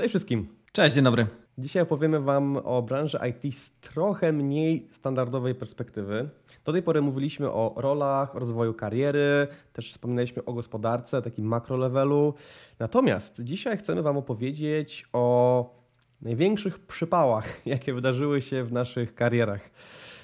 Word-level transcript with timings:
Cześć 0.00 0.12
wszystkim. 0.12 0.48
Cześć, 0.72 0.94
dzień 0.94 1.04
dobry. 1.04 1.26
Dzisiaj 1.58 1.82
opowiemy 1.82 2.20
Wam 2.20 2.56
o 2.56 2.82
branży 2.82 3.18
IT 3.30 3.54
z 3.54 3.70
trochę 3.70 4.32
mniej 4.32 4.88
standardowej 4.92 5.54
perspektywy. 5.54 6.28
Do 6.64 6.72
tej 6.72 6.82
pory 6.82 7.02
mówiliśmy 7.02 7.50
o 7.50 7.74
rolach, 7.76 8.34
rozwoju 8.34 8.74
kariery, 8.74 9.48
też 9.72 9.92
wspominaliśmy 9.92 10.44
o 10.44 10.52
gospodarce, 10.52 11.22
takim 11.22 11.44
makro 11.44 11.76
levelu. 11.76 12.34
Natomiast 12.78 13.40
dzisiaj 13.42 13.76
chcemy 13.76 14.02
Wam 14.02 14.16
opowiedzieć 14.16 15.06
o 15.12 15.74
największych 16.22 16.78
przypałach, 16.78 17.60
jakie 17.66 17.94
wydarzyły 17.94 18.42
się 18.42 18.64
w 18.64 18.72
naszych 18.72 19.14
karierach. 19.14 19.70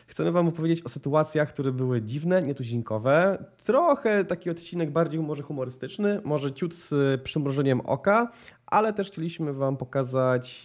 Chcemy 0.07 0.33
Wam 0.33 0.49
opowiedzieć 0.49 0.83
o 0.83 0.89
sytuacjach, 0.89 1.49
które 1.49 1.73
były 1.73 2.03
dziwne, 2.03 2.43
nietuzinkowe. 2.43 3.45
Trochę 3.65 4.25
taki 4.25 4.51
odcinek 4.51 4.91
bardziej 4.91 5.21
może 5.21 5.43
humorystyczny, 5.43 6.21
może 6.25 6.53
ciut 6.53 6.75
z 6.75 7.21
przymrożeniem 7.23 7.81
oka, 7.81 8.33
ale 8.67 8.93
też 8.93 9.11
chcieliśmy 9.11 9.53
Wam 9.53 9.77
pokazać, 9.77 10.63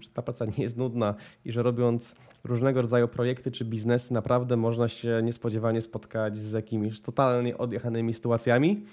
że 0.00 0.10
ta 0.14 0.22
praca 0.22 0.44
nie 0.58 0.64
jest 0.64 0.76
nudna 0.76 1.14
i 1.44 1.52
że 1.52 1.62
robiąc 1.62 2.14
różnego 2.44 2.82
rodzaju 2.82 3.08
projekty 3.08 3.50
czy 3.50 3.64
biznesy, 3.64 4.14
naprawdę 4.14 4.56
można 4.56 4.88
się 4.88 5.20
niespodziewanie 5.22 5.82
spotkać 5.82 6.38
z 6.38 6.52
jakimiś 6.52 7.00
totalnie 7.00 7.58
odjechanymi 7.58 8.14
sytuacjami. 8.14 8.84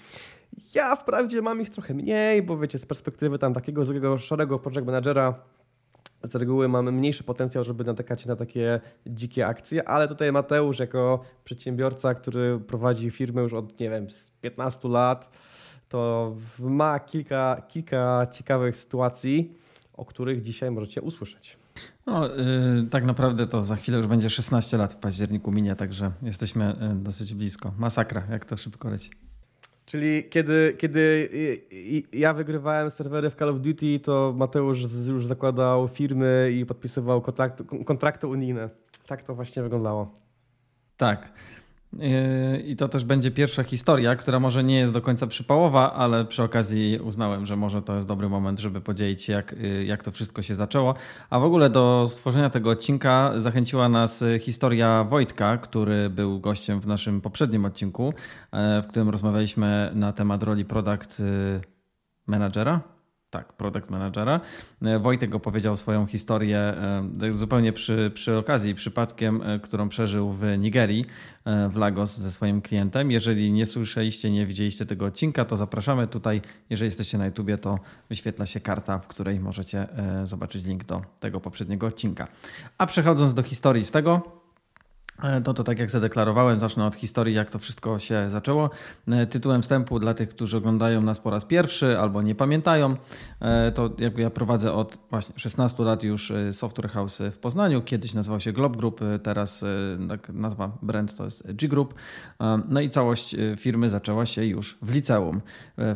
Ja 0.74 0.96
wprawdzie 0.96 1.42
mam 1.42 1.60
ich 1.62 1.70
trochę 1.70 1.94
mniej, 1.94 2.42
bo 2.42 2.58
wiecie, 2.58 2.78
z 2.78 2.86
perspektywy 2.86 3.38
tam 3.38 3.54
takiego 3.54 3.84
złego, 3.84 4.18
szarego 4.18 4.58
project 4.58 4.86
managera 4.86 5.34
z 6.22 6.34
reguły 6.34 6.68
mamy 6.68 6.92
mniejszy 6.92 7.24
potencjał, 7.24 7.64
żeby 7.64 7.84
natykać 7.84 8.26
na 8.26 8.36
takie 8.36 8.80
dzikie 9.06 9.46
akcje, 9.46 9.88
ale 9.88 10.08
tutaj 10.08 10.32
Mateusz 10.32 10.78
jako 10.78 11.24
przedsiębiorca, 11.44 12.14
który 12.14 12.60
prowadzi 12.60 13.10
firmę 13.10 13.42
już 13.42 13.52
od, 13.52 13.80
nie 13.80 13.90
wiem, 13.90 14.06
15 14.40 14.88
lat, 14.88 15.30
to 15.94 16.36
ma 16.58 17.00
kilka, 17.00 17.62
kilka 17.68 18.26
ciekawych 18.32 18.76
sytuacji, 18.76 19.54
o 19.92 20.04
których 20.04 20.42
dzisiaj 20.42 20.70
możecie 20.70 21.02
usłyszeć. 21.02 21.56
No, 22.06 22.28
yy, 22.28 22.86
tak 22.90 23.04
naprawdę 23.04 23.46
to 23.46 23.62
za 23.62 23.76
chwilę 23.76 23.98
już 23.98 24.06
będzie 24.06 24.30
16 24.30 24.76
lat 24.76 24.92
w 24.92 24.96
październiku 24.96 25.52
minie, 25.52 25.76
także 25.76 26.10
jesteśmy 26.22 26.76
yy, 26.80 26.94
dosyć 26.94 27.34
blisko. 27.34 27.72
Masakra, 27.78 28.22
jak 28.30 28.44
to 28.44 28.56
szybko 28.56 28.90
leci. 28.90 29.10
Czyli 29.86 30.24
kiedy, 30.30 30.76
kiedy 30.78 31.28
ja 32.12 32.34
wygrywałem 32.34 32.90
serwery 32.90 33.30
w 33.30 33.34
Call 33.34 33.48
of 33.48 33.60
Duty, 33.60 34.00
to 34.00 34.34
Mateusz 34.36 34.78
już 35.06 35.26
zakładał 35.26 35.88
firmy 35.88 36.50
i 36.60 36.66
podpisywał 36.66 37.20
kontrakty, 37.20 37.64
kontrakty 37.84 38.26
unijne. 38.26 38.70
Tak 39.06 39.22
to 39.22 39.34
właśnie 39.34 39.62
wyglądało. 39.62 40.20
Tak. 40.96 41.32
Yy, 41.98 42.58
I 42.58 42.76
to 42.76 42.88
też 42.88 43.04
będzie 43.04 43.30
pierwsza 43.30 43.62
historia, 43.62 44.16
która 44.16 44.40
może 44.40 44.64
nie 44.64 44.78
jest 44.78 44.92
do 44.92 45.02
końca 45.02 45.26
przypałowa, 45.26 45.92
ale 45.92 46.24
przy 46.24 46.42
okazji 46.42 46.98
uznałem, 47.02 47.46
że 47.46 47.56
może 47.56 47.82
to 47.82 47.94
jest 47.94 48.06
dobry 48.06 48.28
moment, 48.28 48.60
żeby 48.60 48.80
podzielić 48.80 49.22
się, 49.22 49.32
jak, 49.32 49.52
yy, 49.52 49.84
jak 49.84 50.02
to 50.02 50.10
wszystko 50.10 50.42
się 50.42 50.54
zaczęło. 50.54 50.94
A 51.30 51.38
w 51.38 51.44
ogóle 51.44 51.70
do 51.70 52.06
stworzenia 52.08 52.50
tego 52.50 52.70
odcinka 52.70 53.32
zachęciła 53.36 53.88
nas 53.88 54.24
historia 54.40 55.04
Wojtka, 55.04 55.56
który 55.56 56.10
był 56.10 56.40
gościem 56.40 56.80
w 56.80 56.86
naszym 56.86 57.20
poprzednim 57.20 57.64
odcinku, 57.64 58.04
yy, 58.52 58.82
w 58.82 58.86
którym 58.86 59.08
rozmawialiśmy 59.08 59.90
na 59.94 60.12
temat 60.12 60.42
roli 60.42 60.64
product 60.64 61.22
managera 62.26 62.93
tak, 63.34 63.52
product 63.52 63.90
managera. 63.90 64.40
E, 64.82 64.98
Wojtek 64.98 65.34
opowiedział 65.34 65.76
swoją 65.76 66.06
historię 66.06 66.58
e, 66.58 67.32
zupełnie 67.32 67.72
przy, 67.72 68.10
przy 68.14 68.36
okazji, 68.36 68.74
przypadkiem, 68.74 69.42
e, 69.42 69.58
którą 69.58 69.88
przeżył 69.88 70.32
w 70.32 70.58
Nigerii, 70.58 71.06
w 71.70 71.76
Lagos 71.76 72.18
ze 72.18 72.32
swoim 72.32 72.62
klientem. 72.62 73.10
Jeżeli 73.10 73.52
nie 73.52 73.66
słyszeliście, 73.66 74.30
nie 74.30 74.46
widzieliście 74.46 74.86
tego 74.86 75.06
odcinka, 75.06 75.44
to 75.44 75.56
zapraszamy 75.56 76.06
tutaj. 76.06 76.40
Jeżeli 76.70 76.86
jesteście 76.86 77.18
na 77.18 77.26
YouTubie, 77.26 77.58
to 77.58 77.78
wyświetla 78.08 78.46
się 78.46 78.60
karta, 78.60 78.98
w 78.98 79.06
której 79.06 79.40
możecie 79.40 79.88
zobaczyć 80.24 80.64
link 80.64 80.84
do 80.84 81.02
tego 81.20 81.40
poprzedniego 81.40 81.86
odcinka. 81.86 82.28
A 82.78 82.86
przechodząc 82.86 83.34
do 83.34 83.42
historii 83.42 83.84
z 83.84 83.90
tego, 83.90 84.43
no 85.22 85.54
to 85.54 85.64
tak 85.64 85.78
jak 85.78 85.90
zadeklarowałem, 85.90 86.58
zacznę 86.58 86.86
od 86.86 86.94
historii, 86.94 87.34
jak 87.34 87.50
to 87.50 87.58
wszystko 87.58 87.98
się 87.98 88.30
zaczęło. 88.30 88.70
E, 89.08 89.26
tytułem 89.26 89.62
wstępu 89.62 89.98
dla 89.98 90.14
tych, 90.14 90.28
którzy 90.28 90.56
oglądają 90.56 91.02
nas 91.02 91.18
po 91.18 91.30
raz 91.30 91.44
pierwszy 91.44 91.98
albo 91.98 92.22
nie 92.22 92.34
pamiętają, 92.34 92.96
e, 93.40 93.72
to 93.72 93.90
jakby 93.98 94.22
ja 94.22 94.30
prowadzę 94.30 94.72
od 94.72 94.98
właśnie 95.10 95.38
16 95.38 95.84
lat 95.84 96.02
już 96.02 96.32
Software 96.52 96.90
House 96.90 97.18
w 97.32 97.38
Poznaniu. 97.38 97.82
Kiedyś 97.82 98.14
nazywał 98.14 98.40
się 98.40 98.52
Glob 98.52 98.76
Group, 98.76 99.00
teraz 99.22 99.64
tak 100.08 100.28
nazwa 100.28 100.78
brand 100.82 101.14
to 101.14 101.24
jest 101.24 101.52
G 101.52 101.68
Group. 101.68 101.94
No 102.68 102.80
i 102.80 102.90
całość 102.90 103.36
firmy 103.56 103.90
zaczęła 103.90 104.26
się 104.26 104.44
już 104.44 104.78
w 104.82 104.92
liceum. 104.92 105.40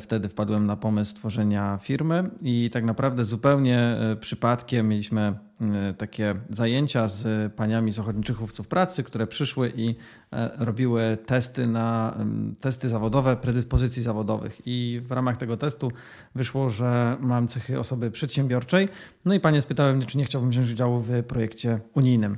Wtedy 0.01 0.29
wpadłem 0.29 0.67
na 0.67 0.77
pomysł 0.77 1.17
tworzenia 1.17 1.79
firmy 1.83 2.31
i 2.43 2.71
tak 2.73 2.85
naprawdę 2.85 3.25
zupełnie 3.25 3.97
przypadkiem 4.21 4.89
mieliśmy 4.89 5.48
takie 5.99 6.35
zajęcia 6.51 7.09
z 7.09 7.53
paniami 7.53 7.93
z 7.93 7.99
ochotniczych 7.99 8.41
łowców 8.41 8.69
pracy, 8.69 9.03
które 9.03 9.27
przyszły 9.27 9.73
i 9.77 9.95
e, 10.33 10.51
robiły 10.59 11.19
testy 11.27 11.67
na 11.67 12.17
testy 12.61 12.89
zawodowe, 12.89 13.37
predyspozycji 13.37 14.03
zawodowych. 14.03 14.61
I 14.67 15.03
w 15.05 15.13
ramach 15.13 15.37
tego 15.37 15.57
testu 15.57 15.93
wyszło, 16.35 16.71
że 16.71 17.17
mam 17.21 17.49
cechy 17.49 17.79
osoby 17.79 18.11
przedsiębiorczej. 18.11 18.89
No 19.25 19.35
i 19.35 19.41
panie 19.41 19.61
spytały 19.61 19.95
mnie, 19.95 20.07
czy 20.07 20.19
nie 20.19 20.25
chciałbym 20.25 20.51
wziąć 20.51 20.71
udziału 20.71 21.01
w 21.01 21.23
projekcie 21.23 21.81
unijnym. 21.95 22.37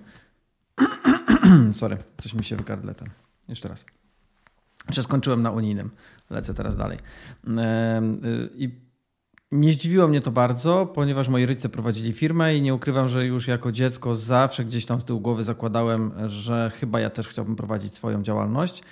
Sorry, 1.72 1.96
coś 2.18 2.34
mi 2.34 2.44
się 2.44 2.56
w 2.56 2.64
gardle 2.64 2.94
ten. 2.94 3.08
Jeszcze 3.48 3.68
raz. 3.68 3.86
Jeszcze 4.86 5.02
skończyłem 5.02 5.42
na 5.42 5.50
unijnym. 5.50 5.90
Lecę 6.30 6.54
teraz 6.54 6.76
dalej. 6.76 6.98
Y, 6.98 7.50
I 8.54 8.89
nie 9.52 9.72
zdziwiło 9.72 10.08
mnie 10.08 10.20
to 10.20 10.30
bardzo, 10.30 10.86
ponieważ 10.86 11.28
moi 11.28 11.46
rodzice 11.46 11.68
prowadzili 11.68 12.12
firmę 12.12 12.56
i 12.56 12.62
nie 12.62 12.74
ukrywam, 12.74 13.08
że 13.08 13.26
już 13.26 13.48
jako 13.48 13.72
dziecko 13.72 14.14
zawsze 14.14 14.64
gdzieś 14.64 14.86
tam 14.86 15.00
z 15.00 15.04
tyłu 15.04 15.20
głowy 15.20 15.44
zakładałem, 15.44 16.12
że 16.26 16.72
chyba 16.80 17.00
ja 17.00 17.10
też 17.10 17.28
chciałbym 17.28 17.56
prowadzić 17.56 17.94
swoją 17.94 18.22
działalność. 18.22 18.82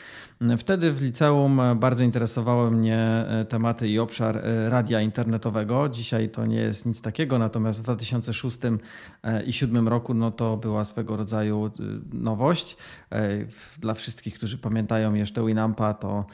Wtedy 0.58 0.92
w 0.92 1.02
liceum 1.02 1.60
bardzo 1.76 2.04
interesowały 2.04 2.70
mnie 2.70 2.98
e, 2.98 3.47
tematy 3.48 3.88
i 3.88 3.98
obszar 3.98 4.36
e, 4.36 4.70
radia 4.70 5.00
internetowego. 5.00 5.88
Dzisiaj 5.88 6.28
to 6.28 6.47
nie 6.47 6.60
jest 6.60 6.86
nic 6.86 7.02
takiego, 7.02 7.38
natomiast 7.38 7.80
w 7.80 7.82
2006 7.82 8.58
e, 8.64 8.68
i 8.68 9.52
2007 9.52 9.88
roku 9.88 10.14
no 10.14 10.30
to 10.30 10.56
była 10.56 10.84
swego 10.84 11.16
rodzaju 11.16 11.70
nowość. 12.12 12.76
Dla 13.78 13.94
wszystkich, 13.94 14.34
którzy 14.34 14.58
pamiętają 14.58 15.14
jeszcze 15.14 15.47
Winampa, 15.47 15.94
to 15.94 16.26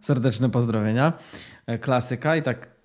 serdeczne 0.00 0.50
pozdrowienia. 0.50 1.12
Klasyka 1.80 2.36
i 2.36 2.42
tak 2.42 2.79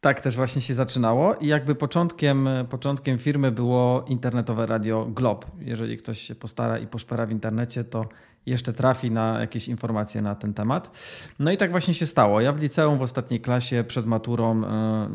tak 0.00 0.20
też 0.20 0.36
właśnie 0.36 0.62
się 0.62 0.74
zaczynało 0.74 1.34
i 1.34 1.46
jakby 1.46 1.74
początkiem, 1.74 2.48
początkiem 2.70 3.18
firmy 3.18 3.52
było 3.52 4.04
internetowe 4.08 4.66
radio 4.66 5.04
Glob. 5.04 5.46
Jeżeli 5.60 5.96
ktoś 5.96 6.20
się 6.20 6.34
postara 6.34 6.78
i 6.78 6.86
poszpera 6.86 7.26
w 7.26 7.30
internecie, 7.30 7.84
to 7.84 8.08
jeszcze 8.46 8.72
trafi 8.72 9.10
na 9.10 9.40
jakieś 9.40 9.68
informacje 9.68 10.22
na 10.22 10.34
ten 10.34 10.54
temat. 10.54 10.90
No 11.38 11.50
i 11.50 11.56
tak 11.56 11.70
właśnie 11.70 11.94
się 11.94 12.06
stało. 12.06 12.40
Ja 12.40 12.52
w 12.52 12.60
liceum 12.60 12.98
w 12.98 13.02
ostatniej 13.02 13.40
klasie 13.40 13.84
przed 13.88 14.06
maturą 14.06 14.64
e, 14.64 15.08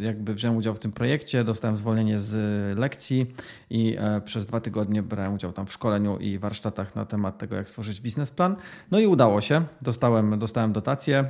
jakby 0.00 0.34
wziąłem 0.34 0.56
udział 0.56 0.74
w 0.74 0.78
tym 0.78 0.90
projekcie, 0.90 1.44
dostałem 1.44 1.76
zwolnienie 1.76 2.18
z 2.18 2.78
lekcji 2.78 3.26
i 3.70 3.96
e, 3.98 4.20
przez 4.20 4.46
dwa 4.46 4.60
tygodnie 4.60 5.02
brałem 5.02 5.34
udział 5.34 5.52
tam 5.52 5.66
w 5.66 5.72
szkoleniu 5.72 6.18
i 6.18 6.38
warsztatach 6.38 6.96
na 6.96 7.04
temat 7.04 7.38
tego, 7.38 7.56
jak 7.56 7.68
stworzyć 7.68 8.00
biznesplan. 8.00 8.56
No 8.90 8.98
i 8.98 9.06
udało 9.06 9.40
się. 9.40 9.62
Dostałem, 9.82 10.38
dostałem 10.38 10.72
dotację. 10.72 11.24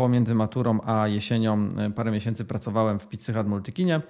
E, 0.00 0.10
pomiędzy 0.10 0.34
maturą 0.34 0.78
a 0.86 1.08
jesienią 1.08 1.68
parę 1.96 2.10
miesięcy 2.10 2.44
pracowałem 2.44 2.98
w 2.98 3.08
Pizzy 3.08 3.32
Hut 3.32 3.46
Multikinie 3.46 4.00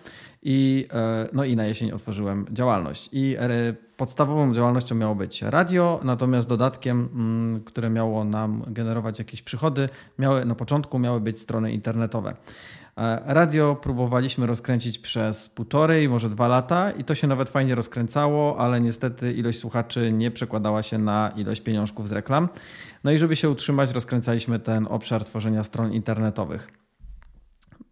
i, 0.43 0.89
no 1.33 1.45
i 1.45 1.57
na 1.57 1.67
jesień 1.67 1.93
otworzyłem 1.93 2.47
działalność. 2.53 3.09
I 3.13 3.37
podstawową 3.97 4.55
działalnością 4.55 4.95
miało 4.95 5.15
być 5.15 5.43
radio, 5.43 6.01
natomiast 6.03 6.49
dodatkiem, 6.49 7.09
mm, 7.13 7.65
które 7.65 7.91
miało 7.91 8.25
nam 8.25 8.65
generować 8.67 9.19
jakieś 9.19 9.43
przychody, 9.43 9.89
miały, 10.19 10.45
na 10.45 10.55
początku 10.55 10.99
miały 10.99 11.21
być 11.21 11.39
strony 11.39 11.73
internetowe. 11.73 12.35
E, 12.99 13.35
radio 13.35 13.77
próbowaliśmy 13.83 14.47
rozkręcić 14.47 14.99
przez 14.99 15.49
półtorej, 15.49 16.09
może 16.09 16.29
dwa 16.29 16.49
lata 16.49 16.91
i 16.91 17.05
to 17.05 17.15
się 17.15 17.27
nawet 17.27 17.49
fajnie 17.49 17.75
rozkręcało, 17.75 18.59
ale 18.59 18.81
niestety 18.81 19.33
ilość 19.33 19.59
słuchaczy 19.59 20.13
nie 20.13 20.31
przekładała 20.31 20.83
się 20.83 20.99
na 20.99 21.33
ilość 21.37 21.61
pieniążków 21.61 22.09
z 22.09 22.13
reklam. 22.13 22.49
No 23.05 23.11
i 23.13 23.19
żeby 23.19 23.37
się 23.37 23.51
utrzymać, 23.51 23.93
rozkręcaliśmy 23.93 24.59
ten 24.59 24.87
obszar 24.91 25.25
tworzenia 25.25 25.65
stron 25.65 25.93
internetowych 25.93 26.80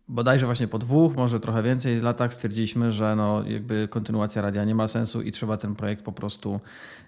bodajże 0.09 0.47
właśnie 0.47 0.69
po 0.69 0.79
dwóch, 0.79 1.17
może 1.17 1.41
trochę 1.41 1.63
więcej 1.63 2.01
latach 2.01 2.35
stwierdziliśmy, 2.35 2.93
że 2.93 3.17
no 3.17 3.43
jakby 3.47 3.89
kontynuacja 3.89 4.43
radia 4.43 4.65
nie 4.65 4.75
ma 4.75 4.89
sensu 4.89 5.23
i 5.23 5.33
trzeba 5.33 5.57
ten 5.57 5.75
projekt 5.75 6.05
po 6.05 6.13
prostu 6.13 6.61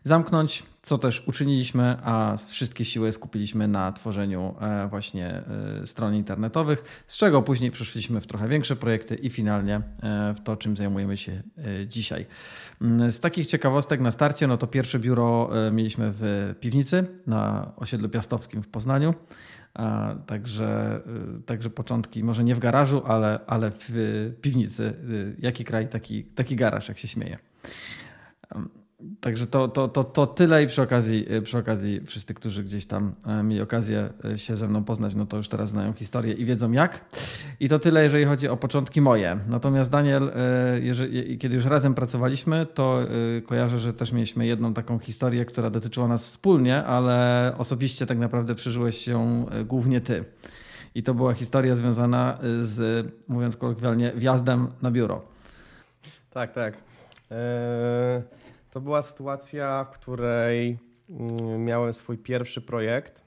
zamknąć, 0.04 0.62
co 0.82 0.98
też 0.98 1.22
uczyniliśmy, 1.26 1.96
a 2.04 2.36
wszystkie 2.46 2.84
siły 2.84 3.12
skupiliśmy 3.12 3.68
na 3.68 3.92
tworzeniu 3.92 4.54
e, 4.60 4.88
właśnie 4.88 5.26
e, 5.82 5.86
stron 5.86 6.14
internetowych, 6.14 7.04
z 7.06 7.16
czego 7.16 7.42
później 7.42 7.70
przeszliśmy 7.70 8.20
w 8.20 8.26
trochę 8.26 8.48
większe 8.48 8.76
projekty 8.76 9.14
i 9.14 9.30
finalnie 9.30 9.74
e, 9.76 10.34
w 10.36 10.40
to, 10.40 10.56
czym 10.56 10.76
zajmujemy 10.76 11.16
się 11.16 11.42
dzisiaj. 11.86 12.26
Mm, 12.80 13.12
z 13.12 13.20
takich 13.20 13.46
ciekawostek 13.46 14.00
na 14.00 14.10
starcie, 14.10 14.46
no 14.46 14.56
to 14.56 14.66
pierwsze 14.66 14.98
biuro 14.98 15.50
mieliśmy 15.72 16.12
w 16.14 16.54
piwnicy 16.60 17.06
na 17.26 17.72
osiedlu 17.76 18.08
piastowskim 18.08 18.62
w 18.62 18.68
Poznaniu. 18.68 19.14
Także, 20.26 21.00
także 21.46 21.70
początki 21.70 22.24
może 22.24 22.44
nie 22.44 22.54
w 22.54 22.58
garażu, 22.58 23.02
ale, 23.06 23.40
ale 23.46 23.70
w 23.78 23.90
piwnicy. 24.40 24.94
Jaki 25.38 25.64
kraj, 25.64 25.88
taki, 25.88 26.24
taki 26.24 26.56
garaż, 26.56 26.88
jak 26.88 26.98
się 26.98 27.08
śmieje. 27.08 27.38
Także 29.20 29.46
to, 29.46 29.68
to, 29.68 29.88
to, 29.88 30.04
to 30.04 30.26
tyle 30.26 30.62
i 30.62 30.66
przy 30.66 30.82
okazji, 30.82 31.26
przy 31.44 31.58
okazji 31.58 32.00
wszyscy, 32.06 32.34
którzy 32.34 32.64
gdzieś 32.64 32.86
tam 32.86 33.14
e, 33.26 33.42
mieli 33.42 33.62
okazję 33.62 34.08
e, 34.24 34.38
się 34.38 34.56
ze 34.56 34.68
mną 34.68 34.84
poznać, 34.84 35.14
no 35.14 35.26
to 35.26 35.36
już 35.36 35.48
teraz 35.48 35.68
znają 35.68 35.92
historię 35.92 36.32
i 36.32 36.44
wiedzą 36.44 36.72
jak. 36.72 37.04
I 37.60 37.68
to 37.68 37.78
tyle, 37.78 38.04
jeżeli 38.04 38.24
chodzi 38.24 38.48
o 38.48 38.56
początki 38.56 39.00
moje. 39.00 39.38
Natomiast 39.48 39.90
Daniel, 39.90 40.32
jeżeli, 40.82 41.38
kiedy 41.38 41.56
już 41.56 41.64
razem 41.64 41.94
pracowaliśmy, 41.94 42.66
to 42.74 42.98
kojarzę, 43.46 43.78
że 43.78 43.92
też 43.92 44.12
mieliśmy 44.12 44.46
jedną 44.46 44.74
taką 44.74 44.98
historię, 44.98 45.44
która 45.44 45.70
dotyczyła 45.70 46.08
nas 46.08 46.24
wspólnie, 46.24 46.84
ale 46.84 47.52
osobiście 47.58 48.06
tak 48.06 48.18
naprawdę 48.18 48.54
przeżyłeś 48.54 48.98
się 48.98 49.46
głównie 49.64 50.00
ty. 50.00 50.24
I 50.94 51.02
to 51.02 51.14
była 51.14 51.34
historia 51.34 51.76
związana 51.76 52.38
z, 52.62 53.06
mówiąc 53.28 53.56
kolokwialnie, 53.56 54.12
wjazdem 54.12 54.66
na 54.82 54.90
biuro. 54.90 55.22
Tak, 56.30 56.52
tak. 56.52 56.74
Eee... 57.30 58.40
To 58.70 58.80
była 58.80 59.02
sytuacja, 59.02 59.84
w 59.84 59.90
której 59.90 60.78
mm, 61.10 61.64
miałem 61.64 61.92
swój 61.92 62.18
pierwszy 62.18 62.60
projekt. 62.60 63.24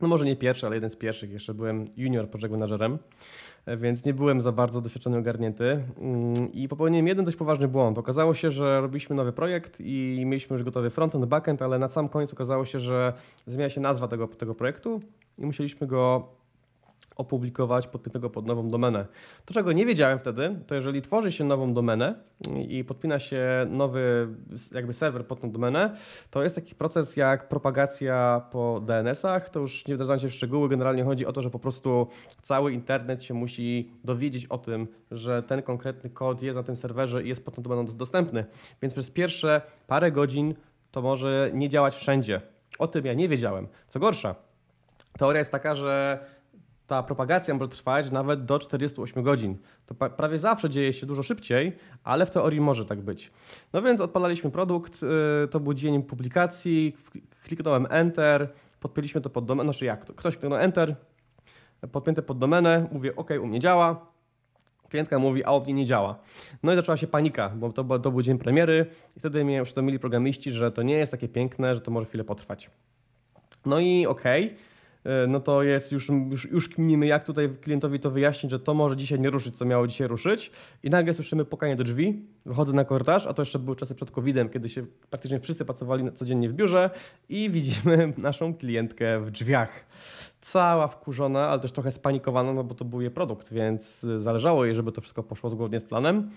No 0.00 0.08
może 0.08 0.24
nie 0.24 0.36
pierwszy, 0.36 0.66
ale 0.66 0.74
jeden 0.76 0.90
z 0.90 0.96
pierwszych. 0.96 1.30
Jeszcze 1.30 1.54
byłem 1.54 1.86
junior 1.96 2.30
project 2.30 2.50
managerem, 2.50 2.98
e, 3.66 3.76
więc 3.76 4.04
nie 4.04 4.14
byłem 4.14 4.40
za 4.40 4.52
bardzo 4.52 4.80
doświadczony, 4.80 5.18
ogarnięty. 5.18 5.84
Mm, 5.98 6.52
I 6.52 6.68
popełniłem 6.68 7.06
jeden 7.06 7.24
dość 7.24 7.36
poważny 7.36 7.68
błąd. 7.68 7.98
Okazało 7.98 8.34
się, 8.34 8.50
że 8.50 8.80
robiliśmy 8.80 9.16
nowy 9.16 9.32
projekt 9.32 9.76
i 9.80 10.22
mieliśmy 10.26 10.54
już 10.54 10.64
gotowy 10.64 10.90
frontend, 10.90 11.24
backend, 11.24 11.62
ale 11.62 11.78
na 11.78 11.88
sam 11.88 12.08
koniec 12.08 12.32
okazało 12.32 12.64
się, 12.64 12.78
że 12.78 13.12
zmienia 13.46 13.70
się 13.70 13.80
nazwa 13.80 14.08
tego, 14.08 14.28
tego 14.28 14.54
projektu 14.54 15.00
i 15.38 15.46
musieliśmy 15.46 15.86
go 15.86 16.28
opublikować 17.16 17.86
podpiętego 17.86 18.30
pod 18.30 18.46
nową 18.46 18.68
domenę. 18.68 19.06
To, 19.44 19.54
czego 19.54 19.72
nie 19.72 19.86
wiedziałem 19.86 20.18
wtedy, 20.18 20.60
to 20.66 20.74
jeżeli 20.74 21.02
tworzy 21.02 21.32
się 21.32 21.44
nową 21.44 21.74
domenę 21.74 22.14
i 22.68 22.84
podpina 22.84 23.18
się 23.18 23.66
nowy 23.70 24.28
jakby 24.72 24.92
serwer 24.92 25.26
pod 25.26 25.40
tą 25.40 25.50
domenę, 25.50 25.96
to 26.30 26.42
jest 26.42 26.54
taki 26.54 26.74
proces 26.74 27.16
jak 27.16 27.48
propagacja 27.48 28.42
po 28.50 28.80
DNS-ach. 28.80 29.50
To 29.50 29.60
już 29.60 29.86
nie 29.86 29.94
wdrażam 29.94 30.18
się 30.18 30.28
w 30.28 30.32
szczegóły, 30.32 30.68
generalnie 30.68 31.04
chodzi 31.04 31.26
o 31.26 31.32
to, 31.32 31.42
że 31.42 31.50
po 31.50 31.58
prostu 31.58 32.06
cały 32.42 32.72
internet 32.72 33.24
się 33.24 33.34
musi 33.34 33.90
dowiedzieć 34.04 34.46
o 34.46 34.58
tym, 34.58 34.86
że 35.10 35.42
ten 35.42 35.62
konkretny 35.62 36.10
kod 36.10 36.42
jest 36.42 36.56
na 36.56 36.62
tym 36.62 36.76
serwerze 36.76 37.22
i 37.22 37.28
jest 37.28 37.44
pod 37.44 37.54
tą 37.54 37.62
domeną 37.62 37.84
dostępny. 37.84 38.44
Więc 38.82 38.94
przez 38.94 39.10
pierwsze 39.10 39.62
parę 39.86 40.12
godzin 40.12 40.54
to 40.90 41.02
może 41.02 41.50
nie 41.54 41.68
działać 41.68 41.94
wszędzie. 41.94 42.40
O 42.78 42.88
tym 42.88 43.06
ja 43.06 43.14
nie 43.14 43.28
wiedziałem. 43.28 43.68
Co 43.88 44.00
gorsza, 44.00 44.34
teoria 45.18 45.38
jest 45.38 45.52
taka, 45.52 45.74
że 45.74 46.18
ta 46.86 47.02
propagacja 47.02 47.54
może 47.54 47.68
trwać 47.68 48.10
nawet 48.10 48.44
do 48.44 48.58
48 48.58 49.22
godzin. 49.22 49.56
To 49.86 49.94
prawie 49.94 50.38
zawsze 50.38 50.70
dzieje 50.70 50.92
się 50.92 51.06
dużo 51.06 51.22
szybciej, 51.22 51.76
ale 52.04 52.26
w 52.26 52.30
teorii 52.30 52.60
może 52.60 52.84
tak 52.84 53.00
być. 53.00 53.30
No 53.72 53.82
więc 53.82 54.00
odpalaliśmy 54.00 54.50
produkt, 54.50 55.00
y, 55.44 55.48
to 55.48 55.60
był 55.60 55.74
dzień 55.74 56.02
publikacji, 56.02 56.96
kliknąłem 57.44 57.86
Enter, 57.90 58.48
podpięliśmy 58.80 59.20
to 59.20 59.30
pod 59.30 59.44
domenę, 59.44 59.72
znaczy 59.72 59.84
jak, 59.84 60.04
ktoś 60.04 60.36
kliknął 60.36 60.58
Enter, 60.58 60.96
podpięte 61.92 62.22
pod 62.22 62.38
domenę, 62.38 62.88
mówię 62.92 63.16
OK, 63.16 63.30
u 63.42 63.46
mnie 63.46 63.60
działa, 63.60 64.06
klientka 64.88 65.18
mówi, 65.18 65.44
a 65.44 65.52
u 65.52 65.64
mnie 65.64 65.72
nie 65.72 65.84
działa. 65.84 66.18
No 66.62 66.72
i 66.72 66.76
zaczęła 66.76 66.96
się 66.96 67.06
panika, 67.06 67.48
bo 67.48 67.72
to, 67.72 67.98
to 67.98 68.10
był 68.10 68.22
dzień 68.22 68.38
premiery 68.38 68.86
i 69.16 69.20
wtedy 69.20 69.44
mnie 69.44 69.62
uświadomili 69.62 69.98
programiści, 69.98 70.52
że 70.52 70.72
to 70.72 70.82
nie 70.82 70.94
jest 70.94 71.12
takie 71.12 71.28
piękne, 71.28 71.74
że 71.74 71.80
to 71.80 71.90
może 71.90 72.06
chwilę 72.06 72.24
potrwać. 72.24 72.70
No 73.66 73.80
i 73.80 74.06
okej. 74.06 74.44
Okay 74.46 74.75
no 75.28 75.40
to 75.40 75.62
jest 75.62 75.92
już, 75.92 76.08
już, 76.30 76.50
już 76.50 76.68
kminimy, 76.68 77.06
jak 77.06 77.24
tutaj 77.24 77.48
klientowi 77.60 78.00
to 78.00 78.10
wyjaśnić, 78.10 78.50
że 78.50 78.60
to 78.60 78.74
może 78.74 78.96
dzisiaj 78.96 79.20
nie 79.20 79.30
ruszyć, 79.30 79.56
co 79.56 79.64
miało 79.64 79.86
dzisiaj 79.86 80.08
ruszyć. 80.08 80.50
I 80.82 80.90
nagle 80.90 81.14
słyszymy 81.14 81.44
pukanie 81.44 81.76
do 81.76 81.84
drzwi, 81.84 82.22
wychodzę 82.46 82.72
na 82.72 82.84
korytarz, 82.84 83.26
a 83.26 83.34
to 83.34 83.42
jeszcze 83.42 83.58
były 83.58 83.76
czasy 83.76 83.94
przed 83.94 84.10
COVID-em, 84.10 84.48
kiedy 84.48 84.68
się 84.68 84.86
praktycznie 85.10 85.40
wszyscy 85.40 85.64
pracowali 85.64 86.12
codziennie 86.12 86.48
w 86.48 86.52
biurze 86.52 86.90
i 87.28 87.50
widzimy 87.50 88.12
naszą 88.18 88.54
klientkę 88.54 89.20
w 89.20 89.30
drzwiach. 89.30 89.86
Cała 90.40 90.88
wkurzona, 90.88 91.48
ale 91.48 91.60
też 91.60 91.72
trochę 91.72 91.90
spanikowana, 91.90 92.52
no 92.52 92.64
bo 92.64 92.74
to 92.74 92.84
był 92.84 93.00
jej 93.00 93.10
produkt, 93.10 93.52
więc 93.52 94.00
zależało 94.00 94.64
jej, 94.64 94.74
żeby 94.74 94.92
to 94.92 95.00
wszystko 95.00 95.22
poszło 95.22 95.50
zgodnie 95.50 95.80
z 95.80 95.84
planem. 95.84 96.30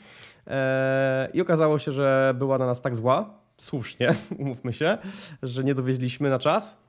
Eee, 0.48 1.30
I 1.33 1.42
okazało 1.42 1.80
się, 1.80 1.92
że 1.92 2.36
była 2.38 2.57
na 2.57 2.66
nas 2.66 2.81
tak 2.81 2.95
zła, 2.95 3.33
słusznie, 3.57 4.16
umówmy 4.39 4.74
się, 4.74 4.98
że 5.44 5.63
nie 5.63 5.75
dowieźliśmy 5.75 6.30
na 6.30 6.39
czas 6.39 6.88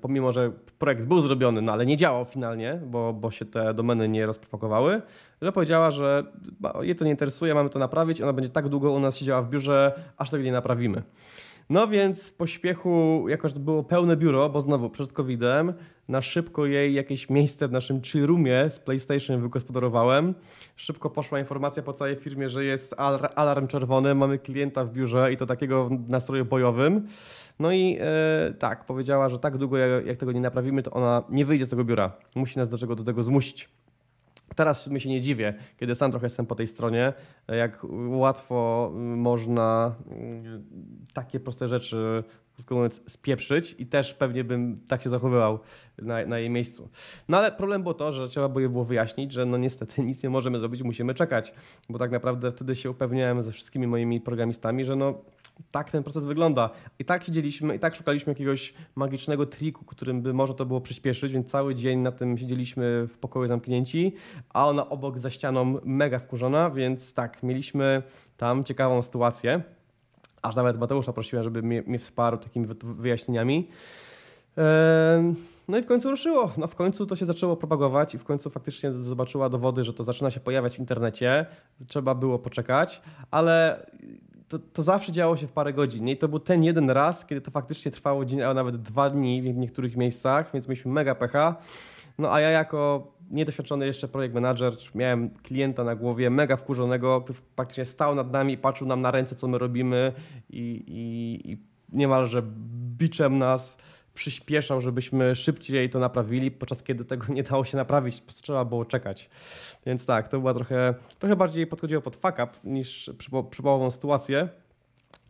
pomimo, 0.00 0.32
że 0.32 0.52
projekt 0.78 1.06
był 1.06 1.20
zrobiony, 1.20 1.62
no 1.62 1.72
ale 1.72 1.86
nie 1.86 1.96
działał 1.96 2.24
finalnie, 2.24 2.80
bo, 2.86 3.12
bo 3.12 3.30
się 3.30 3.44
te 3.44 3.74
domeny 3.74 4.08
nie 4.08 4.26
rozpropagowały, 4.26 5.02
że 5.42 5.52
powiedziała, 5.52 5.90
że 5.90 6.24
jej 6.80 6.96
to 6.96 7.04
nie 7.04 7.10
interesuje, 7.10 7.54
mamy 7.54 7.70
to 7.70 7.78
naprawić, 7.78 8.20
ona 8.20 8.32
będzie 8.32 8.50
tak 8.50 8.68
długo 8.68 8.92
u 8.92 9.00
nas 9.00 9.16
siedziała 9.16 9.42
w 9.42 9.50
biurze, 9.50 9.92
aż 10.16 10.30
tego 10.30 10.44
nie 10.44 10.52
naprawimy. 10.52 11.02
No 11.70 11.88
więc 11.88 12.28
w 12.28 12.34
pośpiechu, 12.34 13.24
jako 13.28 13.48
że 13.48 13.54
to 13.54 13.60
było 13.60 13.84
pełne 13.84 14.16
biuro, 14.16 14.48
bo 14.48 14.60
znowu 14.60 14.90
przed 14.90 15.12
COVID-em, 15.12 15.72
na 16.08 16.22
szybko 16.22 16.66
jej 16.66 16.94
jakieś 16.94 17.30
miejsce 17.30 17.68
w 17.68 17.72
naszym 17.72 18.02
chill 18.02 18.26
roomie 18.26 18.70
z 18.70 18.78
PlayStation 18.78 19.40
wygospodarowałem. 19.40 20.34
Szybko 20.76 21.10
poszła 21.10 21.38
informacja 21.38 21.82
po 21.82 21.92
całej 21.92 22.16
firmie, 22.16 22.48
że 22.50 22.64
jest 22.64 22.94
alarm 23.34 23.66
czerwony, 23.66 24.14
mamy 24.14 24.38
klienta 24.38 24.84
w 24.84 24.92
biurze 24.92 25.32
i 25.32 25.36
to 25.36 25.46
takiego 25.46 25.88
w 25.88 26.08
nastroju 26.08 26.44
bojowym. 26.44 27.06
No 27.58 27.72
i 27.72 27.98
e, 28.00 28.54
tak, 28.58 28.84
powiedziała, 28.84 29.28
że 29.28 29.38
tak 29.38 29.58
długo 29.58 29.76
jak 29.76 30.16
tego 30.16 30.32
nie 30.32 30.40
naprawimy, 30.40 30.82
to 30.82 30.90
ona 30.90 31.22
nie 31.30 31.46
wyjdzie 31.46 31.66
z 31.66 31.70
tego 31.70 31.84
biura. 31.84 32.12
Musi 32.34 32.58
nas 32.58 32.68
do 32.68 32.78
czego 32.78 32.96
do 32.96 33.04
tego 33.04 33.22
zmusić. 33.22 33.68
Teraz 34.56 34.86
mi 34.86 35.00
się 35.00 35.08
nie 35.08 35.20
dziwię, 35.20 35.54
kiedy 35.76 35.94
sam 35.94 36.10
trochę 36.10 36.26
jestem 36.26 36.46
po 36.46 36.54
tej 36.54 36.66
stronie, 36.66 37.12
jak 37.48 37.86
łatwo 38.08 38.90
można 38.94 39.94
mm, 40.10 40.64
takie 41.14 41.40
proste 41.40 41.68
rzeczy 41.68 42.24
mówiąc, 42.70 43.02
spieprzyć 43.06 43.74
i 43.78 43.86
też 43.86 44.14
pewnie 44.14 44.44
bym 44.44 44.80
tak 44.88 45.02
się 45.02 45.10
zachowywał 45.10 45.58
na, 45.98 46.26
na, 46.26 46.38
jej 46.38 46.50
miejscu. 46.50 46.88
No 47.28 47.38
ale 47.38 47.52
problem 47.52 47.82
było 47.82 47.94
to, 47.94 48.12
że 48.12 48.28
trzeba 48.28 48.48
było 48.48 48.60
je 48.60 48.68
było 48.68 48.84
wyjaśnić, 48.84 49.32
że 49.32 49.46
no 49.46 49.56
niestety 49.56 50.02
nic 50.02 50.22
nie 50.22 50.30
możemy 50.30 50.58
zrobić, 50.58 50.82
musimy 50.82 51.14
czekać, 51.14 51.54
bo 51.88 51.98
tak 51.98 52.10
naprawdę 52.10 52.50
wtedy 52.50 52.76
się 52.76 52.90
upewniałem 52.90 53.42
ze 53.42 53.52
wszystkimi 53.52 53.86
moimi 53.86 54.20
programistami, 54.20 54.84
że 54.84 54.96
no 54.96 55.14
tak 55.70 55.90
ten 55.90 56.02
proces 56.02 56.24
wygląda. 56.24 56.70
I 56.98 57.04
tak 57.04 57.24
siedzieliśmy, 57.24 57.76
i 57.76 57.78
tak 57.78 57.96
szukaliśmy 57.96 58.30
jakiegoś 58.30 58.74
magicznego 58.94 59.46
triku, 59.46 59.84
którym 59.84 60.22
by 60.22 60.32
może 60.32 60.54
to 60.54 60.66
było 60.66 60.80
przyspieszyć, 60.80 61.32
więc 61.32 61.50
cały 61.50 61.74
dzień 61.74 62.00
na 62.00 62.12
tym 62.12 62.38
siedzieliśmy 62.38 63.06
w 63.06 63.18
pokoju 63.18 63.48
zamknięci, 63.48 64.14
a 64.48 64.68
ona 64.68 64.88
obok 64.88 65.18
za 65.18 65.30
ścianą 65.30 65.78
mega 65.84 66.18
wkurzona, 66.18 66.70
więc 66.70 67.14
tak, 67.14 67.42
mieliśmy 67.42 68.02
tam 68.36 68.64
ciekawą 68.64 69.02
sytuację. 69.02 69.62
Aż 70.42 70.56
nawet 70.56 70.78
Mateusza 70.78 71.12
prosiłem, 71.12 71.44
żeby 71.44 71.62
mnie, 71.62 71.82
mnie 71.82 71.98
wsparł 71.98 72.36
takimi 72.36 72.66
wyjaśnieniami. 72.82 73.68
No 75.68 75.78
i 75.78 75.82
w 75.82 75.86
końcu 75.86 76.10
ruszyło. 76.10 76.52
No 76.56 76.66
w 76.66 76.74
końcu 76.74 77.06
to 77.06 77.16
się 77.16 77.26
zaczęło 77.26 77.56
propagować 77.56 78.14
i 78.14 78.18
w 78.18 78.24
końcu 78.24 78.50
faktycznie 78.50 78.92
zobaczyła 78.92 79.48
dowody, 79.48 79.84
że 79.84 79.92
to 79.92 80.04
zaczyna 80.04 80.30
się 80.30 80.40
pojawiać 80.40 80.76
w 80.76 80.78
internecie. 80.78 81.46
Trzeba 81.88 82.14
było 82.14 82.38
poczekać, 82.38 83.02
ale 83.30 83.86
to, 84.48 84.58
to 84.58 84.82
zawsze 84.82 85.12
działo 85.12 85.36
się 85.36 85.46
w 85.46 85.52
parę 85.52 85.72
godzin. 85.72 86.08
I 86.08 86.16
to 86.16 86.28
był 86.28 86.40
ten 86.40 86.64
jeden 86.64 86.90
raz, 86.90 87.26
kiedy 87.26 87.40
to 87.40 87.50
faktycznie 87.50 87.90
trwało 87.90 88.24
dzień, 88.24 88.42
a 88.42 88.54
nawet 88.54 88.82
dwa 88.82 89.10
dni 89.10 89.42
w 89.42 89.56
niektórych 89.56 89.96
miejscach, 89.96 90.52
więc 90.52 90.68
mieliśmy 90.68 90.92
mega 90.92 91.14
pecha. 91.14 91.56
No 92.18 92.32
a 92.32 92.40
ja 92.40 92.50
jako 92.50 93.12
niedoświadczony 93.30 93.86
jeszcze 93.86 94.08
projekt 94.08 94.34
manager 94.34 94.76
miałem 94.94 95.30
klienta 95.30 95.84
na 95.84 95.96
głowie, 95.96 96.30
mega 96.30 96.56
wkurzonego, 96.56 97.20
który 97.20 97.38
praktycznie 97.56 97.84
stał 97.84 98.14
nad 98.14 98.32
nami 98.32 98.52
i 98.52 98.58
patrzył 98.58 98.86
nam 98.86 99.00
na 99.00 99.10
ręce, 99.10 99.36
co 99.36 99.48
my 99.48 99.58
robimy 99.58 100.12
i, 100.50 100.84
i, 100.86 101.52
i 101.52 101.58
niemalże 101.92 102.42
biczem 102.98 103.38
nas 103.38 103.76
przyspieszał, 104.16 104.80
żebyśmy 104.80 105.36
szybciej 105.36 105.90
to 105.90 105.98
naprawili, 105.98 106.50
podczas 106.50 106.82
kiedy 106.82 107.04
tego 107.04 107.26
nie 107.32 107.42
dało 107.42 107.64
się 107.64 107.76
naprawić, 107.76 108.22
trzeba 108.42 108.64
było 108.64 108.84
czekać. 108.84 109.30
Więc 109.86 110.06
tak, 110.06 110.28
to 110.28 110.40
była 110.40 110.54
trochę, 110.54 110.94
trochę 111.18 111.36
bardziej 111.36 111.66
podchodziło 111.66 112.02
pod 112.02 112.16
fuck 112.16 112.34
up 112.34 112.48
niż 112.64 113.10
przypałową 113.50 113.90
sytuację, 113.90 114.48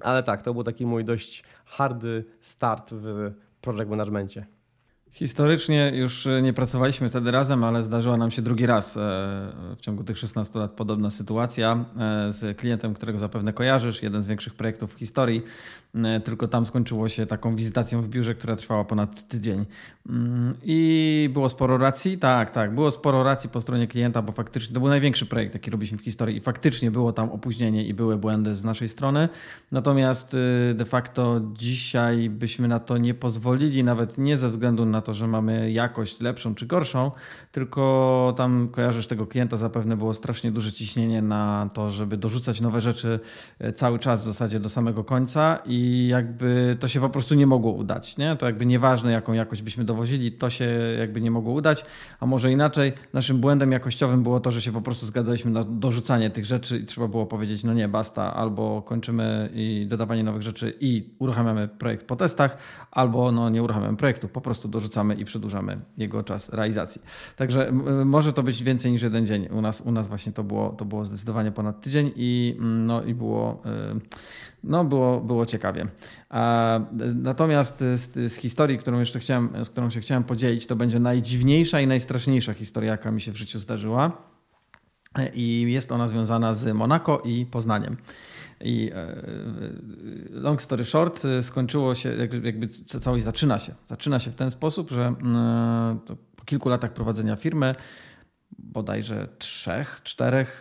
ale 0.00 0.23
tak, 0.23 0.43
to 0.43 0.55
był 0.55 0.64
taki 0.64 0.87
mój 0.87 1.05
dość 1.05 1.45
hardy 1.64 2.25
start 2.40 2.90
w 2.93 3.33
project 3.61 3.90
managementie. 3.90 4.47
Historycznie 5.16 5.92
już 5.94 6.28
nie 6.42 6.52
pracowaliśmy 6.52 7.11
wtedy 7.11 7.30
razem, 7.30 7.64
ale 7.64 7.82
zdarzyła 7.82 8.16
nam 8.16 8.30
się 8.30 8.42
drugi 8.42 8.66
raz 8.66 8.96
e, 8.96 9.00
w 9.76 9.80
ciągu 9.80 10.04
tych 10.04 10.18
16 10.18 10.58
lat 10.58 10.73
podobna 10.73 11.11
sytuacja 11.11 11.85
e, 11.99 12.32
z 12.32 12.58
klientem, 12.58 12.94
którego 12.94 13.18
zapewne 13.18 13.52
kojarzysz, 13.52 14.02
jeden 14.02 14.23
z 14.23 14.26
większych 14.26 14.54
projektów 14.54 14.94
w 14.94 14.99
historii. 14.99 15.42
E, 15.94 16.20
tylko 16.20 16.49
tam 16.49 16.66
skończyło 16.66 17.08
się 17.08 17.26
taką 17.26 17.56
wizytacją 17.56 18.02
w 18.02 18.08
biurze, 18.08 18.35
która 18.35 18.56
trwała 18.56 18.85
ponad 18.85 19.28
tydzień. 19.28 19.64
Mm, 20.08 20.54
I 20.62 21.30
było 21.32 21.49
sporo 21.49 21.78
racji, 21.78 22.18
tak, 22.18 22.50
tak, 22.50 22.75
było 22.75 22.90
sporo 22.90 23.23
racji 23.23 23.50
po 23.50 23.61
stronie 23.61 23.87
klienta, 23.87 24.23
bo 24.23 24.32
faktycznie 24.32 24.75
to 24.75 24.80
był 24.80 24.88
największy 24.88 25.26
projekt, 25.26 25.54
jaki 25.54 25.70
robiliśmy 25.70 25.99
w 25.99 26.02
historii 26.02 26.37
i 26.37 26.40
faktycznie 26.40 26.90
było 26.90 27.12
tam 27.12 27.30
opóźnienie 27.30 27.85
i 27.85 27.94
były 27.94 28.16
błędy 28.16 28.54
z 28.54 28.64
naszej 28.64 28.88
strony. 28.88 29.28
Natomiast 29.73 30.37
de 30.75 30.85
facto 30.85 31.40
dzisiaj 31.52 32.30
byśmy 32.30 32.68
na 32.68 32.80
to 32.80 32.99
nie 32.99 33.14
pozwolili, 33.14 33.85
nawet 33.85 34.18
nie 34.18 34.37
ze 34.37 34.49
względu 34.49 34.85
na 34.87 35.05
to, 35.06 35.14
że 35.14 35.26
mamy 35.26 35.72
jakość 35.72 36.20
lepszą 36.20 36.54
czy 36.54 36.66
gorszą, 36.66 37.10
tylko 37.52 38.34
tam 38.36 38.68
kojarzysz 38.68 39.06
tego 39.06 39.26
klienta, 39.26 39.56
zapewne 39.56 39.96
było 39.96 40.14
strasznie 40.14 40.50
duże 40.50 40.72
ciśnienie 40.72 41.22
na 41.22 41.70
to, 41.75 41.90
żeby 41.90 42.16
dorzucać 42.16 42.60
nowe 42.60 42.80
rzeczy 42.80 43.20
e, 43.58 43.72
cały 43.72 43.98
czas 43.98 44.22
w 44.22 44.25
zasadzie 44.25 44.60
do 44.60 44.68
samego 44.68 45.04
końca 45.04 45.58
i 45.66 46.08
jakby 46.10 46.76
to 46.80 46.88
się 46.88 47.00
po 47.00 47.08
prostu 47.08 47.34
nie 47.34 47.46
mogło 47.46 47.72
udać. 47.72 48.16
Nie? 48.16 48.36
To 48.36 48.46
jakby 48.46 48.66
nieważne, 48.66 49.12
jaką 49.12 49.32
jakość 49.32 49.62
byśmy 49.62 49.84
dowozili, 49.84 50.32
to 50.32 50.50
się 50.50 50.68
jakby 50.98 51.20
nie 51.20 51.30
mogło 51.30 51.52
udać, 51.52 51.84
a 52.20 52.26
może 52.26 52.52
inaczej, 52.52 52.92
naszym 53.12 53.38
błędem 53.38 53.72
jakościowym 53.72 54.22
było 54.22 54.40
to, 54.40 54.50
że 54.50 54.62
się 54.62 54.72
po 54.72 54.80
prostu 54.80 55.06
zgadzaliśmy 55.06 55.50
na 55.50 55.64
dorzucanie 55.64 56.30
tych 56.30 56.44
rzeczy 56.44 56.78
i 56.78 56.84
trzeba 56.84 57.08
było 57.08 57.26
powiedzieć, 57.26 57.64
no 57.64 57.72
nie, 57.72 57.88
basta, 57.88 58.34
albo 58.34 58.82
kończymy 58.82 59.50
i 59.54 59.86
dodawanie 59.88 60.25
nowych 60.25 60.42
rzeczy 60.42 60.75
i 60.80 61.14
uruchamiamy 61.18 61.68
projekt 61.68 62.06
po 62.06 62.16
testach, 62.16 62.58
albo 62.90 63.32
no 63.32 63.50
nie 63.50 63.62
uruchamiamy 63.62 63.96
projektu, 63.96 64.28
po 64.28 64.40
prostu 64.40 64.68
dorzucamy 64.68 64.86
i 65.19 65.25
przedłużamy 65.25 65.81
jego 65.97 66.23
czas 66.23 66.49
realizacji. 66.49 67.02
Także 67.37 67.73
może 68.05 68.33
to 68.33 68.43
być 68.43 68.62
więcej 68.62 68.93
niż 68.93 69.02
jeden 69.02 69.26
dzień. 69.26 69.49
U 69.50 69.61
nas, 69.61 69.81
u 69.81 69.93
nas 69.93 70.09
właśnie 70.09 70.33
to 70.33 70.45
było, 70.45 70.69
to 70.69 70.85
było 70.85 71.05
zdecydowanie 71.05 71.52
ponad 71.52 71.81
tydzień 71.81 72.12
i, 72.16 72.57
no, 72.61 73.02
i 73.02 73.14
było, 73.14 73.62
y, 73.97 74.00
no, 74.64 74.85
było, 74.85 75.21
było 75.21 75.47
ciekawie. 75.47 75.87
Natomiast 77.14 77.78
z, 77.78 78.33
z 78.33 78.35
historii, 78.35 78.78
którą 78.78 79.00
jeszcze 79.00 79.19
chciałem, 79.19 79.64
z 79.64 79.71
którą 79.71 79.90
się 79.90 80.00
chciałem 80.00 80.25
podzielić, 80.25 80.66
to 80.66 80.76
będzie 80.76 81.00
najdziwniejsza 81.00 81.81
i 81.81 81.87
najstraszniejsza 81.87 82.55
historia, 82.55 82.90
jaka 82.90 83.11
mi 83.11 83.21
się 83.21 83.33
w 83.33 83.37
życiu 83.37 83.59
zdarzyła. 83.59 84.12
I 85.35 85.73
jest 85.73 85.93
ona 85.93 86.09
związana 86.09 86.55
z 86.55 86.75
Monako 86.75 87.23
i 87.25 87.47
Poznaniem. 87.47 87.97
I 88.60 88.90
e, 88.94 88.96
e, 88.96 89.14
long 90.30 90.62
story 90.62 90.84
short, 90.84 91.25
e, 91.25 91.42
skończyło 91.42 91.94
się, 91.94 92.14
jakby 92.42 92.68
całość 92.68 93.25
zaczyna 93.25 93.58
się. 93.58 93.75
Zaczyna 93.86 94.18
się 94.18 94.30
w 94.30 94.34
ten 94.34 94.50
sposób, 94.50 94.90
że 94.90 95.06
mm, 95.06 95.98
po 96.36 96.44
kilku 96.44 96.68
latach 96.68 96.92
prowadzenia 96.92 97.36
firmy, 97.36 97.75
bodajże 98.58 99.28
trzech, 99.38 100.00
czterech, 100.02 100.60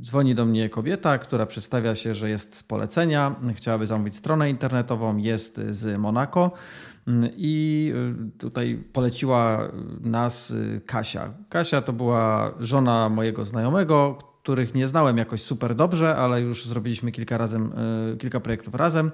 dzwoni 0.00 0.34
do 0.34 0.44
mnie 0.44 0.68
kobieta, 0.68 1.18
która 1.18 1.46
przedstawia 1.46 1.94
się, 1.94 2.14
że 2.14 2.30
jest 2.30 2.56
z 2.56 2.62
polecenia, 2.62 3.34
chciałaby 3.54 3.86
zamówić 3.86 4.16
stronę 4.16 4.50
internetową, 4.50 5.16
jest 5.16 5.60
z 5.70 5.98
Monako. 5.98 6.50
Mm, 7.06 7.30
I 7.36 7.92
tutaj 8.38 8.84
poleciła 8.92 9.70
nas 10.00 10.52
Kasia. 10.86 11.34
Kasia 11.48 11.82
to 11.82 11.92
była 11.92 12.54
żona 12.60 13.08
mojego 13.08 13.44
znajomego, 13.44 14.18
których 14.44 14.74
nie 14.74 14.88
znałem 14.88 15.18
jakoś 15.18 15.42
super 15.42 15.74
dobrze, 15.74 16.16
ale 16.16 16.40
już 16.40 16.66
zrobiliśmy 16.66 17.12
kilka, 17.12 17.38
razem, 17.38 17.72
e, 18.12 18.16
kilka 18.16 18.40
projektów 18.40 18.74
razem. 18.74 19.10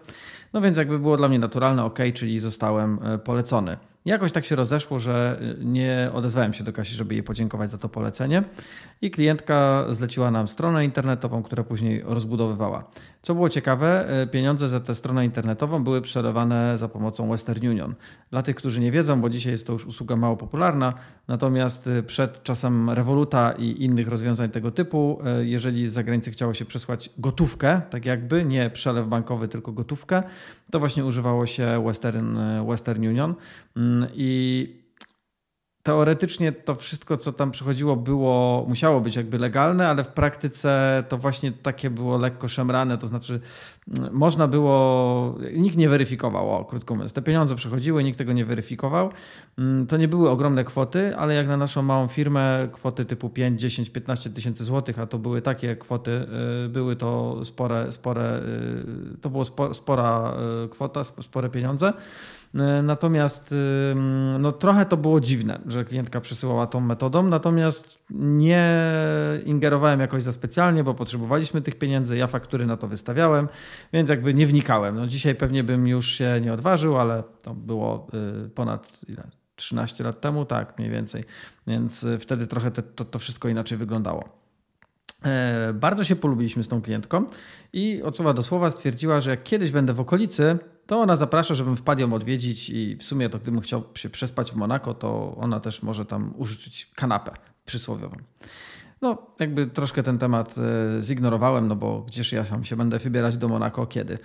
No 0.52 0.60
więc 0.60 0.76
jakby 0.76 0.98
było 0.98 1.16
dla 1.16 1.28
mnie 1.28 1.38
naturalne, 1.38 1.84
ok, 1.84 1.98
czyli 2.14 2.38
zostałem 2.38 2.98
e, 3.02 3.18
polecony. 3.18 3.76
Jakoś 4.04 4.32
tak 4.32 4.44
się 4.44 4.56
rozeszło, 4.56 5.00
że 5.00 5.40
nie 5.58 6.10
odezwałem 6.14 6.54
się 6.54 6.64
do 6.64 6.72
Kasi, 6.72 6.94
żeby 6.94 7.14
jej 7.14 7.22
podziękować 7.22 7.70
za 7.70 7.78
to 7.78 7.88
polecenie 7.88 8.42
i 9.02 9.10
klientka 9.10 9.86
zleciła 9.90 10.30
nam 10.30 10.48
stronę 10.48 10.84
internetową, 10.84 11.42
która 11.42 11.64
później 11.64 12.02
rozbudowywała. 12.04 12.84
Co 13.22 13.34
było 13.34 13.48
ciekawe, 13.48 14.08
e, 14.08 14.26
pieniądze 14.26 14.68
za 14.68 14.80
tę 14.80 14.94
stronę 14.94 15.24
internetową 15.24 15.84
były 15.84 16.02
przelewane 16.02 16.78
za 16.78 16.88
pomocą 16.88 17.30
Western 17.30 17.66
Union. 17.66 17.94
Dla 18.30 18.42
tych, 18.42 18.56
którzy 18.56 18.80
nie 18.80 18.92
wiedzą, 18.92 19.20
bo 19.20 19.30
dzisiaj 19.30 19.52
jest 19.52 19.66
to 19.66 19.72
już 19.72 19.86
usługa 19.86 20.16
mało 20.16 20.36
popularna, 20.36 20.94
natomiast 21.28 21.86
e, 21.86 22.02
przed 22.02 22.42
czasem 22.42 22.90
Revoluta 22.90 23.52
i 23.58 23.84
innych 23.84 24.08
rozwiązań 24.08 24.50
tego 24.50 24.70
typu, 24.70 25.20
e, 25.24 25.44
jeżeli 25.44 25.86
z 25.86 25.92
zagranicy 25.92 26.30
chciało 26.30 26.54
się 26.54 26.64
przesłać 26.64 27.10
gotówkę, 27.18 27.80
tak 27.90 28.06
jakby, 28.06 28.44
nie 28.44 28.70
przelew 28.70 29.08
bankowy, 29.08 29.48
tylko 29.48 29.72
gotówkę, 29.72 30.22
to 30.70 30.78
właśnie 30.78 31.04
używało 31.04 31.46
się 31.46 31.84
Western, 31.86 32.38
Western 32.66 33.06
Union 33.06 33.34
mm, 33.76 33.89
i 34.14 34.80
teoretycznie 35.82 36.52
to 36.52 36.74
wszystko, 36.74 37.16
co 37.16 37.32
tam 37.32 37.50
przychodziło, 37.50 37.96
było, 37.96 38.64
musiało 38.68 39.00
być 39.00 39.16
jakby 39.16 39.38
legalne, 39.38 39.88
ale 39.88 40.04
w 40.04 40.08
praktyce 40.08 41.04
to 41.08 41.18
właśnie 41.18 41.52
takie 41.52 41.90
było 41.90 42.18
lekko 42.18 42.48
szemrane, 42.48 42.98
to 42.98 43.06
znaczy 43.06 43.40
można 44.12 44.48
było, 44.48 45.38
nikt 45.56 45.76
nie 45.76 45.88
weryfikował, 45.88 46.50
o, 46.50 46.64
krótko 46.64 46.94
mówiąc. 46.94 47.12
Te 47.12 47.22
pieniądze 47.22 47.56
przychodziły, 47.56 48.04
nikt 48.04 48.18
tego 48.18 48.32
nie 48.32 48.44
weryfikował. 48.44 49.10
Mm, 49.58 49.86
to 49.86 49.96
nie 49.96 50.08
były 50.08 50.30
ogromne 50.30 50.64
kwoty, 50.64 51.16
ale 51.16 51.34
jak 51.34 51.48
na 51.48 51.56
naszą 51.56 51.82
małą 51.82 52.06
firmę, 52.08 52.68
kwoty 52.72 53.04
typu 53.04 53.30
5, 53.30 53.60
10, 53.60 53.90
15 53.90 54.30
tysięcy 54.30 54.64
złotych, 54.64 54.98
a 54.98 55.06
to 55.06 55.18
były 55.18 55.42
takie 55.42 55.76
kwoty, 55.76 56.26
y, 56.64 56.68
były 56.68 56.96
to 56.96 57.40
spore, 57.44 57.92
spore 57.92 58.40
y, 59.14 59.18
to 59.20 59.30
było 59.30 59.44
spora 59.74 60.34
y, 60.64 60.68
kwota, 60.68 61.04
spore 61.04 61.48
pieniądze. 61.48 61.92
Natomiast 62.82 63.54
no, 64.38 64.52
trochę 64.52 64.86
to 64.86 64.96
było 64.96 65.20
dziwne, 65.20 65.58
że 65.66 65.84
klientka 65.84 66.20
przesyłała 66.20 66.66
tą 66.66 66.80
metodą, 66.80 67.22
natomiast 67.22 67.98
nie 68.10 68.84
ingerowałem 69.46 70.00
jakoś 70.00 70.22
za 70.22 70.32
specjalnie, 70.32 70.84
bo 70.84 70.94
potrzebowaliśmy 70.94 71.62
tych 71.62 71.78
pieniędzy, 71.78 72.16
ja 72.16 72.26
faktury 72.26 72.66
na 72.66 72.76
to 72.76 72.88
wystawiałem, 72.88 73.48
więc 73.92 74.10
jakby 74.10 74.34
nie 74.34 74.46
wnikałem. 74.46 74.96
No, 74.96 75.06
dzisiaj 75.06 75.34
pewnie 75.34 75.64
bym 75.64 75.88
już 75.88 76.06
się 76.06 76.40
nie 76.42 76.52
odważył, 76.52 76.98
ale 76.98 77.22
to 77.42 77.54
było 77.54 78.06
y, 78.46 78.48
ponad 78.48 79.00
ile? 79.08 79.22
13 79.56 80.04
lat 80.04 80.20
temu, 80.20 80.44
tak, 80.44 80.78
mniej 80.78 80.90
więcej. 80.90 81.24
Więc 81.66 82.02
y, 82.04 82.18
wtedy 82.18 82.46
trochę 82.46 82.70
te, 82.70 82.82
to, 82.82 83.04
to 83.04 83.18
wszystko 83.18 83.48
inaczej 83.48 83.78
wyglądało. 83.78 84.40
E, 85.24 85.72
bardzo 85.74 86.04
się 86.04 86.16
polubiliśmy 86.16 86.64
z 86.64 86.68
tą 86.68 86.82
klientką 86.82 87.24
i 87.72 88.02
od 88.02 88.16
słowa 88.16 88.32
do 88.34 88.42
słowa 88.42 88.70
stwierdziła, 88.70 89.20
że 89.20 89.30
jak 89.30 89.42
kiedyś 89.42 89.70
będę 89.70 89.92
w 89.92 90.00
okolicy, 90.00 90.58
to 90.86 91.00
ona 91.00 91.16
zaprasza, 91.16 91.54
żebym 91.54 91.76
wpadł 91.76 92.00
ją 92.00 92.12
odwiedzić 92.12 92.70
i 92.70 92.96
w 92.96 93.04
sumie 93.04 93.28
to 93.28 93.38
gdybym 93.38 93.60
chciał 93.60 93.82
się 93.94 94.10
przespać 94.10 94.52
w 94.52 94.56
Monako, 94.56 94.94
to 94.94 95.36
ona 95.36 95.60
też 95.60 95.82
może 95.82 96.06
tam 96.06 96.34
użyczyć 96.36 96.90
kanapę 96.94 97.32
przysłowiową. 97.64 98.16
No, 99.02 99.26
jakby 99.38 99.66
troszkę 99.66 100.02
ten 100.02 100.18
temat 100.18 100.54
e, 100.58 101.02
zignorowałem, 101.02 101.68
no 101.68 101.76
bo 101.76 102.02
gdzież 102.02 102.32
ja 102.32 102.44
się 102.62 102.76
będę 102.76 102.98
wybierać 102.98 103.36
do 103.36 103.48
Monako, 103.48 103.86
kiedy? 103.86 104.18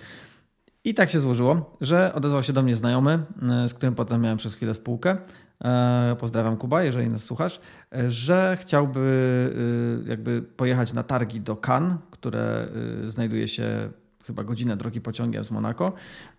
I 0.84 0.94
tak 0.94 1.10
się 1.10 1.20
złożyło, 1.20 1.76
że 1.80 2.14
odezwał 2.14 2.42
się 2.42 2.52
do 2.52 2.62
mnie 2.62 2.76
znajomy, 2.76 3.18
e, 3.64 3.68
z 3.68 3.74
którym 3.74 3.94
potem 3.94 4.22
miałem 4.22 4.38
przez 4.38 4.54
chwilę 4.54 4.74
spółkę. 4.74 5.16
E, 5.64 6.16
pozdrawiam 6.20 6.56
Kuba, 6.56 6.82
jeżeli 6.82 7.08
nas 7.08 7.24
słuchasz, 7.24 7.60
że 8.08 8.58
chciałby 8.60 10.02
jakby 10.06 10.42
pojechać 10.42 10.92
na 10.92 11.02
targi 11.02 11.40
do 11.40 11.56
Cannes, 11.56 11.98
które 12.10 12.68
znajduje 13.06 13.48
się 13.48 13.90
chyba 14.26 14.44
godzinę 14.44 14.76
drogi 14.76 15.00
pociągiem 15.00 15.44
z 15.44 15.50
Monako 15.50 15.92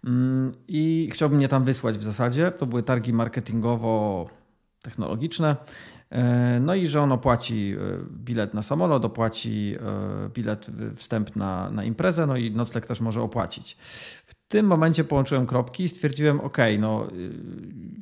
mm, 0.03 0.51
i 0.67 1.09
chciałbym 1.13 1.37
mnie 1.37 1.47
tam 1.47 1.65
wysłać 1.65 1.97
w 1.97 2.03
zasadzie. 2.03 2.51
To 2.51 2.65
były 2.65 2.83
targi 2.83 3.13
marketingowo-technologiczne. 3.13 5.47
E, 5.47 5.55
no 6.61 6.75
i 6.75 6.87
że 6.87 7.01
on 7.01 7.11
opłaci 7.11 7.75
e, 7.79 7.97
bilet 8.11 8.53
na 8.53 8.61
samolot, 8.61 9.05
opłaci 9.05 9.75
e, 10.25 10.29
bilet 10.29 10.67
wstęp 10.95 11.35
na, 11.35 11.69
na 11.71 11.83
imprezę, 11.83 12.27
no 12.27 12.37
i 12.37 12.51
nocleg 12.51 12.85
też 12.85 13.01
może 13.01 13.21
opłacić. 13.21 13.77
W 14.25 14.33
tym 14.47 14.65
momencie 14.65 15.03
połączyłem 15.03 15.45
kropki 15.45 15.83
i 15.83 15.89
stwierdziłem, 15.89 16.41
ok, 16.41 16.57
no 16.79 17.07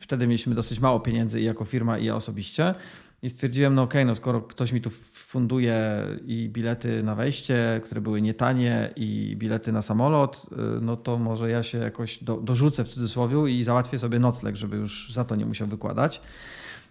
wtedy 0.02 0.28
mieliśmy 0.28 0.56
dosyć 0.56 0.80
mało 0.80 1.00
pieniędzy 1.00 1.42
i 1.42 1.44
jako 1.44 1.66
firma 1.66 1.98
i 1.98 2.06
ja 2.06 2.16
osobiście 2.16 2.76
i 3.22 3.30
stwierdziłem, 3.30 3.76
no 3.76 3.82
okay, 3.82 4.06
no 4.06 4.16
skoro 4.16 4.42
ktoś 4.42 4.72
mi 4.72 4.82
tu 4.82 4.90
funduje 5.14 6.02
i 6.26 6.50
bilety 6.50 7.04
na 7.04 7.16
wejście, 7.16 7.82
które 7.84 8.02
były 8.02 8.22
nietanie 8.22 8.94
i 8.96 9.36
bilety 9.40 9.72
na 9.72 9.82
samolot, 9.82 10.46
no 10.82 10.98
to 10.98 11.18
może 11.18 11.50
ja 11.50 11.64
się 11.64 11.78
jakoś 11.78 12.24
do, 12.24 12.38
dorzucę 12.38 12.84
w 12.84 12.88
cudzysłowie 12.88 13.52
i 13.52 13.64
załatwię 13.64 13.98
sobie 13.98 14.20
nocleg, 14.20 14.56
żeby 14.56 14.78
już 14.78 15.14
za 15.14 15.26
to 15.26 15.36
nie 15.36 15.46
musiał 15.46 15.68
wykładać. 15.68 16.22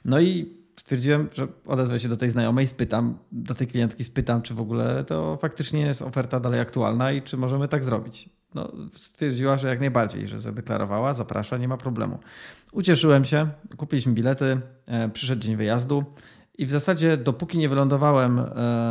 No 0.04 0.21
i 0.21 0.63
stwierdziłem, 0.76 1.28
że 1.35 1.49
odezwę 1.66 2.00
się 2.00 2.09
do 2.09 2.16
tej 2.16 2.31
znajomej, 2.31 2.66
spytam, 2.66 3.19
do 3.33 3.54
tej 3.54 3.66
klientki 3.66 4.04
spytam, 4.04 4.43
czy 4.43 4.54
w 4.54 4.61
ogóle 4.61 5.04
to 5.04 5.37
faktycznie 5.37 5.81
jest 5.81 6.02
oferta 6.02 6.40
dalej 6.40 6.61
aktualna 6.61 7.12
i 7.12 7.23
czy 7.23 7.37
możemy 7.37 7.69
tak 7.69 7.85
zrobić. 7.85 8.28
No, 8.54 8.73
stwierdziła, 8.97 9.59
że 9.59 9.69
jak 9.69 9.81
najbardziej, 9.81 10.28
że 10.28 10.38
zadeklarowała, 10.38 11.14
zaprasza, 11.14 11.59
nie 11.59 11.69
ma 11.69 11.76
problemu. 11.76 12.19
Ucieszyłem 12.73 13.25
się, 13.25 13.49
kupiliśmy 13.76 14.12
bilety, 14.12 14.61
e, 14.87 15.09
przyszedł 15.09 15.43
dzień 15.43 15.57
wyjazdu 15.57 16.04
i 16.59 16.66
w 16.66 16.71
zasadzie 16.71 17.16
dopóki 17.16 17.59
nie 17.59 17.69
wylądowałem 17.69 18.38
e, 18.38 18.45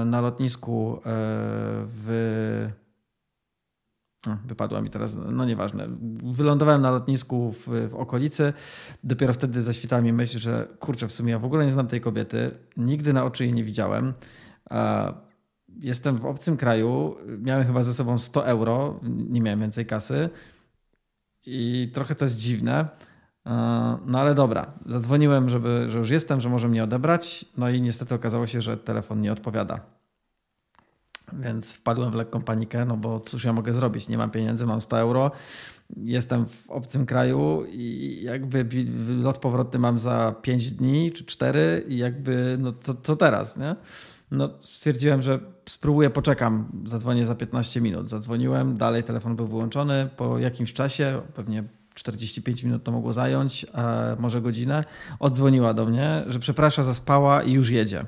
na 0.06 0.22
lotnisku 0.22 0.96
e, 0.98 1.00
w 1.86 2.70
wypadła 4.46 4.82
mi 4.82 4.90
teraz, 4.90 5.18
no 5.32 5.46
nieważne. 5.46 5.88
Wylądowałem 6.24 6.82
na 6.82 6.92
lotnisku 6.92 7.52
w, 7.52 7.90
w, 7.90 7.96
okolicy. 7.96 8.54
Dopiero 9.04 9.34
wtedy 9.34 9.62
zaświtała 9.62 10.02
mi 10.02 10.14
myśl, 10.14 10.40
że 10.40 10.68
kurczę, 10.80 11.08
w 11.08 11.12
sumie 11.12 11.32
ja 11.32 11.40
w 11.40 11.46
ogóle 11.46 11.66
nie 11.66 11.72
znam 11.72 11.88
tej 11.88 12.02
kobiety. 12.02 12.52
Nigdy 12.78 13.14
na 13.14 13.26
oczy 13.26 13.44
jej 13.44 13.54
nie 13.54 13.64
widziałem. 13.64 14.14
Jestem 15.80 16.18
w 16.18 16.26
obcym 16.26 16.58
kraju. 16.58 17.16
Miałem 17.42 17.66
chyba 17.66 17.84
ze 17.84 17.94
sobą 17.94 18.18
100 18.18 18.48
euro. 18.48 19.00
Nie 19.04 19.42
miałem 19.42 19.60
więcej 19.60 19.86
kasy. 19.86 20.30
I 21.46 21.92
trochę 21.94 22.16
to 22.16 22.26
jest 22.26 22.38
dziwne. 22.38 22.88
No 24.06 24.20
ale 24.20 24.36
dobra, 24.36 24.74
zadzwoniłem, 24.86 25.50
żeby, 25.50 25.86
że 25.90 25.98
już 25.98 26.10
jestem, 26.10 26.42
że 26.42 26.50
może 26.50 26.68
mnie 26.68 26.84
odebrać. 26.84 27.46
No 27.58 27.70
i 27.70 27.82
niestety 27.82 28.16
okazało 28.16 28.48
się, 28.48 28.62
że 28.62 28.78
telefon 28.78 29.22
nie 29.22 29.32
odpowiada. 29.32 30.03
Więc 31.40 31.74
wpadłem 31.74 32.12
w 32.12 32.16
lekką 32.16 32.42
panikę, 32.42 32.86
no 32.86 32.98
bo 32.98 33.20
cóż 33.20 33.44
ja 33.44 33.54
mogę 33.54 33.74
zrobić? 33.74 34.08
Nie 34.08 34.18
mam 34.18 34.32
pieniędzy, 34.32 34.66
mam 34.66 34.82
100 34.82 35.00
euro, 35.00 35.32
jestem 35.98 36.46
w 36.46 36.70
obcym 36.70 37.06
kraju 37.06 37.66
i 37.72 38.20
jakby 38.24 38.66
lot 39.24 39.38
powrotny 39.38 39.80
mam 39.80 40.00
za 40.00 40.36
5 40.42 40.72
dni 40.72 41.12
czy 41.12 41.26
4 41.26 41.86
i 41.88 41.98
jakby 41.98 42.58
no 42.60 42.74
co, 42.82 42.94
co 42.94 43.16
teraz, 43.16 43.58
nie? 43.58 43.76
No 44.32 44.50
stwierdziłem, 44.62 45.22
że 45.22 45.40
spróbuję, 45.70 46.10
poczekam, 46.10 46.82
zadzwonię 46.86 47.26
za 47.26 47.36
15 47.36 47.82
minut. 47.82 48.10
Zadzwoniłem, 48.10 48.78
dalej 48.78 49.04
telefon 49.04 49.36
był 49.36 49.48
wyłączony. 49.48 50.10
Po 50.18 50.40
jakimś 50.40 50.74
czasie, 50.74 51.22
pewnie 51.34 51.64
45 51.94 52.64
minut 52.64 52.84
to 52.84 52.92
mogło 52.92 53.14
zająć, 53.14 53.66
może 54.20 54.42
godzinę, 54.42 54.84
odzwoniła 55.20 55.74
do 55.74 55.86
mnie, 55.86 56.24
że 56.28 56.40
przeprasza, 56.40 56.84
zaspała 56.84 57.44
i 57.44 57.52
już 57.52 57.70
jedzie. 57.70 58.06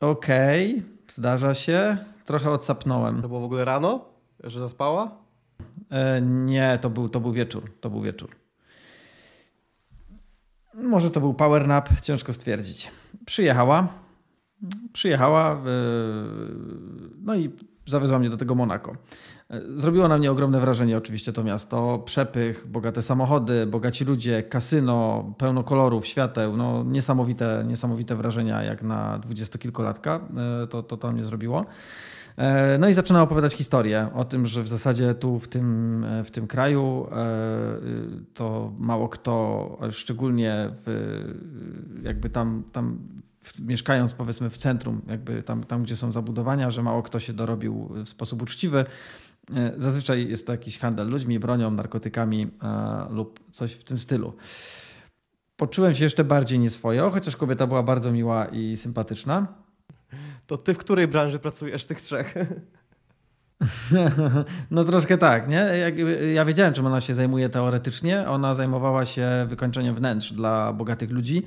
Okej, 0.00 0.70
okay, 0.70 0.93
zdarza 1.08 1.54
się. 1.54 1.96
Trochę 2.24 2.50
odsapnąłem. 2.50 3.22
To 3.22 3.28
było 3.28 3.40
w 3.40 3.44
ogóle 3.44 3.64
rano, 3.64 4.04
że 4.44 4.60
zaspała? 4.60 5.10
E, 5.90 6.20
nie, 6.22 6.78
to 6.82 6.90
był, 6.90 7.08
to 7.08 7.20
był 7.20 7.32
wieczór. 7.32 7.72
To 7.80 7.90
był 7.90 8.02
wieczór. 8.02 8.30
Może 10.74 11.10
to 11.10 11.20
był 11.20 11.34
power 11.34 11.68
nap, 11.68 12.00
ciężko 12.00 12.32
stwierdzić. 12.32 12.90
Przyjechała. 13.26 13.88
Przyjechała, 14.92 15.62
no 17.22 17.34
i 17.34 17.50
zawiozła 17.86 18.18
mnie 18.18 18.30
do 18.30 18.36
tego 18.36 18.54
Monako. 18.54 18.92
E, 19.50 19.60
zrobiło 19.74 20.08
na 20.08 20.18
mnie 20.18 20.30
ogromne 20.30 20.60
wrażenie 20.60 20.98
oczywiście 20.98 21.32
to 21.32 21.44
miasto. 21.44 21.98
Przepych, 22.04 22.66
bogate 22.68 23.02
samochody, 23.02 23.66
bogaci 23.66 24.04
ludzie, 24.04 24.42
kasyno, 24.42 25.24
pełno 25.38 25.64
kolorów, 25.64 26.06
świateł. 26.06 26.56
No, 26.56 26.84
niesamowite, 26.84 27.64
niesamowite 27.66 28.16
wrażenia 28.16 28.62
jak 28.62 28.82
na 28.82 29.18
dwudziestokilkolatka 29.18 30.20
e, 30.62 30.66
to, 30.66 30.82
to 30.82 30.96
to 30.96 31.12
mnie 31.12 31.24
zrobiło. 31.24 31.66
E, 32.36 32.78
no 32.78 32.88
i 32.88 32.94
zaczyna 32.94 33.22
opowiadać 33.22 33.54
historię 33.54 34.08
o 34.14 34.24
tym, 34.24 34.46
że 34.46 34.62
w 34.62 34.68
zasadzie 34.68 35.14
tu 35.14 35.38
w 35.38 35.48
tym, 35.48 36.06
w 36.24 36.30
tym 36.30 36.46
kraju 36.46 37.06
to 38.34 38.72
mało 38.78 39.08
kto, 39.08 39.78
szczególnie 39.90 40.70
w, 40.86 41.20
jakby 42.02 42.30
tam, 42.30 42.62
tam 42.72 42.98
mieszkając 43.58 44.12
powiedzmy 44.12 44.50
w 44.50 44.56
centrum, 44.56 45.02
jakby 45.06 45.42
tam, 45.42 45.64
tam, 45.64 45.82
gdzie 45.82 45.96
są 45.96 46.12
zabudowania, 46.12 46.70
że 46.70 46.82
mało 46.82 47.02
kto 47.02 47.20
się 47.20 47.32
dorobił 47.32 47.90
w 48.04 48.08
sposób 48.08 48.42
uczciwy. 48.42 48.84
E, 49.56 49.72
zazwyczaj 49.76 50.28
jest 50.28 50.46
to 50.46 50.52
jakiś 50.52 50.78
handel 50.78 51.08
ludźmi, 51.08 51.38
bronią, 51.38 51.70
narkotykami 51.70 52.50
e, 52.62 53.06
lub 53.10 53.40
coś 53.52 53.72
w 53.72 53.84
tym 53.84 53.98
stylu. 53.98 54.32
Poczułem 55.56 55.94
się 55.94 56.04
jeszcze 56.04 56.24
bardziej 56.24 56.58
nieswojo, 56.58 57.10
chociaż 57.10 57.36
kobieta 57.36 57.66
była 57.66 57.82
bardzo 57.82 58.12
miła 58.12 58.46
i 58.46 58.76
sympatyczna. 58.76 59.46
To 60.46 60.58
ty 60.58 60.74
w 60.74 60.78
której 60.78 61.08
branży 61.08 61.38
pracujesz 61.38 61.84
tych 61.84 62.00
trzech? 62.00 62.34
No 64.70 64.84
troszkę 64.84 65.18
tak, 65.18 65.48
nie? 65.48 65.68
Ja 66.34 66.44
wiedziałem, 66.44 66.74
czym 66.74 66.86
ona 66.86 67.00
się 67.00 67.14
zajmuje 67.14 67.48
teoretycznie. 67.48 68.28
Ona 68.28 68.54
zajmowała 68.54 69.06
się 69.06 69.46
wykończeniem 69.48 69.94
wnętrz 69.94 70.32
dla 70.32 70.72
bogatych 70.72 71.10
ludzi 71.10 71.42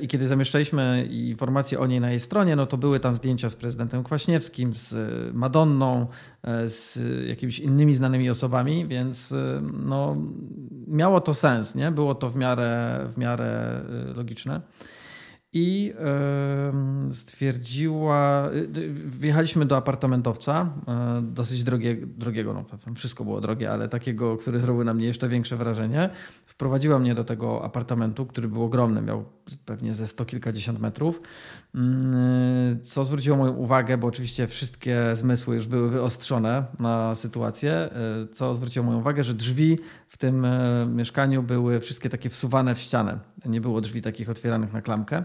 I 0.00 0.08
kiedy 0.08 0.26
zamieszczaliśmy 0.26 1.08
informacje 1.10 1.80
o 1.80 1.86
niej 1.86 2.00
na 2.00 2.10
jej 2.10 2.20
stronie, 2.20 2.56
no 2.56 2.66
to 2.66 2.76
były 2.76 3.00
tam 3.00 3.16
zdjęcia 3.16 3.50
z 3.50 3.56
prezydentem 3.56 4.04
Kwaśniewskim, 4.04 4.74
z 4.74 4.94
Madonną, 5.34 6.06
e, 6.42 6.68
z 6.68 6.98
jakimiś 7.28 7.58
innymi 7.58 7.94
znanymi 7.94 8.30
osobami, 8.30 8.86
więc 8.86 9.32
e, 9.32 9.62
no, 9.84 10.16
miało 10.86 11.20
to 11.20 11.34
sens, 11.34 11.74
nie? 11.74 11.90
Było 11.90 12.14
to 12.14 12.30
w 12.30 12.36
miarę, 12.36 13.00
w 13.12 13.18
miarę 13.18 13.80
logiczne 14.14 14.60
i 15.54 15.94
stwierdziła, 17.12 18.50
wjechaliśmy 19.06 19.66
do 19.66 19.76
apartamentowca, 19.76 20.72
dosyć 21.22 21.64
drogie, 21.64 21.96
drogiego, 22.06 22.52
no 22.54 22.94
wszystko 22.94 23.24
było 23.24 23.40
drogie, 23.40 23.70
ale 23.70 23.88
takiego, 23.88 24.36
który 24.36 24.60
zrobił 24.60 24.84
na 24.84 24.94
mnie 24.94 25.06
jeszcze 25.06 25.28
większe 25.28 25.56
wrażenie. 25.56 26.10
Wprowadziła 26.46 26.98
mnie 26.98 27.14
do 27.14 27.24
tego 27.24 27.64
apartamentu, 27.64 28.26
który 28.26 28.48
był 28.48 28.62
ogromny, 28.62 29.02
miał 29.02 29.24
pewnie 29.66 29.94
ze 29.94 30.06
sto 30.06 30.24
kilkadziesiąt 30.24 30.80
metrów, 30.80 31.20
mm, 31.74 32.80
co 32.82 33.04
zwróciło 33.04 33.36
moją 33.36 33.52
uwagę, 33.52 33.98
bo 33.98 34.06
oczywiście 34.06 34.46
wszystkie 34.46 35.16
zmysły 35.16 35.54
już 35.54 35.66
były 35.66 35.90
wyostrzone 35.90 36.64
na 36.78 37.14
sytuację, 37.14 37.88
co 38.32 38.54
zwróciło 38.54 38.86
moją 38.86 38.98
uwagę, 38.98 39.24
że 39.24 39.34
drzwi 39.34 39.78
w 40.14 40.16
tym 40.16 40.46
mieszkaniu 40.96 41.42
były 41.42 41.80
wszystkie 41.80 42.10
takie 42.10 42.30
wsuwane 42.30 42.74
w 42.74 42.78
ścianę. 42.78 43.18
Nie 43.44 43.60
było 43.60 43.80
drzwi 43.80 44.02
takich 44.02 44.30
otwieranych 44.30 44.72
na 44.72 44.82
klamkę. 44.82 45.24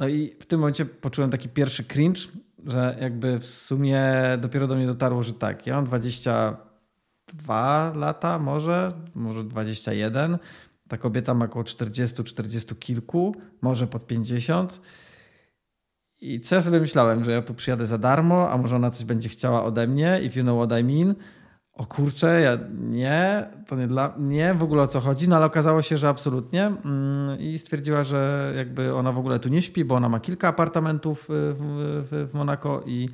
No 0.00 0.08
i 0.08 0.36
w 0.40 0.46
tym 0.46 0.60
momencie 0.60 0.84
poczułem 0.84 1.30
taki 1.30 1.48
pierwszy 1.48 1.84
cringe, 1.84 2.20
że 2.66 2.96
jakby 3.00 3.38
w 3.38 3.46
sumie 3.46 4.02
dopiero 4.40 4.66
do 4.66 4.76
mnie 4.76 4.86
dotarło, 4.86 5.22
że 5.22 5.32
tak, 5.32 5.66
ja 5.66 5.74
mam 5.74 5.84
22 5.84 7.92
lata 7.96 8.38
może, 8.38 8.92
może 9.14 9.44
21. 9.44 10.38
Ta 10.88 10.98
kobieta 10.98 11.34
ma 11.34 11.44
około 11.44 11.64
40, 11.64 12.24
40 12.24 12.74
kilku, 12.74 13.34
może 13.62 13.86
pod 13.86 14.06
50. 14.06 14.80
I 16.20 16.40
co 16.40 16.54
ja 16.54 16.62
sobie 16.62 16.80
myślałem, 16.80 17.24
że 17.24 17.30
ja 17.30 17.42
tu 17.42 17.54
przyjadę 17.54 17.86
za 17.86 17.98
darmo, 17.98 18.50
a 18.50 18.58
może 18.58 18.76
ona 18.76 18.90
coś 18.90 19.04
będzie 19.04 19.28
chciała 19.28 19.64
ode 19.64 19.86
mnie, 19.86 20.20
if 20.22 20.38
you 20.38 20.44
know 20.44 20.66
what 20.66 20.80
I 20.80 20.84
mean 20.84 21.14
o 21.80 21.86
kurczę, 21.86 22.40
ja 22.40 22.58
nie, 22.80 23.46
to 23.66 23.76
nie 23.76 23.86
dla 23.86 24.14
mnie 24.18 24.54
w 24.54 24.62
ogóle 24.62 24.82
o 24.82 24.86
co 24.86 25.00
chodzi, 25.00 25.28
no 25.28 25.36
ale 25.36 25.46
okazało 25.46 25.82
się, 25.82 25.98
że 25.98 26.08
absolutnie 26.08 26.66
mm, 26.66 27.40
i 27.40 27.58
stwierdziła, 27.58 28.04
że 28.04 28.52
jakby 28.56 28.94
ona 28.94 29.12
w 29.12 29.18
ogóle 29.18 29.38
tu 29.38 29.48
nie 29.48 29.62
śpi, 29.62 29.84
bo 29.84 29.94
ona 29.94 30.08
ma 30.08 30.20
kilka 30.20 30.48
apartamentów 30.48 31.26
w, 31.28 31.54
w, 32.10 32.28
w 32.30 32.34
Monako 32.34 32.82
i 32.86 33.08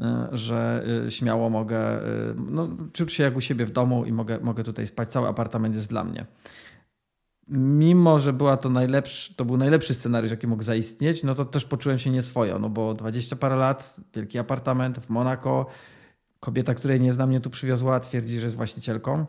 y, 0.00 0.04
że 0.32 0.84
y, 1.06 1.10
śmiało 1.10 1.50
mogę 1.50 2.02
y, 2.02 2.34
no, 2.50 2.68
czuć 2.92 3.12
się 3.12 3.22
jak 3.22 3.36
u 3.36 3.40
siebie 3.40 3.66
w 3.66 3.70
domu 3.70 4.04
i 4.04 4.12
mogę, 4.12 4.38
mogę 4.40 4.64
tutaj 4.64 4.86
spać, 4.86 5.08
cały 5.08 5.28
apartament 5.28 5.74
jest 5.74 5.88
dla 5.88 6.04
mnie. 6.04 6.26
Mimo, 7.48 8.20
że 8.20 8.32
była 8.32 8.56
to 8.56 8.70
najlepszy, 8.70 9.34
to 9.34 9.44
był 9.44 9.56
najlepszy 9.56 9.94
scenariusz, 9.94 10.30
jaki 10.30 10.46
mógł 10.46 10.62
zaistnieć, 10.62 11.22
no 11.22 11.34
to 11.34 11.44
też 11.44 11.64
poczułem 11.64 11.98
się 11.98 12.10
nieswojo, 12.10 12.58
no 12.58 12.68
bo 12.68 12.94
20 12.94 13.36
parę 13.36 13.56
lat, 13.56 13.96
wielki 14.14 14.38
apartament 14.38 14.98
w 14.98 15.10
Monako, 15.10 15.66
Kobieta, 16.40 16.74
której 16.74 17.00
nie 17.00 17.12
znam, 17.12 17.28
mnie 17.28 17.40
tu 17.40 17.50
przywiozła, 17.50 18.00
twierdzi, 18.00 18.38
że 18.38 18.46
jest 18.46 18.56
właścicielką. 18.56 19.26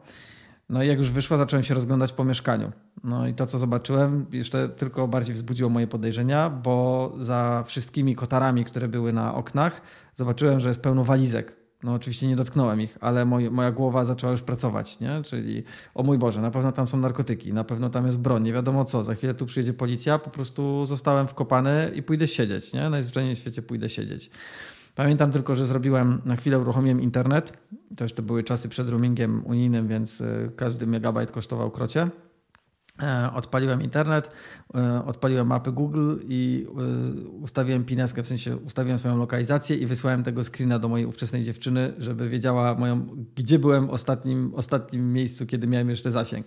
No 0.70 0.84
i 0.84 0.88
jak 0.88 0.98
już 0.98 1.12
wyszła, 1.12 1.38
zacząłem 1.38 1.64
się 1.64 1.74
rozglądać 1.74 2.14
po 2.14 2.24
mieszkaniu. 2.24 2.72
No 3.04 3.28
i 3.28 3.34
to, 3.34 3.48
co 3.48 3.58
zobaczyłem, 3.58 4.26
jeszcze 4.32 4.70
tylko 4.70 5.08
bardziej 5.08 5.36
wzbudziło 5.36 5.70
moje 5.70 5.88
podejrzenia, 5.88 6.50
bo 6.50 7.14
za 7.20 7.64
wszystkimi 7.68 8.16
kotarami, 8.16 8.66
które 8.66 8.88
były 8.88 9.14
na 9.14 9.36
oknach, 9.36 9.82
zobaczyłem, 10.16 10.60
że 10.60 10.70
jest 10.70 10.82
pełno 10.82 11.04
walizek. 11.04 11.56
No 11.84 11.94
oczywiście 11.94 12.28
nie 12.28 12.36
dotknąłem 12.36 12.82
ich, 12.82 12.98
ale 13.02 13.26
moj, 13.26 13.52
moja 13.52 13.72
głowa 13.72 14.06
zaczęła 14.06 14.32
już 14.32 14.42
pracować, 14.42 15.00
nie? 15.00 15.22
Czyli 15.26 15.64
o 15.96 16.04
mój 16.04 16.18
Boże, 16.18 16.42
na 16.42 16.52
pewno 16.52 16.72
tam 16.72 16.88
są 16.88 16.98
narkotyki, 16.98 17.54
na 17.54 17.64
pewno 17.64 17.90
tam 17.90 18.06
jest 18.06 18.20
broń, 18.20 18.44
nie 18.44 18.54
wiadomo 18.54 18.86
co. 18.86 19.04
Za 19.04 19.16
chwilę 19.16 19.34
tu 19.34 19.46
przyjedzie 19.46 19.74
policja, 19.74 20.20
po 20.20 20.30
prostu 20.30 20.86
zostałem 20.86 21.28
wkopany 21.28 21.92
i 21.96 22.04
pójdę 22.04 22.28
siedzieć, 22.28 22.74
nie? 22.74 22.90
Najzwyczajniej 22.90 23.36
w 23.36 23.40
świecie 23.40 23.62
pójdę 23.62 23.90
siedzieć. 23.90 24.30
Pamiętam 24.98 25.32
tylko, 25.32 25.56
że 25.56 25.66
zrobiłem, 25.66 26.22
na 26.26 26.36
chwilę 26.36 26.60
uruchomiłem 26.60 27.02
internet. 27.02 27.54
To 27.98 28.04
jeszcze 28.04 28.22
były 28.22 28.44
czasy 28.44 28.70
przed 28.70 28.90
roamingiem 28.90 29.46
unijnym, 29.46 29.88
więc 29.88 30.22
y, 30.22 30.52
każdy 30.56 30.88
megabajt 30.88 31.32
kosztował 31.32 31.72
krocie. 31.72 32.10
E, 33.04 33.32
odpaliłem 33.34 33.82
internet, 33.82 34.32
e, 34.76 35.06
odpaliłem 35.06 35.48
mapy 35.48 35.72
Google 35.72 36.16
i 36.30 36.68
ustawiłem 37.42 37.84
pineskę, 37.84 38.24
w 38.24 38.28
sensie 38.28 38.58
ustawiłem 38.58 38.98
swoją 38.98 39.18
lokalizację 39.18 39.78
i 39.78 39.86
wysłałem 39.86 40.24
tego 40.24 40.44
screena 40.44 40.80
do 40.80 40.88
mojej 40.88 41.06
ówczesnej 41.06 41.44
dziewczyny, 41.44 41.94
żeby 41.98 42.30
wiedziała 42.30 42.76
moją, 42.76 43.08
gdzie 43.36 43.60
byłem 43.60 43.88
w 43.88 43.90
ostatnim, 43.90 44.54
ostatnim 44.56 45.14
miejscu, 45.14 45.46
kiedy 45.46 45.68
miałem 45.68 45.90
jeszcze 45.90 46.12
zasięg 46.12 46.46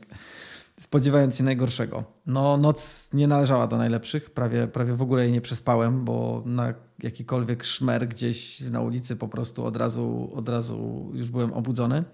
spodziewając 0.80 1.36
się 1.36 1.44
najgorszego. 1.44 2.04
No, 2.26 2.56
noc 2.56 3.08
nie 3.12 3.28
należała 3.28 3.66
do 3.66 3.76
najlepszych, 3.76 4.30
prawie, 4.30 4.66
prawie 4.66 4.94
w 4.94 5.02
ogóle 5.02 5.22
jej 5.22 5.32
nie 5.32 5.40
przespałem, 5.40 6.04
bo 6.04 6.42
na 6.46 6.74
jakikolwiek 7.02 7.64
szmer 7.64 8.08
gdzieś 8.08 8.60
na 8.60 8.80
ulicy 8.80 9.16
po 9.16 9.28
prostu 9.28 9.64
od 9.64 9.76
razu, 9.76 10.30
od 10.34 10.48
razu 10.48 11.10
już 11.14 11.28
byłem 11.28 11.52
obudzony. 11.52 12.04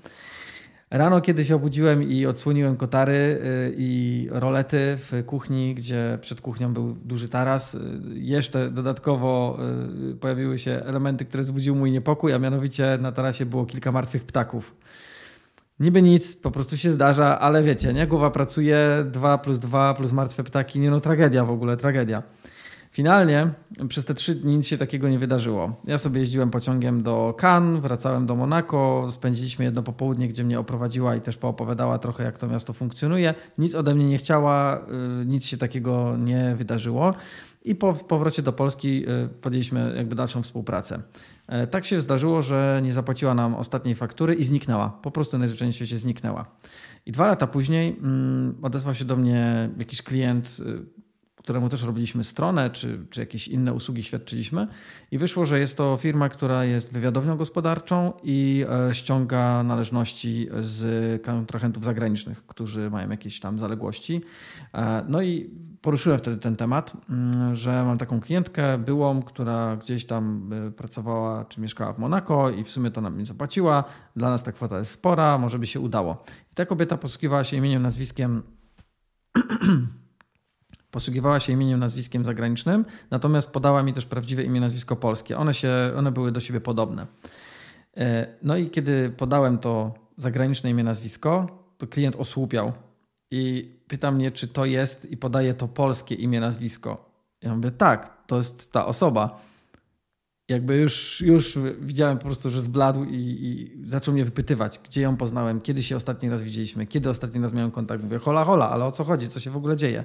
Rano, 0.90 1.20
kiedy 1.20 1.44
się 1.44 1.57
obudziłem 1.57 2.02
i 2.02 2.26
odsłoniłem 2.26 2.76
kotary 2.76 3.14
y, 3.14 3.74
i 3.79 4.29
rolety 4.31 4.79
w 4.96 5.22
kuchni, 5.26 5.74
gdzie 5.74 6.18
przed 6.20 6.40
kuchnią 6.40 6.74
był 6.74 6.94
duży 6.94 7.29
taras, 7.29 7.74
y, 7.74 7.81
jeszcze 8.14 8.70
dodatkowo 8.70 9.59
y, 10.12 10.14
pojawiły 10.14 10.59
się 10.59 10.70
elementy, 10.70 11.24
które 11.24 11.42
wzbudziły 11.42 11.79
mój 11.79 11.92
niepokój, 11.92 12.33
a 12.33 12.38
mianowicie 12.38 12.98
na 13.00 13.12
tarasie 13.12 13.46
było 13.46 13.66
kilka 13.66 13.92
martwych 13.92 14.24
ptaków. 14.24 14.74
Niby 15.80 16.02
nic, 16.02 16.36
po 16.36 16.50
prostu 16.50 16.76
się 16.76 16.90
zdarza, 16.90 17.38
ale 17.38 17.62
wiecie, 17.62 17.92
nie? 17.92 18.06
Głowa 18.06 18.30
pracuje, 18.30 18.78
2 19.12 19.38
plus 19.38 19.58
2 19.58 19.94
plus 19.94 20.12
martwe 20.12 20.44
ptaki, 20.44 20.80
nie 20.80 20.90
no 20.90 21.00
tragedia 21.00 21.44
w 21.44 21.50
ogóle, 21.50 21.76
tragedia. 21.76 22.22
Finalnie 22.90 23.50
przez 23.88 24.04
te 24.04 24.14
trzy 24.14 24.34
dni 24.34 24.56
nic 24.56 24.66
się 24.66 24.78
takiego 24.78 25.08
nie 25.08 25.18
wydarzyło. 25.18 25.80
Ja 25.84 25.98
sobie 25.98 26.20
jeździłem 26.20 26.50
pociągiem 26.50 27.02
do 27.02 27.34
Cannes, 27.38 27.80
wracałem 27.80 28.26
do 28.26 28.36
Monako, 28.36 29.06
spędziliśmy 29.10 29.64
jedno 29.64 29.82
popołudnie, 29.82 30.28
gdzie 30.28 30.44
mnie 30.44 30.60
oprowadziła 30.60 31.16
i 31.16 31.20
też 31.20 31.36
poopowiadała 31.36 31.98
trochę, 31.98 32.24
jak 32.24 32.38
to 32.38 32.48
miasto 32.48 32.72
funkcjonuje. 32.72 33.34
Nic 33.58 33.74
ode 33.74 33.94
mnie 33.94 34.06
nie 34.06 34.18
chciała, 34.18 34.78
y, 35.22 35.26
nic 35.26 35.46
się 35.46 35.56
takiego 35.56 36.16
nie 36.16 36.54
wydarzyło. 36.54 37.14
I 37.66 37.74
po 37.74 37.94
powrocie 37.94 38.42
do 38.42 38.52
Polski 38.52 39.05
y, 39.09 39.29
podjęliśmy 39.29 39.94
jakby 39.96 40.14
dalszą 40.14 40.42
współpracę. 40.42 41.02
E, 41.46 41.66
tak 41.66 41.85
się 41.85 42.00
zdarzyło, 42.00 42.42
że 42.42 42.81
nie 42.83 42.92
zapłaciła 42.92 43.35
nam 43.35 43.55
ostatniej 43.55 43.94
faktury 43.94 44.35
i 44.35 44.44
zniknęła. 44.44 44.88
Po 45.02 45.11
prostu 45.11 45.38
najzwyczajniej 45.38 45.72
w 45.72 45.76
świecie 45.76 45.96
zniknęła. 45.96 46.46
I 47.07 47.12
dwa 47.12 47.26
lata 47.26 47.46
później 47.46 47.96
mm, 47.98 48.55
odezwał 48.62 48.94
się 48.94 49.05
do 49.05 49.16
mnie 49.16 49.70
jakiś 49.79 50.02
klient, 50.02 50.57
y, 50.61 51.07
któremu 51.46 51.68
też 51.68 51.83
robiliśmy 51.83 52.24
stronę, 52.24 52.70
czy, 52.70 53.07
czy 53.11 53.20
jakieś 53.20 53.48
inne 53.48 53.72
usługi 53.72 54.02
świadczyliśmy. 54.02 54.66
I 55.11 55.18
wyszło, 55.18 55.46
że 55.46 55.61
jest 55.61 55.76
to 55.76 55.98
firma, 56.00 56.29
która 56.29 56.64
jest 56.64 56.92
wywiadownią 56.92 57.37
gospodarczą 57.37 58.12
i 58.22 58.64
e, 58.88 58.94
ściąga 58.94 59.62
należności 59.62 60.48
z 60.61 61.22
kontrahentów 61.22 61.85
zagranicznych, 61.85 62.46
którzy 62.46 62.90
mają 62.90 63.11
jakieś 63.11 63.40
tam 63.40 63.59
zaległości. 63.59 64.20
E, 64.74 65.05
no 65.09 65.22
i 65.22 65.50
poruszyłem 65.82 66.18
wtedy 66.18 66.36
ten 66.36 66.56
temat, 66.56 66.92
mm, 67.10 67.54
że 67.54 67.84
mam 67.84 67.98
taką 67.98 68.20
klientkę 68.20 68.78
byłą, 68.78 69.22
która 69.22 69.76
gdzieś 69.76 70.06
tam 70.06 70.50
e, 70.52 70.70
pracowała 70.70 71.44
czy 71.44 71.60
mieszkała 71.60 71.92
w 71.92 71.98
Monako 71.98 72.50
i 72.50 72.64
w 72.64 72.70
sumie 72.70 72.90
to 72.90 73.00
nam 73.00 73.18
nie 73.18 73.24
zapłaciła. 73.24 73.84
Dla 74.16 74.30
nas 74.30 74.42
ta 74.42 74.52
kwota 74.52 74.78
jest 74.78 74.90
spora, 74.90 75.38
może 75.38 75.58
by 75.58 75.66
się 75.66 75.80
udało. 75.80 76.24
I 76.52 76.54
ta 76.54 76.66
kobieta 76.66 76.96
posługiwała 76.96 77.44
się 77.44 77.56
imieniem, 77.56 77.82
nazwiskiem 77.82 78.42
posługiwała 80.90 81.40
się 81.40 81.52
imieniem, 81.52 81.80
nazwiskiem 81.80 82.24
zagranicznym, 82.24 82.84
natomiast 83.10 83.50
podała 83.50 83.82
mi 83.82 83.92
też 83.92 84.06
prawdziwe 84.06 84.44
imię, 84.44 84.60
nazwisko 84.60 84.96
polskie. 84.96 85.38
One, 85.38 85.54
się, 85.54 85.70
one 85.96 86.12
były 86.12 86.32
do 86.32 86.40
siebie 86.40 86.60
podobne. 86.60 87.06
E, 87.96 88.26
no 88.42 88.56
i 88.56 88.70
kiedy 88.70 89.10
podałem 89.10 89.58
to 89.58 89.94
zagraniczne 90.18 90.70
imię, 90.70 90.84
nazwisko, 90.84 91.46
to 91.78 91.86
klient 91.86 92.16
osłupiał 92.16 92.72
i 93.30 93.72
pyta 93.88 94.10
mnie, 94.10 94.30
czy 94.30 94.48
to 94.48 94.64
jest 94.64 95.10
i 95.10 95.16
podaje 95.16 95.54
to 95.54 95.68
polskie 95.68 96.14
imię, 96.14 96.40
nazwisko. 96.40 97.10
Ja 97.42 97.56
mówię, 97.56 97.70
tak, 97.70 98.26
to 98.26 98.36
jest 98.36 98.72
ta 98.72 98.86
osoba. 98.86 99.40
Jakby 100.48 100.76
już, 100.76 101.20
już 101.20 101.58
widziałem 101.80 102.18
po 102.18 102.24
prostu, 102.24 102.50
że 102.50 102.60
zbladł 102.60 103.04
i, 103.04 103.14
i 103.14 103.72
zaczął 103.88 104.14
mnie 104.14 104.24
wypytywać, 104.24 104.80
gdzie 104.84 105.00
ją 105.00 105.16
poznałem, 105.16 105.60
kiedy 105.60 105.82
się 105.82 105.96
ostatni 105.96 106.30
raz 106.30 106.42
widzieliśmy, 106.42 106.86
kiedy 106.86 107.10
ostatni 107.10 107.42
raz 107.42 107.52
miałem 107.52 107.70
kontakt. 107.70 108.02
Mówię, 108.04 108.18
hola, 108.18 108.44
hola, 108.44 108.70
ale 108.70 108.84
o 108.84 108.92
co 108.92 109.04
chodzi, 109.04 109.28
co 109.28 109.40
się 109.40 109.50
w 109.50 109.56
ogóle 109.56 109.76
dzieje? 109.76 110.04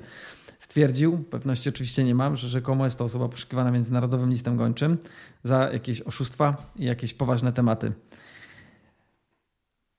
stwierdził, 0.62 1.18
pewności 1.18 1.70
oczywiście 1.70 2.04
nie 2.04 2.16
mam, 2.16 2.36
że 2.36 2.50
rzekomo 2.50 2.86
jest 2.86 2.98
to 2.98 3.04
osoba 3.04 3.30
poszukiwana 3.30 3.72
międzynarodowym 3.72 4.30
listem 4.30 4.58
gończym 4.58 4.98
za 5.44 5.70
jakieś 5.74 6.02
oszustwa 6.02 6.72
i 6.76 6.86
jakieś 6.86 7.14
poważne 7.14 7.54
tematy. 7.54 7.92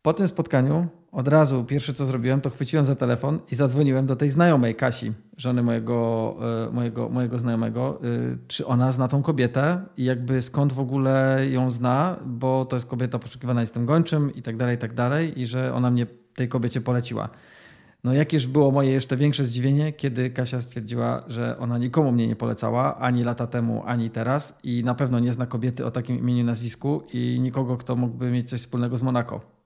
Po 0.02 0.14
tym 0.14 0.28
spotkaniu 0.28 0.88
od 1.12 1.29
razu 1.29 1.64
pierwsze 1.64 1.92
co 1.92 2.07
zrobiłem, 2.07 2.40
to 2.40 2.51
chwyciłem 2.51 2.87
za 2.87 2.94
telefon 2.94 3.38
i 3.51 3.55
zadzwoniłem 3.55 4.07
do 4.07 4.16
tej 4.16 4.31
znajomej 4.31 4.75
Kasi, 4.75 5.12
żony 5.37 5.62
mojego, 5.62 6.37
e, 6.68 6.72
mojego, 6.72 7.09
mojego 7.09 7.38
znajomego, 7.38 8.01
e, 8.05 8.37
czy 8.48 8.66
ona 8.66 8.92
zna 8.92 9.09
tą 9.09 9.22
kobietę 9.22 9.83
i 9.96 10.05
jakby 10.05 10.42
skąd 10.42 10.72
w 10.72 10.81
ogóle 10.81 11.46
ją 11.51 11.70
zna, 11.70 12.16
bo 12.27 12.64
to 12.64 12.77
jest 12.77 12.87
kobieta 12.87 13.18
poszukiwana 13.18 13.61
listem 13.61 13.87
gończym 13.87 14.35
i 14.35 14.42
tak 14.42 14.57
dalej, 14.57 14.77
i 14.77 14.79
tak 14.79 14.94
dalej 14.94 15.40
i 15.40 15.46
że 15.46 15.75
ona 15.75 15.90
mnie 15.90 16.07
tej 16.35 16.48
kobiecie 16.48 16.81
poleciła. 16.81 17.29
No 18.05 18.12
jakież 18.12 18.46
było 18.46 18.70
moje 18.70 18.90
jeszcze 18.90 19.16
większe 19.16 19.44
zdziwienie, 19.44 19.92
kiedy 19.92 20.31
Kasia 20.31 20.61
stwierdziła, 20.61 21.25
że 21.29 21.59
ona 21.59 21.79
nikomu 21.79 22.12
mnie 22.12 22.29
nie 22.29 22.37
polecała, 22.37 22.98
ani 22.98 23.25
lata 23.25 23.46
temu, 23.46 23.83
ani 23.87 24.11
teraz 24.11 24.59
i 24.62 24.85
na 24.85 24.94
pewno 24.94 25.18
nie 25.18 25.33
zna 25.33 25.46
kobiety 25.46 25.87
o 25.87 25.90
takim 25.90 26.18
imieniu 26.18 26.44
nazwisku 26.44 27.03
i 27.12 27.38
nikogo, 27.40 27.77
kto 27.77 27.96
mógłby 27.96 28.31
mieć 28.31 28.48
coś 28.48 28.61
wspólnego 28.61 28.96
z 28.96 29.03
Monako. 29.03 29.62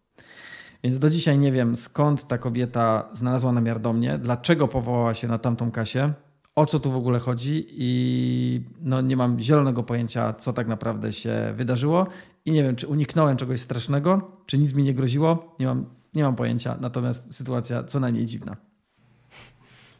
Więc 0.85 0.99
do 0.99 1.11
dzisiaj 1.11 1.39
nie 1.39 1.53
wiem, 1.53 1.77
skąd 1.77 2.29
ta 2.29 2.39
kobieta 2.39 3.09
znalazła 3.13 3.53
namiar 3.53 3.81
do 3.81 3.93
mnie, 3.93 4.19
dlaczego 4.19 4.69
powołała 4.69 5.15
się 5.15 5.29
na 5.29 5.39
tamtą 5.39 5.71
Kasię, 5.71 6.13
o 6.55 6.67
co 6.67 6.81
tu 6.81 6.91
w 6.91 6.97
ogóle 6.97 7.19
chodzi 7.19 7.67
i 7.71 8.65
no 8.81 9.01
nie 9.01 9.17
mam 9.17 9.41
zielonego 9.41 9.83
pojęcia, 9.83 10.33
co 10.33 10.53
tak 10.53 10.67
naprawdę 10.67 11.13
się 11.13 11.55
wydarzyło 11.57 12.07
i 12.45 12.53
nie 12.53 12.63
wiem, 12.63 12.77
czy 12.77 12.87
uniknąłem 12.87 13.37
czegoś 13.37 13.61
strasznego, 13.61 14.31
czy 14.47 14.59
nic 14.59 14.75
mi 14.75 14.83
nie 14.83 14.95
groziło, 14.95 15.57
nie 15.61 15.67
mam 15.67 15.87
nie 16.17 16.23
mam 16.23 16.37
pojęcia, 16.37 16.77
natomiast 16.81 17.35
sytuacja 17.35 17.85
co 17.85 18.01
najmniej 18.01 18.27
dziwna. 18.27 18.57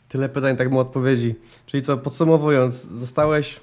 Tyle 0.09 0.29
pytań, 0.29 0.57
tak 0.57 0.71
mu 0.71 0.79
odpowiedzi. 0.79 1.35
Czyli 1.67 1.83
co, 1.83 1.99
podsumowując, 1.99 2.85
zostałeś, 2.85 3.61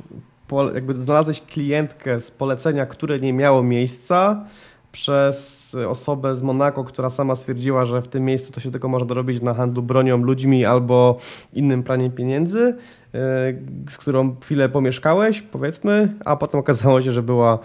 jakby 0.74 1.02
znalazłeś 1.02 1.42
klientkę 1.42 2.22
z 2.22 2.32
polecenia, 2.32 2.86
które 2.86 3.20
nie 3.20 3.34
miało 3.34 3.64
miejsca 3.64 4.46
przez 4.94 5.76
osobę 5.90 6.36
z 6.36 6.42
Monako, 6.42 6.84
która 6.84 7.10
sama 7.10 7.36
stwierdziła, 7.36 7.86
że 7.86 8.02
w 8.02 8.08
tym 8.08 8.26
miejscu 8.26 8.54
to 8.54 8.60
się 8.60 8.72
tylko 8.72 8.88
może 8.88 9.06
dorobić 9.06 9.42
na 9.42 9.54
handlu 9.54 9.84
bronią, 9.84 10.18
ludźmi 10.18 10.66
albo 10.66 11.18
innym 11.54 11.84
praniem 11.84 12.12
pieniędzy, 12.12 12.76
e, 13.14 13.54
z 13.90 13.98
którą 13.98 14.36
chwilę 14.42 14.70
pomieszkałeś, 14.70 15.42
powiedzmy, 15.42 16.14
a 16.26 16.36
potem 16.36 16.60
okazało 16.60 17.02
się, 17.02 17.12
że 17.12 17.24
była 17.24 17.60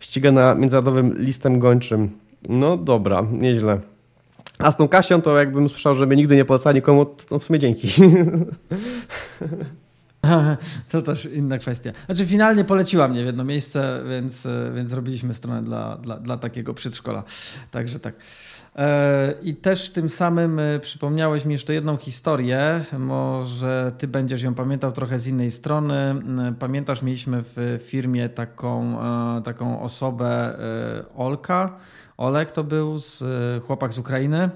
ścigana 0.00 0.54
międzynarodowym 0.54 1.14
listem 1.18 1.58
gończym. 1.58 2.10
No 2.48 2.76
dobra, 2.76 3.26
nieźle. 3.32 3.80
A 4.58 4.70
z 4.70 4.76
tą 4.76 4.88
Kasią 4.88 5.22
to 5.22 5.38
jakbym 5.38 5.68
słyszał, 5.68 5.94
że 5.94 6.06
mnie 6.06 6.16
nigdy 6.16 6.36
nie 6.36 6.44
poleca 6.44 6.72
nikomu, 6.72 7.06
to 7.06 7.38
w 7.38 7.44
sumie 7.44 7.58
dzięki. 7.58 7.88
To 10.90 11.02
też 11.02 11.24
inna 11.24 11.58
kwestia. 11.58 11.92
Znaczy, 12.06 12.26
finalnie 12.26 12.64
poleciła 12.64 13.08
mnie 13.08 13.22
w 13.22 13.26
jedno 13.26 13.44
miejsce, 13.44 14.02
więc, 14.10 14.48
więc 14.74 14.90
zrobiliśmy 14.90 15.34
stronę 15.34 15.62
dla, 15.62 15.96
dla, 15.96 16.16
dla 16.16 16.36
takiego 16.36 16.74
przedszkola. 16.74 17.22
Także 17.70 18.00
tak. 18.00 18.14
E, 18.78 19.34
I 19.42 19.54
też 19.54 19.90
tym 19.90 20.10
samym 20.10 20.58
e, 20.58 20.80
przypomniałeś 20.80 21.44
mi 21.44 21.52
jeszcze 21.52 21.74
jedną 21.74 21.96
historię. 21.96 22.84
Może 22.98 23.92
ty 23.98 24.08
będziesz 24.08 24.42
ją 24.42 24.54
pamiętał 24.54 24.92
trochę 24.92 25.18
z 25.18 25.26
innej 25.26 25.50
strony. 25.50 25.94
E, 25.94 26.54
pamiętasz, 26.58 27.02
mieliśmy 27.02 27.42
w 27.56 27.80
firmie 27.86 28.28
taką, 28.28 28.98
taką 29.44 29.82
osobę 29.82 30.58
Olka. 31.16 31.76
Olek 32.16 32.52
to 32.52 32.64
był 32.64 32.98
z, 32.98 33.24
chłopak 33.64 33.92
z 33.92 33.98
Ukrainy. 33.98 34.50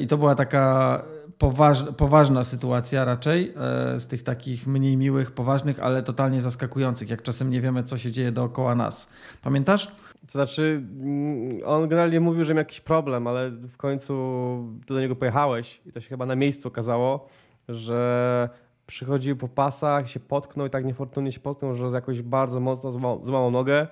I 0.00 0.06
to 0.06 0.18
była 0.18 0.34
taka 0.34 1.02
poważna, 1.38 1.92
poważna 1.92 2.44
sytuacja 2.44 3.04
raczej, 3.04 3.54
z 3.98 4.06
tych 4.06 4.22
takich 4.22 4.66
mniej 4.66 4.96
miłych, 4.96 5.30
poważnych, 5.30 5.80
ale 5.80 6.02
totalnie 6.02 6.40
zaskakujących, 6.40 7.10
jak 7.10 7.22
czasem 7.22 7.50
nie 7.50 7.60
wiemy, 7.60 7.82
co 7.82 7.98
się 7.98 8.10
dzieje 8.10 8.32
dookoła 8.32 8.74
nas. 8.74 9.08
Pamiętasz? 9.42 9.86
To 10.26 10.32
znaczy, 10.32 10.82
mm, 11.00 11.60
on 11.64 11.88
generalnie 11.88 12.20
mówił, 12.20 12.44
że 12.44 12.54
miał 12.54 12.60
jakiś 12.60 12.80
problem, 12.80 13.26
ale 13.26 13.50
w 13.50 13.76
końcu 13.76 14.14
ty 14.86 14.94
do 14.94 15.00
niego 15.00 15.16
pojechałeś 15.16 15.80
i 15.86 15.92
to 15.92 16.00
się 16.00 16.08
chyba 16.08 16.26
na 16.26 16.36
miejscu 16.36 16.68
okazało, 16.68 17.28
że 17.68 18.48
przychodził 18.86 19.36
po 19.36 19.48
pasach, 19.48 20.10
się 20.10 20.20
potknął 20.20 20.66
i 20.66 20.70
tak 20.70 20.84
niefortunnie 20.84 21.32
się 21.32 21.40
potknął, 21.40 21.74
że 21.74 21.86
jakoś 21.86 22.22
bardzo 22.22 22.60
mocno 22.60 22.92
złamał, 23.24 23.50
nogę. 23.50 23.86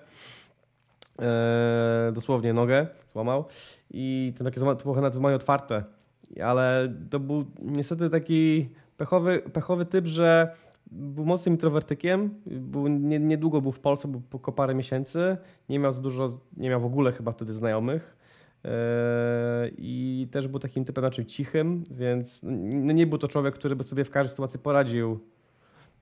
Eee, 1.19 2.13
dosłownie 2.13 2.53
nogę 2.53 2.87
złamał 3.13 3.45
i 3.91 4.35
to, 4.39 4.45
takie, 4.45 4.61
nawet 4.61 4.83
w 4.83 5.25
otwarte. 5.25 5.98
Ale 6.45 6.95
to 7.11 7.21
był 7.21 7.45
niestety 7.63 8.11
taki 8.11 8.69
pechowy, 8.97 9.43
pechowy 9.53 9.87
typ, 9.87 10.07
że 10.07 10.55
był 10.91 11.25
mocnym 11.25 11.55
introwertykiem, 11.55 12.35
był, 12.47 12.89
nie, 12.89 13.19
niedługo 13.19 13.61
był 13.61 13.73
w 13.73 13.81
Polsce, 13.81 14.09
był 14.09 14.21
po 14.21 14.53
parę 14.53 14.75
miesięcy, 14.75 15.37
nie 15.69 15.79
miał 15.79 15.95
dużo, 15.95 16.41
nie 16.57 16.71
miał 16.71 16.81
w 16.81 16.85
ogóle 16.85 17.13
chyba 17.13 17.33
wtedy 17.33 17.53
znajomych 17.53 18.17
yy, 18.65 18.71
i 19.79 20.29
też 20.31 20.49
był 20.49 20.61
takim 20.61 20.85
typem 20.85 21.05
raczej 21.05 21.27
cichym, 21.27 21.85
więc 21.91 22.41
no 22.43 22.93
nie 22.93 23.07
był 23.07 23.19
to 23.19 23.29
człowiek, 23.29 23.55
który 23.55 23.77
by 23.77 23.85
sobie 23.85 24.05
w 24.05 24.11
każdej 24.11 24.31
sytuacji 24.31 24.59
poradził. 24.59 25.19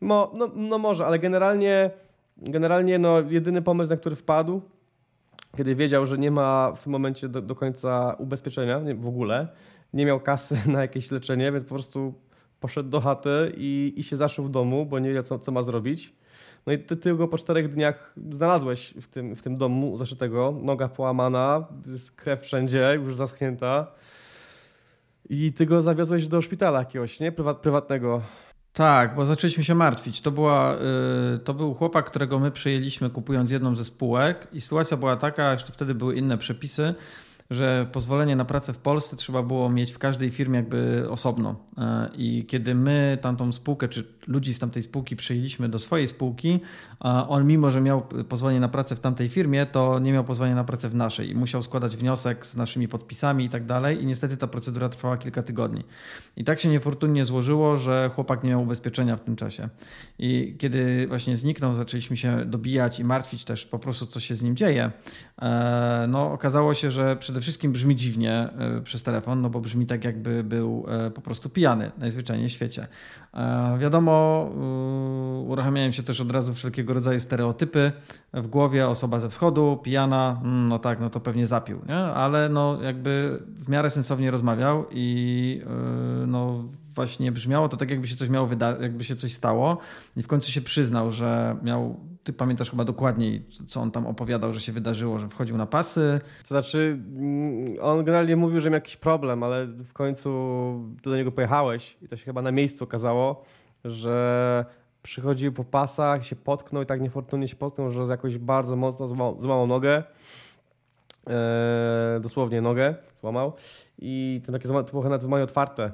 Mo, 0.00 0.32
no, 0.34 0.50
no 0.54 0.78
może, 0.78 1.06
ale 1.06 1.18
generalnie, 1.18 1.90
generalnie 2.36 2.98
no, 2.98 3.20
jedyny 3.20 3.62
pomysł, 3.62 3.90
na 3.90 3.96
który 3.96 4.16
wpadł, 4.16 4.60
kiedy 5.56 5.74
wiedział, 5.74 6.06
że 6.06 6.18
nie 6.18 6.30
ma 6.30 6.72
w 6.76 6.82
tym 6.82 6.92
momencie 6.92 7.28
do, 7.28 7.42
do 7.42 7.54
końca 7.54 8.16
ubezpieczenia 8.18 8.80
nie, 8.80 8.94
w 8.94 9.06
ogóle, 9.06 9.48
nie 9.92 10.06
miał 10.06 10.20
kasy 10.20 10.56
na 10.72 10.80
jakieś 10.80 11.10
leczenie, 11.10 11.52
więc 11.52 11.64
po 11.64 11.74
prostu 11.74 12.14
poszedł 12.60 12.88
do 12.88 13.00
chaty 13.00 13.52
i, 13.56 13.94
i 13.96 14.02
się 14.02 14.16
zaszył 14.16 14.44
w 14.44 14.50
domu, 14.50 14.86
bo 14.86 14.98
nie 14.98 15.08
wiedział, 15.08 15.22
co, 15.22 15.38
co 15.38 15.52
ma 15.52 15.62
zrobić. 15.62 16.12
No 16.66 16.72
i 16.72 16.78
ty, 16.78 16.96
ty 16.96 17.14
go 17.14 17.28
po 17.28 17.38
czterech 17.38 17.74
dniach 17.74 18.14
znalazłeś 18.32 18.94
w 19.02 19.08
tym, 19.08 19.36
w 19.36 19.42
tym 19.42 19.56
domu 19.56 19.96
zaszytego, 19.96 20.54
noga 20.62 20.88
połamana, 20.88 21.66
krew 22.16 22.42
wszędzie, 22.42 22.92
już 22.94 23.16
zaschnięta. 23.16 23.86
I 25.28 25.52
ty 25.52 25.66
go 25.66 25.82
zawiozłeś 25.82 26.28
do 26.28 26.42
szpitala 26.42 26.78
jakiegoś, 26.78 27.20
nie? 27.20 27.32
Prywat, 27.32 27.58
prywatnego. 27.58 28.22
Tak, 28.72 29.14
bo 29.14 29.26
zaczęliśmy 29.26 29.64
się 29.64 29.74
martwić. 29.74 30.20
To, 30.20 30.30
była, 30.30 30.76
yy, 31.32 31.38
to 31.38 31.54
był 31.54 31.74
chłopak, 31.74 32.06
którego 32.06 32.38
my 32.38 32.50
przejęliśmy 32.50 33.10
kupując 33.10 33.50
jedną 33.50 33.76
ze 33.76 33.84
spółek 33.84 34.48
i 34.52 34.60
sytuacja 34.60 34.96
była 34.96 35.16
taka, 35.16 35.52
jeszcze 35.52 35.72
wtedy 35.72 35.94
były 35.94 36.16
inne 36.16 36.38
przepisy, 36.38 36.94
że 37.50 37.86
pozwolenie 37.92 38.36
na 38.36 38.44
pracę 38.44 38.72
w 38.72 38.78
Polsce 38.78 39.16
trzeba 39.16 39.42
było 39.42 39.70
mieć 39.70 39.92
w 39.92 39.98
każdej 39.98 40.30
firmie 40.30 40.56
jakby 40.56 41.06
osobno. 41.10 41.56
E, 41.78 42.08
I 42.16 42.44
kiedy 42.48 42.74
my 42.74 43.18
tamtą 43.20 43.52
spółkę, 43.52 43.88
czy 43.88 44.16
ludzi 44.26 44.54
z 44.54 44.58
tamtej 44.58 44.82
spółki 44.82 45.16
przyjęliśmy 45.16 45.68
do 45.68 45.78
swojej 45.78 46.08
spółki, 46.08 46.60
on 47.28 47.46
mimo, 47.46 47.70
że 47.70 47.80
miał 47.80 48.02
pozwolenie 48.28 48.60
na 48.60 48.68
pracę 48.68 48.96
w 48.96 49.00
tamtej 49.00 49.28
firmie, 49.28 49.66
to 49.66 49.98
nie 49.98 50.12
miał 50.12 50.24
pozwolenia 50.24 50.56
na 50.56 50.64
pracę 50.64 50.88
w 50.88 50.94
naszej 50.94 51.30
i 51.30 51.34
musiał 51.34 51.62
składać 51.62 51.96
wniosek 51.96 52.46
z 52.46 52.56
naszymi 52.56 52.88
podpisami 52.88 53.44
i 53.44 53.48
tak 53.48 53.66
dalej. 53.66 54.02
I 54.02 54.06
niestety 54.06 54.36
ta 54.36 54.46
procedura 54.46 54.88
trwała 54.88 55.16
kilka 55.16 55.42
tygodni. 55.42 55.84
I 56.36 56.44
tak 56.44 56.60
się 56.60 56.68
niefortunnie 56.68 57.24
złożyło, 57.24 57.76
że 57.76 58.10
chłopak 58.14 58.44
nie 58.44 58.50
miał 58.50 58.62
ubezpieczenia 58.62 59.16
w 59.16 59.20
tym 59.20 59.36
czasie. 59.36 59.68
I 60.18 60.56
kiedy 60.58 61.06
właśnie 61.08 61.36
zniknął, 61.36 61.74
zaczęliśmy 61.74 62.16
się 62.16 62.44
dobijać 62.44 63.00
i 63.00 63.04
martwić 63.04 63.44
też 63.44 63.66
po 63.66 63.78
prostu, 63.78 64.06
co 64.06 64.20
się 64.20 64.34
z 64.34 64.42
nim 64.42 64.56
dzieje. 64.56 64.90
E, 65.42 66.06
no, 66.08 66.32
okazało 66.32 66.74
się, 66.74 66.90
że 66.90 67.16
przede 67.16 67.35
wszystkim 67.40 67.72
brzmi 67.72 67.96
dziwnie 67.96 68.32
e, 68.32 68.80
przez 68.84 69.02
telefon, 69.02 69.40
no 69.40 69.50
bo 69.50 69.60
brzmi 69.60 69.86
tak, 69.86 70.04
jakby 70.04 70.44
był 70.44 70.86
e, 70.88 71.10
po 71.10 71.20
prostu 71.20 71.50
pijany 71.50 71.90
najzwyczajniej 71.98 72.48
w 72.48 72.52
świecie. 72.52 72.86
Wiadomo, 73.78 74.44
uruchamiają 75.46 75.90
się 75.90 76.02
też 76.02 76.20
od 76.20 76.30
razu 76.30 76.54
wszelkiego 76.54 76.94
rodzaju 76.94 77.20
stereotypy 77.20 77.92
w 78.32 78.46
głowie, 78.46 78.88
osoba 78.88 79.20
ze 79.20 79.28
wschodu, 79.28 79.80
pijana, 79.82 80.40
mm, 80.44 80.68
no 80.68 80.78
tak, 80.78 81.00
no 81.00 81.10
to 81.10 81.20
pewnie 81.20 81.46
zapił, 81.46 81.80
nie? 81.88 81.96
ale 81.96 82.48
no 82.48 82.82
jakby 82.82 83.42
w 83.64 83.68
miarę 83.68 83.90
sensownie 83.90 84.30
rozmawiał 84.30 84.84
i 84.90 85.62
no 86.26 86.64
właśnie 86.94 87.32
brzmiało 87.32 87.68
to 87.68 87.76
tak, 87.76 87.90
jakby 87.90 88.06
się 88.06 88.16
coś 88.16 88.28
miało 88.28 88.48
jakby 88.80 89.04
się 89.04 89.14
coś 89.14 89.34
stało 89.34 89.78
i 90.16 90.22
w 90.22 90.26
końcu 90.26 90.52
się 90.52 90.60
przyznał, 90.60 91.10
że 91.10 91.56
miał 91.62 92.00
ty 92.26 92.32
pamiętasz 92.32 92.70
chyba 92.70 92.84
dokładniej, 92.84 93.46
co 93.66 93.80
on 93.80 93.90
tam 93.90 94.06
opowiadał, 94.06 94.52
że 94.52 94.60
się 94.60 94.72
wydarzyło, 94.72 95.18
że 95.18 95.28
wchodził 95.28 95.56
na 95.56 95.66
pasy. 95.66 96.20
To 96.42 96.48
znaczy, 96.48 96.98
mm, 97.16 97.76
on 97.80 98.04
generalnie 98.04 98.36
mówił, 98.36 98.60
że 98.60 98.70
miał 98.70 98.76
jakiś 98.76 98.96
problem, 98.96 99.42
ale 99.42 99.66
w 99.66 99.92
końcu 99.92 100.30
ty 101.02 101.10
do 101.10 101.16
niego 101.16 101.32
pojechałeś 101.32 101.96
i 102.02 102.08
to 102.08 102.16
się 102.16 102.24
chyba 102.24 102.42
na 102.42 102.52
miejscu 102.52 102.84
okazało, 102.84 103.44
że 103.84 104.64
przychodził 105.02 105.52
po 105.52 105.64
pasach, 105.64 106.26
się 106.26 106.36
potknął 106.36 106.82
i 106.82 106.86
tak 106.86 107.00
niefortunnie 107.00 107.48
się 107.48 107.56
potknął, 107.56 107.90
że 107.90 108.02
jakoś 108.02 108.38
bardzo 108.38 108.76
mocno 108.76 109.08
złamał, 109.40 109.66
nogę. 109.66 110.02
Eee, 111.26 112.20
dosłownie 112.20 112.60
nogę 112.60 112.94
złamał 113.20 113.52
i 113.98 114.42
to, 114.46 114.52
takie, 114.52 114.68
to 114.68 114.84
było 114.84 115.02
nawet 115.02 115.20
złamanie 115.20 115.44
otwarte. 115.44 115.92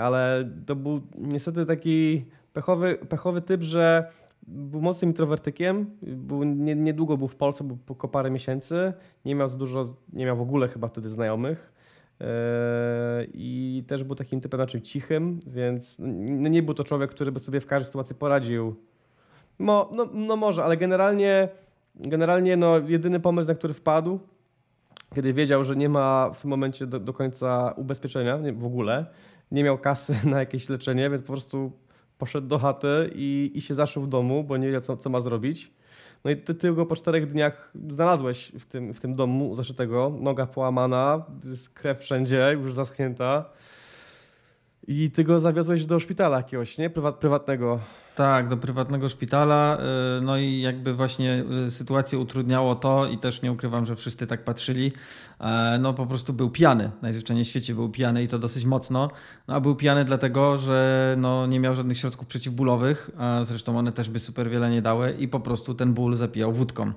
Ale 0.00 0.50
to 0.66 0.76
był 0.76 1.00
niestety 1.18 1.66
taki 1.66 2.24
pechowy, 2.52 2.98
pechowy 3.08 3.42
typ, 3.42 3.62
że 3.62 4.10
był 4.46 4.80
mocnym 4.80 5.10
introwertykiem, 5.10 5.90
był, 6.02 6.44
nie, 6.44 6.74
niedługo 6.74 7.16
był 7.16 7.28
w 7.28 7.36
Polsce, 7.36 7.64
był 7.64 7.76
po 7.76 8.08
parę 8.08 8.30
miesięcy, 8.30 8.92
nie 9.24 9.34
miał 9.34 9.48
dużo, 9.50 9.94
nie 10.12 10.26
miał 10.26 10.36
w 10.36 10.40
ogóle 10.40 10.68
chyba 10.68 10.88
wtedy 10.88 11.08
znajomych 11.08 11.72
yy, 12.20 12.26
i 13.34 13.84
też 13.86 14.04
był 14.04 14.16
takim 14.16 14.40
typem 14.40 14.60
raczej 14.60 14.82
cichym, 14.82 15.40
więc 15.46 15.96
no 15.98 16.48
nie 16.48 16.62
był 16.62 16.74
to 16.74 16.84
człowiek, 16.84 17.10
który 17.10 17.32
by 17.32 17.40
sobie 17.40 17.60
w 17.60 17.66
każdej 17.66 17.86
sytuacji 17.86 18.14
poradził. 18.14 18.74
No, 19.58 19.88
no, 19.92 20.08
no 20.12 20.36
może, 20.36 20.64
ale 20.64 20.76
generalnie, 20.76 21.48
generalnie 21.94 22.56
no, 22.56 22.78
jedyny 22.78 23.20
pomysł, 23.20 23.48
na 23.48 23.54
który 23.54 23.74
wpadł, 23.74 24.18
kiedy 25.14 25.32
wiedział, 25.32 25.64
że 25.64 25.76
nie 25.76 25.88
ma 25.88 26.30
w 26.34 26.40
tym 26.40 26.50
momencie 26.50 26.86
do, 26.86 27.00
do 27.00 27.12
końca 27.12 27.74
ubezpieczenia 27.76 28.38
nie, 28.38 28.52
w 28.52 28.64
ogóle, 28.64 29.06
nie 29.50 29.64
miał 29.64 29.78
kasy 29.78 30.14
na 30.30 30.38
jakieś 30.38 30.68
leczenie, 30.68 31.10
więc 31.10 31.22
po 31.22 31.32
prostu 31.32 31.72
poszedł 32.18 32.46
do 32.46 32.58
chaty 32.58 33.10
i, 33.14 33.52
i 33.54 33.60
się 33.60 33.74
zaszył 33.74 34.02
w 34.02 34.08
domu, 34.08 34.44
bo 34.44 34.56
nie 34.56 34.66
wiedział, 34.66 34.80
co, 34.80 34.96
co 34.96 35.10
ma 35.10 35.20
zrobić. 35.20 35.72
No 36.24 36.30
i 36.30 36.36
ty, 36.36 36.54
ty 36.54 36.72
go 36.72 36.86
po 36.86 36.96
czterech 36.96 37.32
dniach 37.32 37.70
znalazłeś 37.90 38.52
w 38.60 38.66
tym, 38.66 38.94
w 38.94 39.00
tym 39.00 39.14
domu 39.14 39.54
zaszytego, 39.54 40.12
noga 40.20 40.46
połamana, 40.46 41.24
krew 41.74 42.00
wszędzie, 42.00 42.50
już 42.52 42.74
zaschnięta. 42.74 43.44
I 44.86 45.10
ty 45.10 45.24
go 45.24 45.40
zawiozłeś 45.40 45.86
do 45.86 46.00
szpitala 46.00 46.36
jakiegoś, 46.36 46.78
nie? 46.78 46.90
Prywat, 46.90 47.16
prywatnego. 47.16 47.80
Tak, 48.14 48.48
do 48.48 48.56
prywatnego 48.56 49.08
szpitala. 49.08 49.78
Y, 50.18 50.20
no 50.22 50.38
i 50.38 50.60
jakby 50.60 50.94
właśnie 50.94 51.44
y, 51.66 51.70
sytuację 51.70 52.18
utrudniało 52.18 52.74
to 52.74 53.06
i 53.06 53.18
też 53.18 53.42
nie 53.42 53.52
ukrywam, 53.52 53.86
że 53.86 53.96
wszyscy 53.96 54.26
tak 54.26 54.44
patrzyli. 54.44 54.92
E, 55.40 55.78
no 55.80 55.94
po 55.94 56.06
prostu 56.06 56.32
był 56.32 56.50
pijany. 56.50 56.90
Najzwyczajniej 57.02 57.44
w 57.44 57.48
świecie 57.48 57.74
był 57.74 57.88
pijany 57.88 58.22
i 58.22 58.28
to 58.28 58.38
dosyć 58.38 58.64
mocno. 58.64 59.10
No, 59.48 59.54
a 59.54 59.60
był 59.60 59.74
pijany 59.74 60.04
dlatego, 60.04 60.56
że 60.56 61.14
no, 61.18 61.46
nie 61.46 61.60
miał 61.60 61.74
żadnych 61.74 61.98
środków 61.98 62.26
przeciwbólowych, 62.26 63.10
a 63.18 63.44
zresztą 63.44 63.78
one 63.78 63.92
też 63.92 64.10
by 64.10 64.18
super 64.18 64.50
wiele 64.50 64.70
nie 64.70 64.82
dały 64.82 65.16
i 65.18 65.28
po 65.28 65.40
prostu 65.40 65.74
ten 65.74 65.94
ból 65.94 66.16
zapijał 66.16 66.52
wódką. 66.52 66.92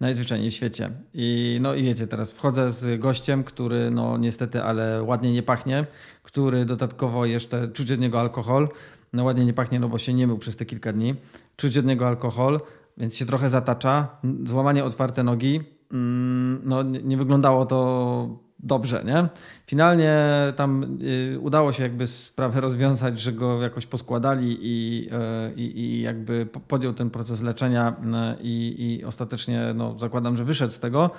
Najzwyczajniej 0.00 0.50
w 0.50 0.54
świecie. 0.54 0.90
I 1.14 1.58
no 1.62 1.74
i 1.74 1.82
wiecie, 1.82 2.06
teraz 2.06 2.32
wchodzę 2.32 2.72
z 2.72 3.00
gościem, 3.00 3.44
który 3.44 3.90
no 3.90 4.18
niestety, 4.18 4.62
ale 4.62 5.02
ładnie 5.02 5.32
nie 5.32 5.42
pachnie, 5.42 5.86
który 6.22 6.64
dodatkowo 6.64 7.26
jeszcze 7.26 7.68
czuć 7.68 7.92
od 7.92 8.00
niego 8.00 8.20
alkohol 8.20 8.68
no 9.12 9.24
ładnie 9.24 9.44
nie 9.44 9.52
pachnie, 9.52 9.80
no 9.80 9.88
bo 9.88 9.98
się 9.98 10.14
nie 10.14 10.26
mył 10.26 10.38
przez 10.38 10.56
te 10.56 10.66
kilka 10.66 10.92
dni. 10.92 11.14
Czuć 11.56 11.78
od 11.78 11.86
niego 11.86 12.08
alkohol, 12.08 12.60
więc 12.96 13.16
się 13.16 13.26
trochę 13.26 13.50
zatacza. 13.50 14.08
Złamanie 14.46 14.84
otwarte 14.84 15.22
nogi. 15.22 15.60
Mm, 15.92 16.60
no 16.64 16.82
nie 16.82 17.16
wyglądało 17.16 17.66
to 17.66 18.47
dobrze, 18.60 19.04
nie? 19.06 19.28
Finalnie 19.66 20.16
tam 20.56 20.98
y, 21.02 21.38
udało 21.40 21.72
się 21.72 21.82
jakby 21.82 22.06
sprawę 22.06 22.60
rozwiązać, 22.60 23.20
że 23.20 23.32
go 23.32 23.62
jakoś 23.62 23.86
poskładali 23.86 24.58
i, 24.60 25.08
y, 25.48 25.54
i, 25.54 25.80
i 25.80 26.02
jakby 26.02 26.46
podjął 26.68 26.92
ten 26.92 27.10
proces 27.10 27.42
leczenia 27.42 27.90
y, 27.90 28.42
i, 28.42 28.74
i 28.78 29.04
ostatecznie 29.04 29.72
no, 29.74 29.98
zakładam, 29.98 30.36
że 30.36 30.44
wyszedł 30.44 30.72
z 30.72 30.80
tego. 30.80 31.10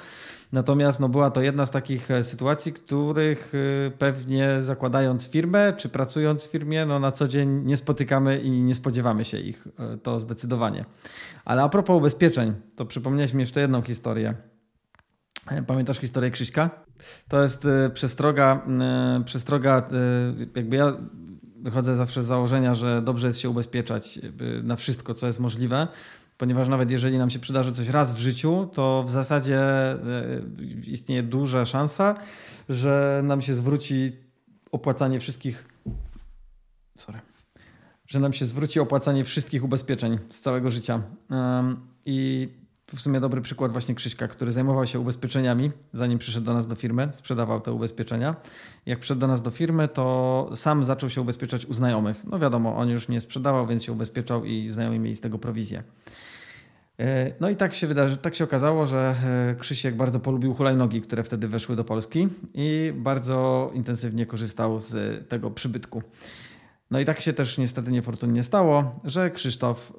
Natomiast 0.52 1.00
no, 1.00 1.10
była 1.10 1.32
to 1.32 1.42
jedna 1.42 1.66
z 1.66 1.72
takich 1.72 2.12
e, 2.12 2.24
sytuacji, 2.24 2.74
których 2.74 3.54
pewnie 4.00 4.62
zakładając 4.62 5.28
firmę 5.28 5.74
czy 5.78 5.90
pracując 5.90 6.46
w 6.46 6.52
firmie, 6.52 6.86
no, 6.86 7.00
na 7.00 7.12
co 7.12 7.28
dzień 7.28 7.66
nie 7.66 7.78
spotykamy 7.78 8.40
i 8.40 8.52
nie 8.52 8.76
spodziewamy 8.76 9.26
się 9.26 9.40
ich. 9.40 9.68
To 10.04 10.20
zdecydowanie. 10.20 10.86
Ale 11.46 11.64
a 11.64 11.70
propos 11.70 11.98
ubezpieczeń, 11.98 12.54
to 12.76 12.86
przypomniałeś 12.86 13.34
mi 13.34 13.42
jeszcze 13.42 13.62
jedną 13.62 13.82
historię. 13.82 14.49
Pamiętasz 15.68 16.00
historię 16.00 16.32
Krzyśka? 16.32 16.70
To 17.28 17.44
jest 17.44 17.66
e, 17.66 17.90
przestroga, 17.90 18.66
e, 19.20 19.24
przestroga 19.26 19.90
jakby 20.56 20.76
ja 20.76 20.94
wychodzę 21.62 21.96
zawsze 21.96 22.24
z 22.24 22.26
założenia, 22.26 22.76
że 22.76 23.02
dobrze 23.02 23.28
jest 23.28 23.40
się 23.40 23.50
ubezpieczać 23.50 24.20
na 24.64 24.76
wszystko, 24.76 25.14
co 25.14 25.28
jest 25.28 25.40
możliwe, 25.40 25.88
ponieważ 26.38 26.68
nawet 26.68 26.92
jeżeli 26.92 27.18
nam 27.18 27.30
się 27.30 27.40
przydarzy 27.40 27.72
coś 27.72 27.88
raz 27.88 28.12
w 28.12 28.18
życiu, 28.18 28.70
to 28.74 29.04
w 29.08 29.12
zasadzie 29.12 29.60
istnieje 30.86 31.24
duża 31.24 31.66
szansa, 31.66 32.16
że 32.70 33.22
nam 33.24 33.42
się 33.42 33.54
zwróci 33.54 34.12
opłacanie 34.72 35.20
wszystkich. 35.20 35.68
Sorry. 36.98 37.20
Że 38.08 38.20
nam 38.20 38.34
się 38.34 38.46
zwróci 38.46 38.80
opłacanie 38.80 39.24
wszystkich 39.26 39.64
ubezpieczeń 39.64 40.20
z 40.30 40.40
całego 40.40 40.72
życia. 40.72 41.02
I 42.06 42.50
w 42.96 43.02
sumie 43.02 43.20
dobry 43.20 43.42
przykład 43.42 43.72
właśnie 43.72 43.96
Krzyśka, 43.96 44.28
który 44.28 44.52
zajmował 44.52 44.86
się 44.86 45.00
ubezpieczeniami, 45.00 45.72
zanim 45.94 46.20
przyszedł 46.20 46.46
do 46.46 46.54
nas 46.54 46.68
do 46.68 46.76
firmy, 46.76 47.10
sprzedawał 47.14 47.62
te 47.62 47.74
ubezpieczenia. 47.74 48.36
Jak 48.86 49.00
przyszedł 49.00 49.22
do 49.22 49.28
nas 49.28 49.42
do 49.42 49.52
firmy, 49.52 49.88
to 49.88 50.50
sam 50.56 50.86
zaczął 50.86 51.10
się 51.10 51.22
ubezpieczać 51.22 51.66
u 51.66 51.74
znajomych. 51.74 52.24
No 52.26 52.40
wiadomo, 52.40 52.78
on 52.78 52.90
już 52.90 53.08
nie 53.08 53.22
sprzedawał, 53.22 53.68
więc 53.68 53.84
się 53.84 53.92
ubezpieczał 53.92 54.46
i 54.46 54.72
znajomi 54.72 55.00
mieli 55.00 55.16
z 55.16 55.22
tego 55.22 55.40
prowizję. 55.40 55.84
E, 57.00 57.34
no 57.40 57.50
i 57.50 57.56
tak 57.56 57.76
się, 57.76 57.88
wydarzy, 57.88 58.18
tak 58.18 58.36
się 58.36 58.44
okazało, 58.44 58.86
że 58.86 59.16
e, 59.52 59.56
Krzysiek 59.60 59.96
bardzo 59.96 60.20
polubił 60.20 60.54
hulajnogi, 60.54 61.02
które 61.02 61.24
wtedy 61.24 61.48
weszły 61.48 61.76
do 61.76 61.84
Polski 61.84 62.28
i 62.54 62.94
bardzo 62.96 63.72
intensywnie 63.74 64.26
korzystał 64.26 64.80
z 64.80 65.28
tego 65.28 65.52
przybytku. 65.52 66.04
No 66.92 67.00
i 67.00 67.06
tak 67.06 67.22
się 67.22 67.34
też 67.34 67.58
niestety 67.58 67.92
niefortunnie 67.92 68.44
stało, 68.44 69.00
że 69.04 69.32
Krzysztof 69.32 69.94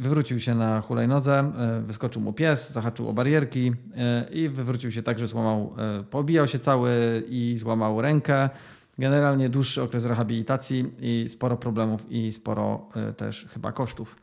wywrócił 0.00 0.40
się 0.40 0.54
na 0.54 0.80
hulajnodze, 0.80 1.52
e, 1.58 1.80
wyskoczył 1.80 2.22
mu 2.22 2.32
pies, 2.32 2.72
zahaczył 2.72 3.08
o 3.08 3.12
barierki 3.12 3.72
e, 3.96 4.26
i 4.30 4.48
wywrócił 4.48 4.90
się 4.90 5.02
tak, 5.02 5.18
że 5.18 5.26
złamał, 5.26 5.74
e, 5.78 6.04
pobijał 6.04 6.46
się 6.48 6.58
cały 6.58 7.22
i 7.28 7.56
złamał 7.58 8.00
rękę. 8.00 8.50
Generalnie 8.98 9.48
dłuższy 9.48 9.82
okres 9.82 10.04
rehabilitacji 10.04 10.92
i 11.00 11.28
sporo 11.28 11.56
problemów 11.56 12.06
i 12.10 12.32
sporo 12.32 12.88
też 13.16 13.46
chyba 13.54 13.72
kosztów. 13.72 14.16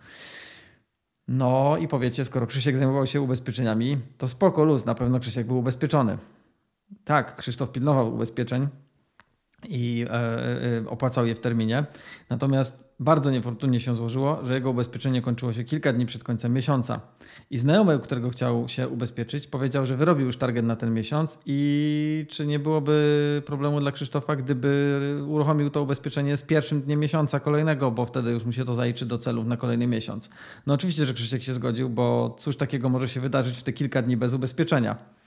No 1.28 1.78
i 1.78 1.88
powiecie, 1.88 2.26
skoro 2.26 2.48
Krzysiek 2.48 2.78
zajmował 2.78 3.08
się 3.08 3.22
ubezpieczeniami, 3.22 3.98
to 4.18 4.28
spoko 4.28 4.64
luz, 4.64 4.86
na 4.86 4.96
pewno 4.96 5.20
Krzysiek 5.20 5.48
był 5.48 5.58
ubezpieczony. 5.58 6.18
Tak, 7.04 7.36
Krzysztof 7.36 7.72
pilnował 7.72 8.14
ubezpieczeń, 8.14 8.68
i 9.68 10.06
e, 10.10 10.14
e, 10.14 10.90
opłacał 10.90 11.26
je 11.26 11.36
w 11.36 11.40
terminie. 11.40 11.84
Natomiast 12.30 12.90
bardzo 13.00 13.32
niefortunnie 13.32 13.80
się 13.80 13.96
złożyło, 13.96 14.40
że 14.46 14.54
jego 14.54 14.70
ubezpieczenie 14.70 15.22
kończyło 15.22 15.54
się 15.54 15.64
kilka 15.64 15.94
dni 15.94 16.06
przed 16.06 16.24
końcem 16.24 16.54
miesiąca. 16.54 17.00
I 17.52 17.58
znajomy, 17.58 18.00
którego 18.00 18.30
chciał 18.30 18.68
się 18.68 18.88
ubezpieczyć, 18.88 19.48
powiedział, 19.48 19.86
że 19.86 19.98
wyrobił 19.98 20.26
już 20.26 20.38
target 20.38 20.66
na 20.66 20.76
ten 20.76 20.94
miesiąc 20.94 21.38
i 21.46 22.26
czy 22.30 22.48
nie 22.48 22.60
byłoby 22.60 23.42
problemu 23.46 23.80
dla 23.80 23.92
Krzysztofa, 23.92 24.36
gdyby 24.36 25.24
uruchomił 25.28 25.70
to 25.70 25.84
ubezpieczenie 25.84 26.38
z 26.38 26.42
pierwszym 26.42 26.82
dniem 26.82 27.00
miesiąca 27.00 27.40
kolejnego, 27.40 27.92
bo 27.92 28.06
wtedy 28.06 28.32
już 28.32 28.46
mu 28.46 28.52
się 28.52 28.66
to 28.66 28.74
zaliczy 28.74 29.06
do 29.06 29.18
celów 29.18 29.46
na 29.46 29.58
kolejny 29.58 29.88
miesiąc. 29.88 30.30
No 30.68 30.74
oczywiście, 30.74 31.06
że 31.06 31.14
Krzysiek 31.14 31.44
się 31.44 31.54
zgodził, 31.54 31.90
bo 31.90 32.36
cóż 32.40 32.58
takiego 32.58 32.90
może 32.90 33.10
się 33.10 33.22
wydarzyć 33.22 33.58
w 33.58 33.64
te 33.64 33.74
kilka 33.74 34.02
dni 34.02 34.18
bez 34.18 34.34
ubezpieczenia. 34.34 35.19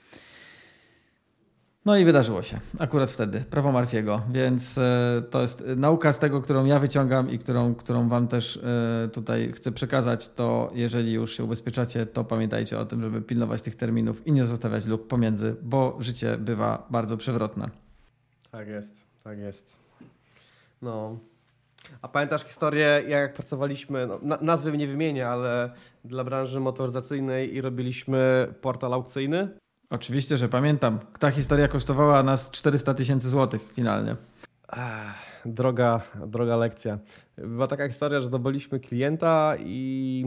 No 1.85 1.97
i 1.97 2.05
wydarzyło 2.05 2.41
się 2.41 2.59
akurat 2.79 3.11
wtedy, 3.11 3.41
prawo 3.41 3.71
Marfiego, 3.71 4.21
więc 4.31 4.77
e, 4.77 5.21
to 5.29 5.41
jest 5.41 5.63
nauka 5.75 6.13
z 6.13 6.19
tego, 6.19 6.41
którą 6.41 6.65
ja 6.65 6.79
wyciągam 6.79 7.29
i 7.29 7.39
którą, 7.39 7.75
którą 7.75 8.09
Wam 8.09 8.27
też 8.27 8.57
e, 8.57 9.09
tutaj 9.13 9.51
chcę 9.55 9.71
przekazać, 9.71 10.29
to 10.29 10.71
jeżeli 10.73 11.13
już 11.13 11.37
się 11.37 11.43
ubezpieczacie, 11.43 12.05
to 12.05 12.23
pamiętajcie 12.23 12.79
o 12.79 12.85
tym, 12.85 13.01
żeby 13.01 13.21
pilnować 13.21 13.61
tych 13.61 13.75
terminów 13.75 14.27
i 14.27 14.31
nie 14.31 14.45
zostawiać 14.45 14.85
luk 14.85 15.07
pomiędzy, 15.07 15.55
bo 15.61 15.97
życie 15.99 16.37
bywa 16.37 16.87
bardzo 16.89 17.17
przewrotne. 17.17 17.69
Tak 18.51 18.67
jest, 18.67 19.01
tak 19.23 19.37
jest. 19.37 19.77
No. 20.81 21.17
A 22.01 22.07
pamiętasz 22.07 22.43
historię, 22.43 23.03
jak 23.07 23.33
pracowaliśmy, 23.33 24.07
no, 24.21 24.37
nazwy 24.41 24.77
nie 24.77 24.87
wymienię, 24.87 25.27
ale 25.27 25.71
dla 26.05 26.23
branży 26.23 26.59
motoryzacyjnej 26.59 27.55
i 27.55 27.61
robiliśmy 27.61 28.53
portal 28.61 28.93
aukcyjny? 28.93 29.62
Oczywiście, 29.93 30.37
że 30.37 30.49
pamiętam. 30.49 30.99
Ta 31.19 31.31
historia 31.31 31.67
kosztowała 31.67 32.23
nas 32.23 32.51
400 32.51 32.93
tysięcy 32.93 33.29
złotych 33.29 33.73
finalnie. 33.73 34.15
Droga, 35.45 36.01
droga 36.27 36.57
lekcja. 36.57 36.99
Była 37.37 37.67
taka 37.67 37.87
historia, 37.87 38.21
że 38.21 38.27
zdobyliśmy 38.27 38.79
klienta 38.79 39.55
i 39.59 40.25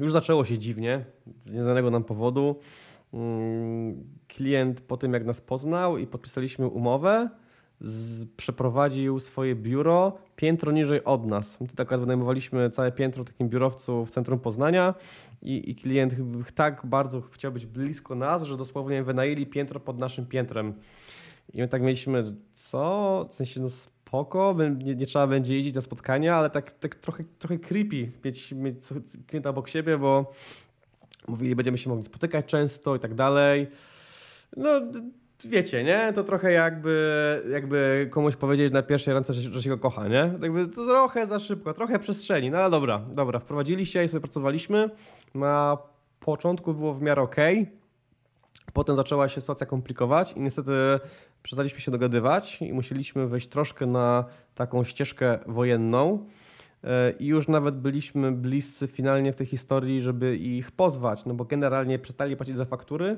już 0.00 0.12
zaczęło 0.12 0.44
się 0.44 0.58
dziwnie, 0.58 1.04
z 1.46 1.52
nieznanego 1.52 1.90
nam 1.90 2.04
powodu. 2.04 2.60
Mm, 3.14 4.04
klient 4.28 4.80
po 4.80 4.96
tym, 4.96 5.12
jak 5.12 5.24
nas 5.24 5.40
poznał 5.40 5.98
i 5.98 6.06
podpisaliśmy 6.06 6.66
umowę, 6.66 7.28
z, 7.82 8.24
przeprowadził 8.36 9.20
swoje 9.20 9.54
biuro 9.54 10.18
piętro 10.36 10.72
niżej 10.72 11.04
od 11.04 11.26
nas. 11.26 11.60
My 11.60 11.68
tak 11.68 12.00
wynajmowaliśmy 12.00 12.70
całe 12.70 12.92
piętro 12.92 13.24
w 13.24 13.26
takim 13.26 13.48
biurowcu 13.48 14.06
w 14.06 14.10
centrum 14.10 14.38
Poznania 14.38 14.94
i, 15.42 15.70
i 15.70 15.74
klient 15.74 16.14
tak 16.54 16.80
bardzo 16.84 17.20
chciał 17.20 17.52
być 17.52 17.66
blisko 17.66 18.14
nas, 18.14 18.42
że 18.42 18.56
dosłownie 18.56 19.02
wynajęli 19.02 19.46
piętro 19.46 19.80
pod 19.80 19.98
naszym 19.98 20.26
piętrem. 20.26 20.74
I 21.54 21.60
my 21.60 21.68
tak 21.68 21.82
mieliśmy, 21.82 22.36
co? 22.52 23.26
W 23.28 23.32
sensie, 23.32 23.60
no 23.60 23.70
spoko, 23.70 24.56
nie, 24.84 24.94
nie 24.94 25.06
trzeba 25.06 25.26
będzie 25.26 25.54
jeździć 25.54 25.74
na 25.74 25.80
spotkania, 25.80 26.36
ale 26.36 26.50
tak, 26.50 26.72
tak 26.72 26.94
trochę, 26.94 27.24
trochę 27.38 27.58
creepy 27.58 28.12
mieć, 28.24 28.52
mieć 28.52 28.76
klienta 29.26 29.50
obok 29.50 29.68
siebie, 29.68 29.98
bo 29.98 30.32
mówili, 31.28 31.56
będziemy 31.56 31.78
się 31.78 31.90
mogli 31.90 32.04
spotykać 32.04 32.46
często 32.46 32.96
i 32.96 32.98
tak 32.98 33.14
dalej. 33.14 33.66
No, 34.56 34.70
wiecie, 35.44 35.84
nie? 35.84 36.12
To 36.14 36.24
trochę 36.24 36.52
jakby, 36.52 37.42
jakby 37.50 38.08
komuś 38.10 38.36
powiedzieć 38.36 38.72
na 38.72 38.82
pierwszej 38.82 39.14
ręce, 39.14 39.32
że, 39.32 39.52
że 39.52 39.62
się 39.62 39.70
go 39.70 39.78
kocha, 39.78 40.08
nie? 40.08 40.34
Jakby 40.42 40.68
to 40.68 40.86
trochę 40.86 41.26
za 41.26 41.38
szybko, 41.38 41.74
trochę 41.74 41.98
przestrzeni, 41.98 42.50
no 42.50 42.58
ale 42.58 42.70
dobra, 42.70 42.98
dobra, 43.14 43.38
wprowadziliście 43.38 44.04
i 44.04 44.08
sobie 44.08 44.20
pracowaliśmy. 44.20 44.90
Na 45.34 45.78
początku 46.20 46.74
było 46.74 46.94
w 46.94 47.02
miarę 47.02 47.22
ok. 47.22 47.36
Potem 48.72 48.96
zaczęła 48.96 49.28
się 49.28 49.40
sytuacja 49.40 49.66
komplikować 49.66 50.32
i 50.32 50.40
niestety 50.40 50.72
przestaliśmy 51.42 51.80
się 51.80 51.90
dogadywać 51.90 52.62
i 52.62 52.72
musieliśmy 52.72 53.28
wejść 53.28 53.48
troszkę 53.48 53.86
na 53.86 54.24
taką 54.54 54.84
ścieżkę 54.84 55.38
wojenną. 55.46 56.26
E, 56.84 57.10
I 57.20 57.26
już 57.26 57.48
nawet 57.48 57.76
byliśmy 57.80 58.32
bliscy 58.32 58.86
finalnie 58.86 59.32
w 59.32 59.36
tej 59.36 59.46
historii, 59.46 60.00
żeby 60.00 60.36
ich 60.36 60.70
pozwać, 60.70 61.24
no 61.24 61.34
bo 61.34 61.44
generalnie 61.44 61.98
przestali 61.98 62.36
płacić 62.36 62.56
za 62.56 62.64
faktury 62.64 63.16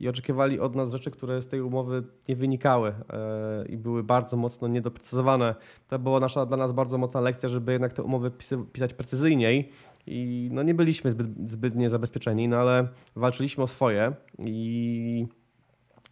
i 0.00 0.08
oczekiwali 0.08 0.60
od 0.60 0.74
nas 0.74 0.92
rzeczy, 0.92 1.10
które 1.10 1.42
z 1.42 1.48
tej 1.48 1.60
umowy 1.60 2.02
nie 2.28 2.36
wynikały 2.36 2.88
e, 2.88 3.64
i 3.68 3.76
były 3.76 4.02
bardzo 4.02 4.36
mocno 4.36 4.68
niedoprecyzowane. 4.68 5.54
To 5.88 5.98
była 5.98 6.20
nasza 6.20 6.46
dla 6.46 6.56
nas 6.56 6.72
bardzo 6.72 6.98
mocna 6.98 7.20
lekcja, 7.20 7.48
żeby 7.48 7.72
jednak 7.72 7.92
te 7.92 8.02
umowy 8.02 8.30
pisać 8.72 8.94
precyzyjniej 8.94 9.70
i 10.06 10.48
no 10.52 10.62
nie 10.62 10.74
byliśmy 10.74 11.10
zbyt, 11.10 11.50
zbytnie 11.50 11.90
zabezpieczeni, 11.90 12.48
no 12.48 12.56
ale 12.56 12.88
walczyliśmy 13.16 13.64
o 13.64 13.66
swoje 13.66 14.12
i 14.38 15.26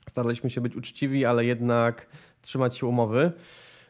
staraliśmy 0.09 0.51
się 0.51 0.61
być 0.61 0.77
uczciwi, 0.77 1.25
ale 1.25 1.45
jednak 1.45 2.07
trzymać 2.43 2.77
się 2.77 2.87
umowy. 2.87 3.33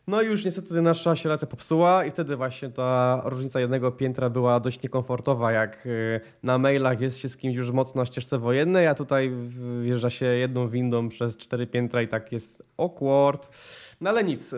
No 0.07 0.23
i 0.23 0.27
już 0.27 0.45
niestety 0.45 0.83
nasza 0.83 1.17
się 1.17 1.29
relacja 1.29 1.49
popsuła 1.49 2.05
i 2.05 2.11
wtedy 2.11 2.37
właśnie 2.37 2.71
ta 2.71 3.23
różnica 3.25 3.61
jednego 3.61 3.93
piętra 3.93 4.31
była 4.31 4.61
dość 4.61 4.83
niekomfortowa, 4.83 5.53
jak 5.53 5.87
y, 5.87 6.21
na 6.43 6.59
mailach 6.59 7.01
jest 7.01 7.19
się 7.19 7.29
z 7.29 7.37
kimś 7.37 7.57
już 7.57 7.71
mocno 7.71 8.03
na 8.03 8.07
ścieżce 8.07 8.39
wojennej, 8.39 8.87
a 8.87 8.95
tutaj 8.95 9.33
wjeżdża 9.83 10.11
się 10.11 10.27
jedną 10.27 10.69
windą 10.69 11.09
przez 11.09 11.37
cztery 11.37 11.67
piętra 11.67 12.03
i 12.03 12.09
tak 12.09 12.33
jest 12.33 12.63
awkward. 12.79 13.49
No 14.01 14.11
ale 14.11 14.25
nic. 14.25 14.55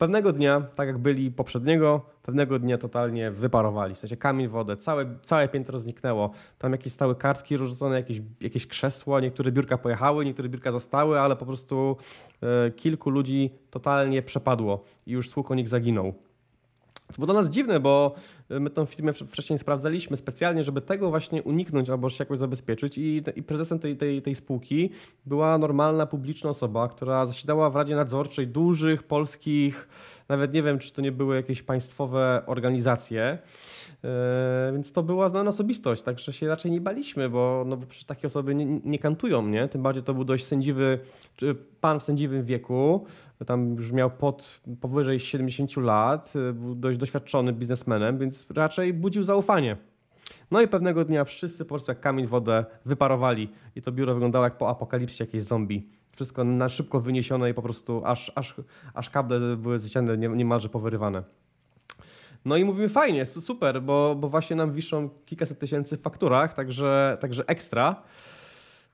Pewnego 0.00 0.32
dnia, 0.32 0.60
tak 0.74 0.86
jak 0.88 0.98
byli 0.98 1.30
poprzedniego, 1.30 2.00
pewnego 2.22 2.58
dnia 2.58 2.78
totalnie 2.78 3.30
wyparowali. 3.30 3.94
W 3.94 3.98
sensie 3.98 4.16
kamień, 4.16 4.48
wodę, 4.48 4.76
całe, 4.76 5.06
całe 5.22 5.48
piętro 5.48 5.78
zniknęło. 5.78 6.30
Tam 6.58 6.72
jakieś 6.72 6.92
stały 6.92 7.14
kartki 7.14 7.56
rozrzucone, 7.56 7.96
jakieś, 7.96 8.20
jakieś 8.40 8.66
krzesła, 8.66 9.20
niektóre 9.20 9.52
biurka 9.52 9.78
pojechały, 9.78 10.24
niektóre 10.24 10.48
biurka 10.48 10.72
zostały, 10.72 11.20
ale 11.20 11.36
po 11.36 11.46
prostu 11.46 11.96
e, 12.42 12.70
kilku 12.70 13.10
ludzi 13.10 13.50
totalnie 13.70 14.22
przepadło 14.22 14.84
i 15.06 15.12
już 15.12 15.30
słuch 15.30 15.50
o 15.50 15.54
nich 15.54 15.68
zaginął. 15.68 16.14
To 17.06 17.14
było 17.14 17.26
dla 17.26 17.34
nas 17.34 17.50
dziwne, 17.50 17.80
bo 17.80 18.14
my 18.50 18.70
tą 18.70 18.84
firmę 18.86 19.12
wcześniej 19.12 19.58
sprawdzaliśmy 19.58 20.16
specjalnie, 20.16 20.64
żeby 20.64 20.80
tego 20.80 21.10
właśnie 21.10 21.42
uniknąć 21.42 21.90
albo 21.90 22.10
się 22.10 22.24
jakoś 22.24 22.38
zabezpieczyć 22.38 22.98
i, 22.98 23.22
i 23.36 23.42
prezesem 23.42 23.78
tej, 23.78 23.96
tej, 23.96 24.22
tej 24.22 24.34
spółki 24.34 24.90
była 25.26 25.58
normalna, 25.58 26.06
publiczna 26.06 26.50
osoba, 26.50 26.88
która 26.88 27.26
zasiadała 27.26 27.70
w 27.70 27.76
Radzie 27.76 27.96
Nadzorczej 27.96 28.46
dużych 28.46 29.02
polskich, 29.02 29.88
nawet 30.28 30.54
nie 30.54 30.62
wiem, 30.62 30.78
czy 30.78 30.92
to 30.92 31.02
nie 31.02 31.12
były 31.12 31.36
jakieś 31.36 31.62
państwowe 31.62 32.42
organizacje, 32.46 33.38
E, 34.04 34.70
więc 34.72 34.92
to 34.92 35.02
była 35.02 35.28
znana 35.28 35.50
osobistość, 35.50 36.02
także 36.02 36.32
się 36.32 36.48
raczej 36.48 36.70
nie 36.70 36.80
baliśmy, 36.80 37.28
bo, 37.28 37.64
no, 37.66 37.76
bo 37.76 37.86
przecież 37.86 38.04
takie 38.04 38.26
osoby 38.26 38.54
nie, 38.54 38.64
nie 38.84 38.98
kantują, 38.98 39.46
nie? 39.46 39.68
Tym 39.68 39.82
bardziej 39.82 40.02
to 40.02 40.14
był 40.14 40.24
dość 40.24 40.46
sędziwy, 40.46 40.98
czy 41.36 41.54
pan 41.80 42.00
w 42.00 42.02
sędziwym 42.02 42.44
wieku, 42.44 43.06
tam 43.46 43.74
już 43.74 43.92
miał 43.92 44.10
pod, 44.10 44.60
powyżej 44.80 45.20
70 45.20 45.76
lat, 45.76 46.32
był 46.54 46.74
dość 46.74 46.98
doświadczony 46.98 47.52
biznesmenem, 47.52 48.18
więc 48.18 48.39
raczej 48.50 48.94
budził 48.94 49.24
zaufanie. 49.24 49.76
No 50.50 50.60
i 50.60 50.68
pewnego 50.68 51.04
dnia 51.04 51.24
wszyscy 51.24 51.64
po 51.64 51.68
prostu 51.68 51.90
jak 51.90 52.00
kamień 52.00 52.26
wodę 52.26 52.64
wyparowali 52.84 53.48
i 53.76 53.82
to 53.82 53.92
biuro 53.92 54.14
wyglądało 54.14 54.44
jak 54.44 54.58
po 54.58 54.68
apokalipsie 54.68 55.22
jakiejś 55.22 55.44
zombie. 55.44 55.88
Wszystko 56.12 56.44
na 56.44 56.68
szybko 56.68 57.00
wyniesione 57.00 57.50
i 57.50 57.54
po 57.54 57.62
prostu 57.62 58.02
aż, 58.04 58.32
aż, 58.34 58.54
aż 58.94 59.10
kable 59.10 59.56
były 59.56 59.78
z 59.78 59.88
ściany 59.88 60.18
niemalże 60.18 60.68
powyrywane. 60.68 61.22
No 62.44 62.56
i 62.56 62.64
mówimy 62.64 62.88
fajnie, 62.88 63.26
super, 63.26 63.82
bo, 63.82 64.14
bo 64.14 64.28
właśnie 64.28 64.56
nam 64.56 64.72
wiszą 64.72 65.10
kilkaset 65.26 65.58
tysięcy 65.58 65.96
w 65.96 66.02
fakturach, 66.02 66.54
także, 66.54 67.18
także 67.20 67.44
ekstra. 67.46 68.02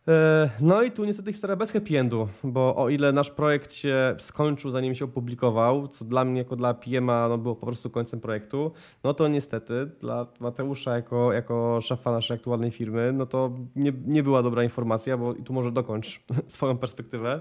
E, 0.09 0.51
no 0.61 0.83
i 0.83 0.90
tu 0.90 1.05
niestety 1.05 1.33
historia 1.33 1.57
bez 1.57 1.73
happy 1.73 1.99
endu, 1.99 2.29
bo 2.45 2.77
o 2.77 2.88
ile 2.88 3.12
nasz 3.12 3.31
projekt 3.31 3.73
się 3.73 4.16
skończył 4.19 4.71
zanim 4.71 4.95
się 4.95 5.05
opublikował, 5.05 5.88
co 5.88 6.05
dla 6.05 6.25
mnie 6.25 6.38
jako 6.38 6.57
dla 6.57 6.75
PM-a 6.75 7.29
no 7.29 7.38
było 7.38 7.55
po 7.57 7.66
prostu 7.66 7.90
końcem 7.90 8.21
projektu, 8.21 8.73
no 9.05 9.14
to 9.14 9.29
niestety 9.29 9.90
dla 10.01 10.27
Mateusza 10.40 10.97
jako, 10.97 11.33
jako 11.33 11.81
szefa 11.83 12.12
naszej 12.12 12.37
aktualnej 12.37 12.71
firmy, 12.71 13.12
no 13.12 13.27
to 13.27 13.51
nie, 13.77 13.92
nie 14.07 14.23
była 14.23 14.42
dobra 14.42 14.64
informacja, 14.64 15.16
bo 15.16 15.35
i 15.35 15.42
tu 15.42 15.53
może 15.53 15.73
dokończ 15.73 16.21
swoją 16.47 16.79
perspektywę. 16.79 17.40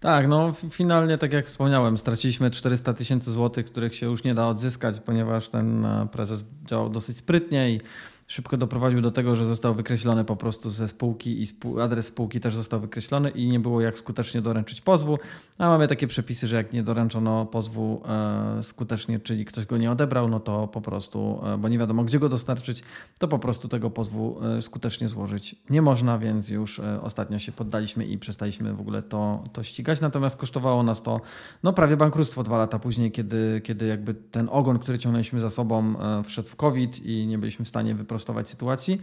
Tak, 0.00 0.28
no 0.28 0.52
finalnie, 0.70 1.18
tak 1.18 1.32
jak 1.32 1.46
wspomniałem, 1.46 1.98
straciliśmy 1.98 2.50
400 2.50 2.94
tysięcy 2.94 3.30
złotych, 3.30 3.66
których 3.66 3.96
się 3.96 4.06
już 4.06 4.24
nie 4.24 4.34
da 4.34 4.48
odzyskać, 4.48 5.00
ponieważ 5.00 5.48
ten 5.48 5.84
e, 5.84 6.08
prezes 6.12 6.44
działał 6.64 6.90
dosyć 6.90 7.16
sprytnie 7.16 7.70
i 7.70 7.80
szybko 8.26 8.56
doprowadził 8.56 9.00
do 9.00 9.10
tego, 9.10 9.36
że 9.36 9.44
został 9.44 9.74
wykreślony 9.74 10.24
po 10.24 10.36
prostu 10.36 10.70
ze 10.70 10.88
spółki 10.88 11.42
i 11.42 11.46
spół 11.46 11.80
adres 11.80 12.06
spółki 12.06 12.40
też 12.40 12.54
został 12.54 12.80
wykreślony 12.80 13.30
i 13.30 13.48
nie 13.48 13.60
było 13.60 13.80
jak 13.80 13.98
skutecznie 13.98 14.42
doręczyć 14.42 14.80
pozwu. 14.80 15.18
A 15.58 15.68
mamy 15.68 15.88
takie 15.88 16.06
przepisy, 16.06 16.46
że 16.46 16.56
jak 16.56 16.72
nie 16.72 16.82
doręczono 16.82 17.46
pozwu 17.46 18.02
e, 18.08 18.62
skutecznie, 18.62 19.20
czyli 19.20 19.44
ktoś 19.44 19.66
go 19.66 19.78
nie 19.78 19.90
odebrał, 19.90 20.28
no 20.28 20.40
to 20.40 20.68
po 20.68 20.80
prostu, 20.80 21.40
e, 21.54 21.58
bo 21.58 21.68
nie 21.68 21.78
wiadomo 21.78 22.04
gdzie 22.04 22.18
go 22.18 22.28
dostarczyć, 22.28 22.82
to 23.18 23.28
po 23.28 23.38
prostu 23.38 23.68
tego 23.68 23.90
pozwu 23.90 24.40
e, 24.44 24.62
skutecznie 24.62 25.08
złożyć 25.08 25.56
nie 25.70 25.82
można, 25.82 26.18
więc 26.18 26.48
już 26.48 26.78
e, 26.78 27.02
ostatnio 27.02 27.38
się 27.38 27.52
poddaliśmy 27.52 28.06
i 28.06 28.18
przestaliśmy 28.18 28.74
w 28.74 28.80
ogóle 28.80 29.02
to, 29.02 29.44
to 29.52 29.62
ścigać. 29.62 30.00
Natomiast 30.00 30.36
kosztowało 30.36 30.82
nas 30.82 31.02
to 31.02 31.20
no 31.62 31.72
prawie 31.72 31.96
bankructwo 31.96 32.42
dwa 32.42 32.58
lata 32.58 32.78
później, 32.78 33.12
kiedy, 33.12 33.60
kiedy 33.64 33.86
jakby 33.86 34.14
ten 34.14 34.48
ogon, 34.52 34.78
który 34.78 34.98
ciągnęliśmy 34.98 35.40
za 35.40 35.50
sobą 35.50 35.94
e, 36.00 36.22
wszedł 36.22 36.48
w 36.48 36.56
COVID 36.56 37.06
i 37.06 37.26
nie 37.26 37.38
byliśmy 37.38 37.64
w 37.64 37.68
stanie 37.68 37.94
wyprostować 38.14 38.44
prostować 38.44 38.48
sytuacji 38.48 39.00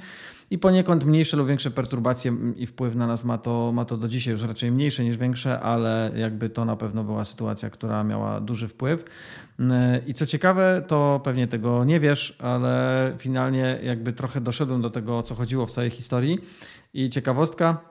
i 0.52 0.58
poniekąd 0.58 1.06
mniejsze 1.06 1.38
lub 1.38 1.48
większe 1.48 1.72
perturbacje 1.72 2.34
i 2.56 2.68
wpływ 2.68 2.96
na 2.96 3.08
nas 3.08 3.24
ma 3.24 3.38
to, 3.38 3.72
ma 3.72 3.86
to 3.86 3.98
do 3.98 4.08
dzisiaj 4.08 4.32
już 4.34 4.44
raczej 4.44 4.72
mniejsze 4.72 5.04
niż 5.04 5.18
większe, 5.18 5.60
ale 5.60 6.12
jakby 6.16 6.50
to 6.50 6.66
na 6.66 6.76
pewno 6.76 7.04
była 7.04 7.26
sytuacja, 7.26 7.70
która 7.70 8.04
miała 8.04 8.42
duży 8.42 8.68
wpływ. 8.68 9.04
I 10.08 10.14
co 10.14 10.26
ciekawe, 10.26 10.84
to 10.88 11.22
pewnie 11.24 11.48
tego 11.48 11.86
nie 11.86 12.00
wiesz, 12.00 12.36
ale 12.40 13.14
finalnie 13.18 13.80
jakby 13.84 14.14
trochę 14.14 14.42
doszedłem 14.42 14.82
do 14.82 14.90
tego, 14.90 15.18
o 15.18 15.24
co 15.24 15.36
chodziło 15.36 15.66
w 15.66 15.72
całej 15.72 15.90
historii. 15.90 16.40
I 16.94 17.10
ciekawostka, 17.10 17.91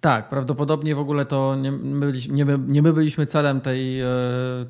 tak, 0.00 0.28
prawdopodobnie 0.28 0.94
w 0.94 0.98
ogóle 0.98 1.24
to 1.26 1.56
nie 1.56 1.72
my, 1.72 2.12
nie 2.28 2.44
my, 2.44 2.58
nie 2.66 2.82
my 2.82 2.92
byliśmy 2.92 3.26
celem 3.26 3.60
tej, 3.60 4.00
e, 4.00 4.06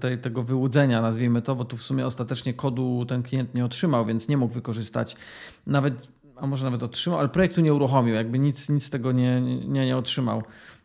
tej, 0.00 0.18
tego 0.18 0.42
wyłudzenia, 0.42 1.02
nazwijmy 1.02 1.42
to, 1.42 1.56
bo 1.56 1.64
tu 1.64 1.76
w 1.76 1.82
sumie 1.82 2.06
ostatecznie 2.06 2.54
kodu 2.54 3.06
ten 3.08 3.22
klient 3.22 3.54
nie 3.54 3.64
otrzymał, 3.64 4.06
więc 4.06 4.28
nie 4.28 4.36
mógł 4.36 4.54
wykorzystać 4.54 5.16
nawet, 5.66 6.08
a 6.36 6.46
może 6.46 6.64
nawet 6.64 6.82
otrzymał, 6.82 7.20
ale 7.20 7.28
projektu 7.28 7.60
nie 7.60 7.74
uruchomił, 7.74 8.14
jakby 8.14 8.38
nic, 8.38 8.68
nic 8.68 8.84
z 8.84 8.90
tego 8.90 9.12
nie, 9.12 9.40
nie, 9.40 9.86
nie 9.86 9.96
otrzymał. 9.96 10.42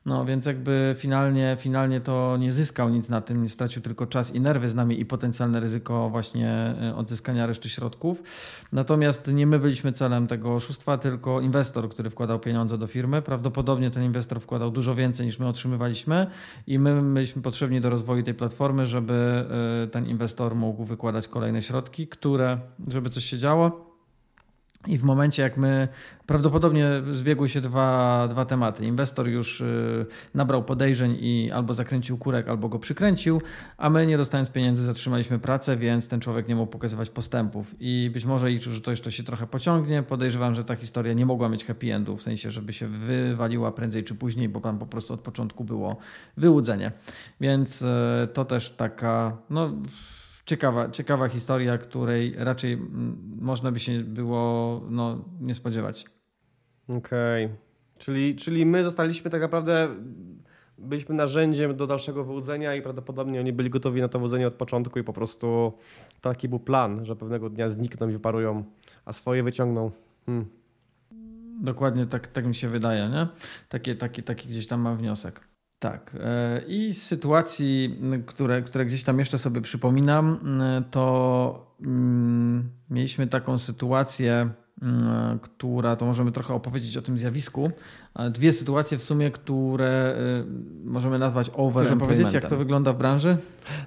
No 0.10 0.26
więc 0.26 0.46
jakby 0.46 0.96
finalnie, 0.98 1.58
finalnie 1.60 2.02
to 2.02 2.38
nie 2.38 2.52
zyskał 2.52 2.90
nic 2.90 3.10
na 3.10 3.22
tym, 3.22 3.44
nie 3.44 3.50
stracił 3.50 3.82
tylko 3.82 4.08
czas 4.08 4.36
i 4.36 4.42
nerwy 4.42 4.70
z 4.70 4.76
nami 4.76 5.00
i 5.00 5.06
potencjalne 5.06 5.60
ryzyko 5.60 6.10
właśnie 6.10 6.50
e, 6.82 6.96
odzyskania 6.96 7.48
reszty 7.48 7.70
środków. 7.70 8.24
Natomiast 8.72 9.34
nie 9.34 9.48
my 9.48 9.60
byliśmy 9.60 9.92
celem 9.92 10.28
tego 10.28 10.56
oszustwa, 10.56 10.98
tylko 10.98 11.42
inwestor, 11.42 11.90
który 11.90 12.10
wkładał 12.10 12.40
pieniądze 12.40 12.78
do 12.78 12.88
firmy. 12.88 13.22
Prawdopodobnie 13.22 13.92
ten 13.92 14.04
inwestor 14.04 14.42
wkładał 14.42 14.72
dużo 14.72 14.96
więcej 14.96 15.26
niż 15.26 15.40
my 15.40 15.48
otrzymywaliśmy 15.48 16.28
i 16.68 16.80
my 16.80 17.02
byliśmy 17.14 17.42
potrzebni 17.42 17.82
do 17.82 17.90
rozwoju 17.90 18.24
tej 18.24 18.34
platformy, 18.34 18.86
żeby 18.86 19.46
e, 19.84 19.88
ten 19.88 20.08
inwestor 20.08 20.56
mógł 20.56 20.86
wykładać 20.86 21.28
kolejne 21.28 21.62
środki, 21.62 22.08
które, 22.08 22.60
żeby 22.88 23.10
coś 23.10 23.26
się 23.26 23.38
działo, 23.38 23.89
i 24.88 24.98
w 24.98 25.04
momencie, 25.04 25.42
jak 25.42 25.58
my 25.58 25.88
prawdopodobnie 26.26 26.90
zbiegły 27.12 27.50
się 27.50 27.62
dwa, 27.62 28.28
dwa 28.28 28.46
tematy. 28.46 28.86
Inwestor 28.86 29.28
już 29.28 29.62
y, 29.62 30.06
nabrał 30.34 30.64
podejrzeń 30.64 31.18
i 31.20 31.52
albo 31.52 31.74
zakręcił 31.74 32.18
kurek, 32.18 32.48
albo 32.48 32.70
go 32.70 32.80
przykręcił, 32.80 33.42
a 33.78 33.90
my 33.90 34.08
nie 34.08 34.18
dostając 34.18 34.50
pieniędzy 34.50 34.86
zatrzymaliśmy 34.86 35.40
pracę, 35.40 35.78
więc 35.78 36.08
ten 36.08 36.20
człowiek 36.20 36.48
nie 36.48 36.56
mógł 36.56 36.72
pokazywać 36.72 37.10
postępów. 37.10 37.76
I 37.80 38.10
być 38.14 38.26
może 38.26 38.50
liczył, 38.50 38.74
że 38.74 38.82
to 38.82 38.92
jeszcze 38.92 39.12
się 39.12 39.24
trochę 39.24 39.48
pociągnie. 39.48 40.04
Podejrzewam, 40.04 40.56
że 40.56 40.64
ta 40.64 40.76
historia 40.76 41.14
nie 41.14 41.26
mogła 41.26 41.50
mieć 41.50 41.66
happy 41.66 41.94
endu, 41.94 42.18
w 42.18 42.22
sensie, 42.22 42.52
żeby 42.52 42.74
się 42.74 42.88
wywaliła 42.88 43.72
prędzej 43.72 44.04
czy 44.04 44.16
później, 44.16 44.50
bo 44.50 44.62
tam 44.62 44.80
po 44.80 44.86
prostu 44.86 45.14
od 45.14 45.22
początku 45.22 45.64
było 45.64 45.98
wyłudzenie. 46.38 46.92
Więc 47.42 47.82
y, 47.82 47.86
to 48.34 48.46
też 48.46 48.70
taka, 48.70 49.38
no 49.50 49.72
ciekawa, 50.50 50.90
ciekawa 50.90 51.28
historia, 51.28 51.78
której 51.78 52.34
raczej 52.38 52.74
mm, 52.74 53.38
można 53.42 53.72
by 53.72 53.80
się 53.80 54.00
było 54.00 54.82
no, 54.90 55.26
nie 55.42 55.56
spodziewać. 55.56 56.06
Okej. 56.88 57.46
Okay. 57.46 57.58
Czyli, 57.98 58.36
czyli 58.36 58.66
my 58.66 58.84
zostaliśmy 58.84 59.32
tak 59.32 59.42
naprawdę, 59.42 59.88
byliśmy 60.78 61.16
narzędziem 61.16 61.76
do 61.76 61.88
dalszego 61.88 62.24
wyłudzenia 62.24 62.76
i 62.76 62.82
prawdopodobnie 62.82 63.40
oni 63.40 63.54
byli 63.54 63.70
gotowi 63.70 64.02
na 64.02 64.08
to 64.08 64.20
wyłudzenie 64.20 64.48
od 64.48 64.54
początku 64.54 65.00
i 65.00 65.04
po 65.04 65.14
prostu 65.14 65.74
taki 66.22 66.50
był 66.50 66.60
plan, 66.60 67.06
że 67.06 67.16
pewnego 67.16 67.50
dnia 67.50 67.70
znikną 67.70 68.10
i 68.10 68.12
wyparują, 68.12 68.64
a 69.06 69.14
swoje 69.14 69.44
wyciągną. 69.44 69.92
Hmm. 70.26 70.46
Dokładnie 71.62 72.06
tak, 72.06 72.28
tak 72.28 72.46
mi 72.46 72.56
się 72.56 72.70
wydaje, 72.70 73.10
nie? 73.10 73.28
Taki, 73.70 73.96
taki, 73.96 74.24
taki 74.24 74.50
gdzieś 74.50 74.68
tam 74.68 74.82
mam 74.82 74.98
wniosek. 74.98 75.49
Tak. 75.80 76.16
E, 76.20 76.62
I 76.68 76.94
z 76.94 77.04
sytuacji, 77.04 78.00
które, 78.26 78.62
które 78.62 78.86
gdzieś 78.86 79.04
tam 79.04 79.20
jeszcze 79.20 79.38
sobie 79.38 79.62
przypominam, 79.62 80.40
to 80.92 81.76
mm, 81.82 82.70
mieliśmy 82.90 83.28
taką 83.28 83.58
sytuację, 83.58 84.50
która, 85.42 85.96
to 85.96 86.06
możemy 86.06 86.32
trochę 86.32 86.54
opowiedzieć 86.54 86.98
o 86.98 87.02
tym 87.02 87.18
zjawisku. 87.18 87.72
Dwie 88.32 88.54
sytuacje 88.54 88.98
w 88.98 89.04
sumie, 89.04 89.32
które 89.32 90.16
y, 90.42 90.86
możemy 90.86 91.20
nazwać 91.20 91.52
over 91.54 91.86
Chcesz 91.86 92.00
powiedzieć, 92.00 92.34
jak 92.34 92.46
to 92.46 92.58
wygląda 92.58 92.94
w 92.94 92.98
branży? 92.98 93.38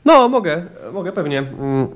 No, 0.04 0.28
mogę, 0.28 0.66
mogę 0.92 1.12
pewnie. 1.12 1.38
Mm, 1.38 1.88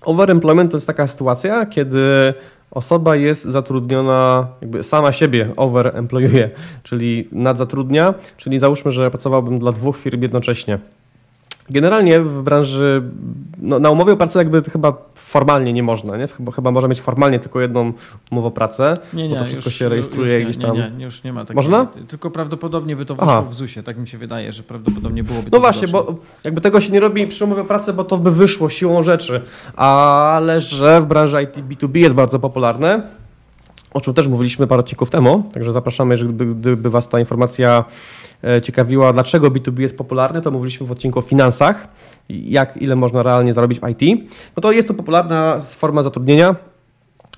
overemployment 0.00 0.70
to 0.70 0.76
jest 0.76 0.86
taka 0.86 1.06
sytuacja, 1.06 1.66
kiedy 1.66 2.34
osoba 2.72 3.16
jest 3.16 3.44
zatrudniona, 3.44 4.48
jakby 4.60 4.82
sama 4.82 5.12
siebie 5.12 5.52
overemployuje, 5.56 6.50
czyli 6.82 7.28
nadzatrudnia, 7.32 8.14
czyli 8.36 8.58
załóżmy, 8.58 8.90
że 8.92 9.10
pracowałbym 9.10 9.58
dla 9.58 9.72
dwóch 9.72 9.96
firm 9.96 10.22
jednocześnie. 10.22 10.78
Generalnie 11.72 12.20
w 12.20 12.42
branży, 12.42 13.02
no, 13.58 13.78
na 13.78 13.90
umowie 13.90 14.12
o 14.12 14.16
pracę 14.16 14.38
jakby 14.38 14.62
chyba 14.62 14.94
formalnie 15.14 15.72
nie 15.72 15.82
można, 15.82 16.16
nie? 16.16 16.28
Chyba, 16.28 16.52
chyba 16.52 16.70
może 16.70 16.88
mieć 16.88 17.00
formalnie 17.00 17.38
tylko 17.38 17.60
jedną 17.60 17.92
umowę 18.30 18.48
o 18.48 18.50
pracę, 18.50 18.94
nie, 19.12 19.28
nie, 19.28 19.34
bo 19.34 19.40
to 19.40 19.44
wszystko 19.44 19.70
już, 19.70 19.74
się 19.74 19.88
rejestruje 19.88 20.34
już 20.38 20.44
gdzieś 20.44 20.62
tam. 20.62 20.76
Nie, 20.76 20.90
nie, 20.98 21.04
już 21.04 21.24
nie 21.24 21.32
ma 21.32 21.40
takiego. 21.40 21.58
Można? 21.58 21.86
Tylko 22.08 22.30
prawdopodobnie 22.30 22.96
by 22.96 23.06
to 23.06 23.14
wyszło 23.14 23.32
Aha. 23.32 23.42
w 23.50 23.54
ZUS-ie, 23.54 23.82
tak 23.82 23.98
mi 23.98 24.08
się 24.08 24.18
wydaje, 24.18 24.52
że 24.52 24.62
prawdopodobnie 24.62 25.24
byłoby 25.24 25.48
No 25.52 25.60
właśnie, 25.60 25.88
bo 25.88 26.14
jakby 26.44 26.60
tego 26.60 26.80
się 26.80 26.92
nie 26.92 27.00
robi 27.00 27.26
przy 27.26 27.44
umowie 27.44 27.62
o 27.62 27.64
pracę, 27.64 27.92
bo 27.92 28.04
to 28.04 28.18
by 28.18 28.30
wyszło 28.30 28.68
siłą 28.68 29.02
rzeczy, 29.02 29.40
ale 29.76 30.60
że 30.60 31.00
w 31.00 31.06
branży 31.06 31.42
IT 31.42 31.56
B2B 31.56 31.96
jest 31.96 32.14
bardzo 32.14 32.38
popularne, 32.38 33.02
o 33.94 34.00
czym 34.00 34.14
też 34.14 34.28
mówiliśmy 34.28 34.66
parę 34.66 34.80
odcinków 34.80 35.10
temu, 35.10 35.50
także 35.52 35.72
zapraszamy, 35.72 36.14
jeżeli 36.14 36.34
gdyby, 36.34 36.54
gdyby 36.54 36.90
Was 36.90 37.08
ta 37.08 37.20
informacja 37.20 37.84
ciekawiła, 38.62 39.12
dlaczego 39.12 39.50
B2B 39.50 39.80
jest 39.80 39.98
popularny, 39.98 40.42
to 40.42 40.50
mówiliśmy 40.50 40.86
w 40.86 40.92
odcinku 40.92 41.18
o 41.18 41.22
finansach, 41.22 41.88
jak 42.28 42.76
ile 42.76 42.96
można 42.96 43.22
realnie 43.22 43.52
zarobić 43.52 43.80
w 43.80 43.88
IT. 43.88 44.28
No 44.56 44.60
to 44.60 44.72
jest 44.72 44.88
to 44.88 44.94
popularna 44.94 45.60
forma 45.76 46.02
zatrudnienia, 46.02 46.56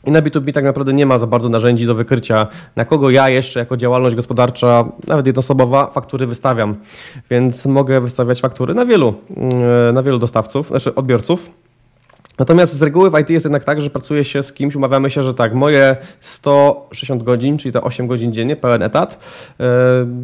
i 0.06 0.10
na 0.10 0.22
B2B 0.22 0.52
tak 0.52 0.64
naprawdę 0.64 0.92
nie 0.92 1.06
ma 1.06 1.18
za 1.18 1.26
bardzo 1.26 1.48
narzędzi 1.48 1.86
do 1.86 1.94
wykrycia, 1.94 2.46
na 2.76 2.84
kogo 2.84 3.10
ja 3.10 3.28
jeszcze 3.28 3.60
jako 3.60 3.76
działalność 3.76 4.16
gospodarcza, 4.16 4.84
nawet 5.06 5.26
jednoosobowa, 5.26 5.90
faktury 5.90 6.26
wystawiam. 6.26 6.76
Więc 7.30 7.66
mogę 7.66 8.00
wystawiać 8.00 8.40
faktury 8.40 8.74
na 8.74 8.86
wielu, 8.86 9.14
e, 9.88 9.92
na 9.92 10.02
wielu 10.02 10.18
dostawców, 10.18 10.68
znaczy 10.68 10.94
odbiorców. 10.94 11.50
Natomiast 12.38 12.72
z 12.72 12.82
reguły 12.82 13.10
w 13.10 13.18
IT 13.18 13.30
jest 13.30 13.44
jednak 13.44 13.64
tak, 13.64 13.82
że 13.82 13.90
pracuje 13.90 14.24
się 14.24 14.42
z 14.42 14.52
kimś, 14.52 14.74
umawiamy 14.74 15.10
się, 15.10 15.22
że 15.22 15.34
tak, 15.34 15.54
moje 15.54 15.96
160 16.20 17.22
godzin, 17.22 17.58
czyli 17.58 17.72
te 17.72 17.82
8 17.82 18.06
godzin 18.06 18.32
dziennie, 18.32 18.56
pełen 18.56 18.82
etat, 18.82 19.18
yy, 19.58 19.66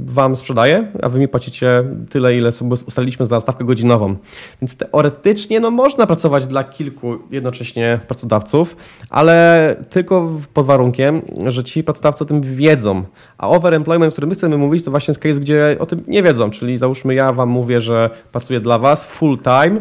Wam 0.04 0.36
sprzedaję, 0.36 0.86
a 1.02 1.08
Wy 1.08 1.18
mi 1.18 1.28
płacicie 1.28 1.84
tyle, 2.10 2.36
ile 2.36 2.52
sobie 2.52 2.70
ustaliliśmy 2.86 3.26
za 3.26 3.40
stawkę 3.40 3.64
godzinową. 3.64 4.16
Więc 4.62 4.76
teoretycznie 4.76 5.60
no, 5.60 5.70
można 5.70 6.06
pracować 6.06 6.46
dla 6.46 6.64
kilku 6.64 7.18
jednocześnie 7.30 8.00
pracodawców, 8.08 8.76
ale 9.10 9.76
tylko 9.90 10.30
pod 10.54 10.66
warunkiem, 10.66 11.22
że 11.46 11.64
ci 11.64 11.84
pracodawcy 11.84 12.24
o 12.24 12.26
tym 12.26 12.40
wiedzą. 12.40 13.04
A 13.38 13.48
overemployment, 13.48 14.12
o 14.12 14.12
którym 14.12 14.28
my 14.28 14.34
chcemy 14.34 14.58
mówić, 14.58 14.84
to 14.84 14.90
właśnie 14.90 15.12
jest 15.12 15.22
case, 15.22 15.40
gdzie 15.40 15.76
o 15.78 15.86
tym 15.86 16.04
nie 16.06 16.22
wiedzą, 16.22 16.50
czyli 16.50 16.78
załóżmy 16.78 17.14
ja 17.14 17.32
Wam 17.32 17.48
mówię, 17.48 17.80
że 17.80 18.10
pracuję 18.32 18.60
dla 18.60 18.78
Was 18.78 19.04
full 19.04 19.38
time, 19.38 19.80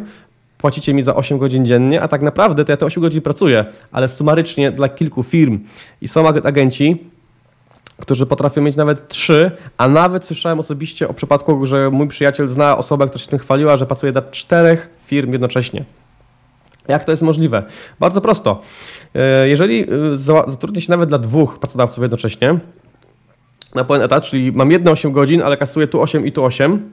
płacicie 0.61 0.93
mi 0.93 1.01
za 1.01 1.15
8 1.15 1.37
godzin 1.37 1.65
dziennie, 1.65 2.01
a 2.01 2.07
tak 2.07 2.21
naprawdę 2.21 2.65
to 2.65 2.71
ja 2.71 2.77
te 2.77 2.85
8 2.85 3.03
godzin 3.03 3.21
pracuję, 3.21 3.65
ale 3.91 4.07
sumarycznie 4.07 4.71
dla 4.71 4.89
kilku 4.89 5.23
firm 5.23 5.59
i 6.01 6.07
są 6.07 6.27
agenci, 6.27 7.03
którzy 7.99 8.25
potrafią 8.25 8.61
mieć 8.61 8.75
nawet 8.75 9.07
trzy, 9.07 9.51
a 9.77 9.87
nawet 9.87 10.25
słyszałem 10.25 10.59
osobiście 10.59 11.07
o 11.07 11.13
przypadku, 11.13 11.65
że 11.65 11.89
mój 11.89 12.07
przyjaciel 12.07 12.47
zna 12.47 12.77
osobę, 12.77 13.07
która 13.07 13.23
się 13.23 13.27
tym 13.27 13.39
chwaliła, 13.39 13.77
że 13.77 13.85
pracuje 13.85 14.11
dla 14.11 14.21
czterech 14.21 14.89
firm 15.05 15.31
jednocześnie. 15.31 15.85
Jak 16.87 17.03
to 17.03 17.11
jest 17.11 17.21
możliwe? 17.21 17.63
Bardzo 17.99 18.21
prosto. 18.21 18.61
E, 19.15 19.49
jeżeli 19.49 19.83
e, 19.83 20.17
zatrudnię 20.47 20.81
się 20.81 20.89
nawet 20.89 21.09
dla 21.09 21.17
dwóch 21.17 21.59
pracodawców 21.59 22.01
jednocześnie, 22.01 22.59
na 23.75 23.83
pełen 23.83 24.01
etat, 24.01 24.23
czyli 24.23 24.51
mam 24.51 24.71
jedne 24.71 24.91
8 24.91 25.11
godzin, 25.11 25.41
ale 25.41 25.57
kasuję 25.57 25.87
tu 25.87 26.01
8 26.01 26.25
i 26.25 26.31
tu 26.31 26.45
8, 26.45 26.89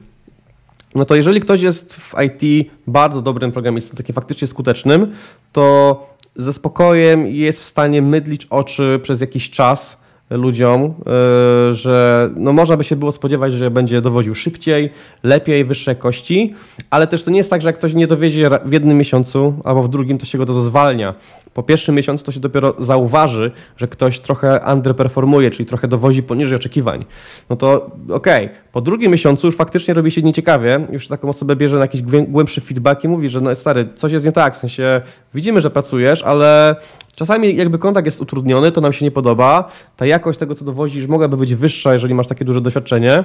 no 0.94 1.04
to 1.04 1.14
jeżeli 1.14 1.40
ktoś 1.40 1.62
jest 1.62 1.94
w 1.94 2.14
IT 2.22 2.70
bardzo 2.86 3.22
dobrym 3.22 3.52
programistą, 3.52 3.96
takim 3.96 4.14
faktycznie 4.14 4.48
skutecznym, 4.48 5.12
to 5.52 6.06
ze 6.36 6.52
spokojem 6.52 7.26
jest 7.26 7.60
w 7.60 7.64
stanie 7.64 8.02
mydlić 8.02 8.46
oczy 8.46 9.00
przez 9.02 9.20
jakiś 9.20 9.50
czas 9.50 9.98
ludziom, 10.30 10.84
e, 10.84 11.74
że 11.74 12.30
no 12.36 12.52
można 12.52 12.76
by 12.76 12.84
się 12.84 12.96
było 12.96 13.12
spodziewać, 13.12 13.52
że 13.52 13.70
będzie 13.70 14.00
dowodził 14.00 14.34
szybciej, 14.34 14.90
lepiej, 15.22 15.64
wyższej 15.64 15.92
jakości, 15.92 16.54
ale 16.90 17.06
też 17.06 17.22
to 17.22 17.30
nie 17.30 17.38
jest 17.38 17.50
tak, 17.50 17.62
że 17.62 17.68
jak 17.68 17.78
ktoś 17.78 17.94
nie 17.94 18.06
dowiezie 18.06 18.50
w 18.64 18.72
jednym 18.72 18.98
miesiącu 18.98 19.54
albo 19.64 19.82
w 19.82 19.88
drugim, 19.88 20.18
to 20.18 20.26
się 20.26 20.38
go 20.38 20.46
to 20.46 20.60
zwalnia. 20.60 21.14
Po 21.54 21.62
pierwszym 21.62 21.94
miesiącu 21.94 22.24
to 22.24 22.32
się 22.32 22.40
dopiero 22.40 22.74
zauważy, 22.78 23.50
że 23.76 23.88
ktoś 23.88 24.20
trochę 24.20 24.60
underperformuje, 24.72 25.50
czyli 25.50 25.66
trochę 25.66 25.88
dowozi 25.88 26.22
poniżej 26.22 26.56
oczekiwań. 26.56 27.04
No 27.50 27.56
to 27.56 27.90
okej, 28.10 28.46
okay. 28.46 28.56
po 28.72 28.80
drugim 28.80 29.12
miesiącu 29.12 29.46
już 29.46 29.56
faktycznie 29.56 29.94
robi 29.94 30.10
się 30.10 30.22
nieciekawie, 30.22 30.86
już 30.92 31.08
taką 31.08 31.28
osobę 31.28 31.56
bierze 31.56 31.76
na 31.76 31.82
jakiś 31.82 32.02
głębszy 32.28 32.60
feedback 32.60 33.04
i 33.04 33.08
mówi, 33.08 33.28
że 33.28 33.40
no 33.40 33.54
stary, 33.54 33.88
coś 33.94 34.12
jest 34.12 34.24
nie 34.24 34.32
tak, 34.32 34.54
w 34.54 34.58
sensie 34.58 35.00
widzimy, 35.34 35.60
że 35.60 35.70
pracujesz, 35.70 36.22
ale 36.22 36.76
Czasami 37.16 37.56
jakby 37.56 37.78
kontakt 37.78 38.06
jest 38.06 38.20
utrudniony, 38.20 38.72
to 38.72 38.80
nam 38.80 38.92
się 38.92 39.04
nie 39.04 39.10
podoba. 39.10 39.70
Ta 39.96 40.06
jakość 40.06 40.38
tego, 40.38 40.54
co 40.54 40.64
dowozisz, 40.64 41.06
mogłaby 41.06 41.36
być 41.36 41.54
wyższa, 41.54 41.92
jeżeli 41.92 42.14
masz 42.14 42.26
takie 42.26 42.44
duże 42.44 42.60
doświadczenie 42.60 43.24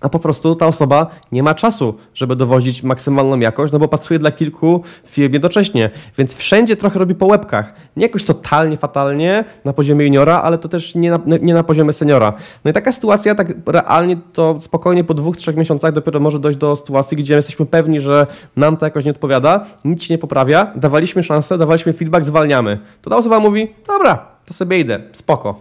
a 0.00 0.08
po 0.08 0.18
prostu 0.18 0.54
ta 0.54 0.66
osoba 0.66 1.06
nie 1.32 1.42
ma 1.42 1.54
czasu, 1.54 1.94
żeby 2.14 2.36
dowozić 2.36 2.82
maksymalną 2.82 3.38
jakość, 3.38 3.72
no 3.72 3.78
bo 3.78 3.88
pracuje 3.88 4.18
dla 4.18 4.30
kilku 4.30 4.82
firm 5.04 5.32
jednocześnie, 5.32 5.90
więc 6.18 6.34
wszędzie 6.34 6.76
trochę 6.76 6.98
robi 6.98 7.14
po 7.14 7.26
łebkach. 7.26 7.74
Nie 7.96 8.02
jakoś 8.02 8.24
totalnie 8.24 8.76
fatalnie 8.76 9.44
na 9.64 9.72
poziomie 9.72 10.04
juniora, 10.04 10.42
ale 10.42 10.58
to 10.58 10.68
też 10.68 10.94
nie 10.94 11.10
na, 11.10 11.18
nie 11.42 11.54
na 11.54 11.62
poziomie 11.62 11.92
seniora. 11.92 12.32
No 12.64 12.70
i 12.70 12.74
taka 12.74 12.92
sytuacja, 12.92 13.34
tak 13.34 13.52
realnie 13.66 14.16
to 14.32 14.60
spokojnie 14.60 15.04
po 15.04 15.14
dwóch, 15.14 15.36
trzech 15.36 15.56
miesiącach 15.56 15.92
dopiero 15.92 16.20
może 16.20 16.38
dojść 16.38 16.58
do 16.58 16.76
sytuacji, 16.76 17.16
gdzie 17.16 17.34
jesteśmy 17.34 17.66
pewni, 17.66 18.00
że 18.00 18.26
nam 18.56 18.76
to 18.76 18.86
jakoś 18.86 19.04
nie 19.04 19.10
odpowiada, 19.10 19.66
nic 19.84 20.02
się 20.02 20.14
nie 20.14 20.18
poprawia, 20.18 20.72
dawaliśmy 20.76 21.22
szansę, 21.22 21.58
dawaliśmy 21.58 21.92
feedback, 21.92 22.24
zwalniamy. 22.24 22.78
To 23.02 23.10
ta 23.10 23.16
osoba 23.16 23.40
mówi, 23.40 23.72
dobra, 23.86 24.26
to 24.46 24.54
sobie 24.54 24.78
idę, 24.78 25.00
spoko. 25.12 25.60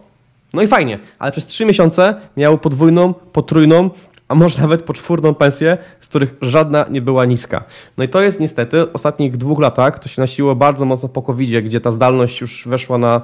No 0.54 0.62
i 0.62 0.68
fajnie, 0.68 1.00
ale 1.20 1.32
przez 1.32 1.46
trzy 1.46 1.66
miesiące 1.66 2.16
miał 2.38 2.58
podwójną, 2.58 3.14
potrójną 3.14 3.90
a 4.28 4.36
może 4.36 4.62
nawet 4.62 4.84
poczwórną 4.84 5.34
pensję, 5.34 5.78
z 6.02 6.08
których 6.08 6.36
żadna 6.42 6.86
nie 6.90 7.02
była 7.02 7.26
niska. 7.26 7.64
No 7.98 8.04
i 8.04 8.10
to 8.10 8.22
jest 8.22 8.40
niestety 8.40 8.86
w 8.86 8.90
ostatnich 8.94 9.38
dwóch 9.38 9.60
latach, 9.60 10.00
to 10.00 10.10
się 10.10 10.22
nasiło 10.22 10.56
bardzo 10.56 10.86
mocno 10.86 11.10
po 11.10 11.22
covid 11.22 11.64
gdzie 11.64 11.82
ta 11.82 11.92
zdalność 11.92 12.42
już 12.42 12.68
weszła 12.68 12.98
na, 12.98 13.22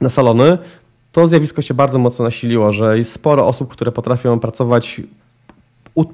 na 0.00 0.08
salony, 0.08 0.58
to 1.12 1.28
zjawisko 1.28 1.62
się 1.62 1.74
bardzo 1.74 1.98
mocno 1.98 2.24
nasiliło, 2.24 2.72
że 2.72 2.98
jest 2.98 3.12
sporo 3.12 3.46
osób, 3.46 3.72
które 3.72 3.92
potrafią 3.92 4.40
pracować 4.40 5.00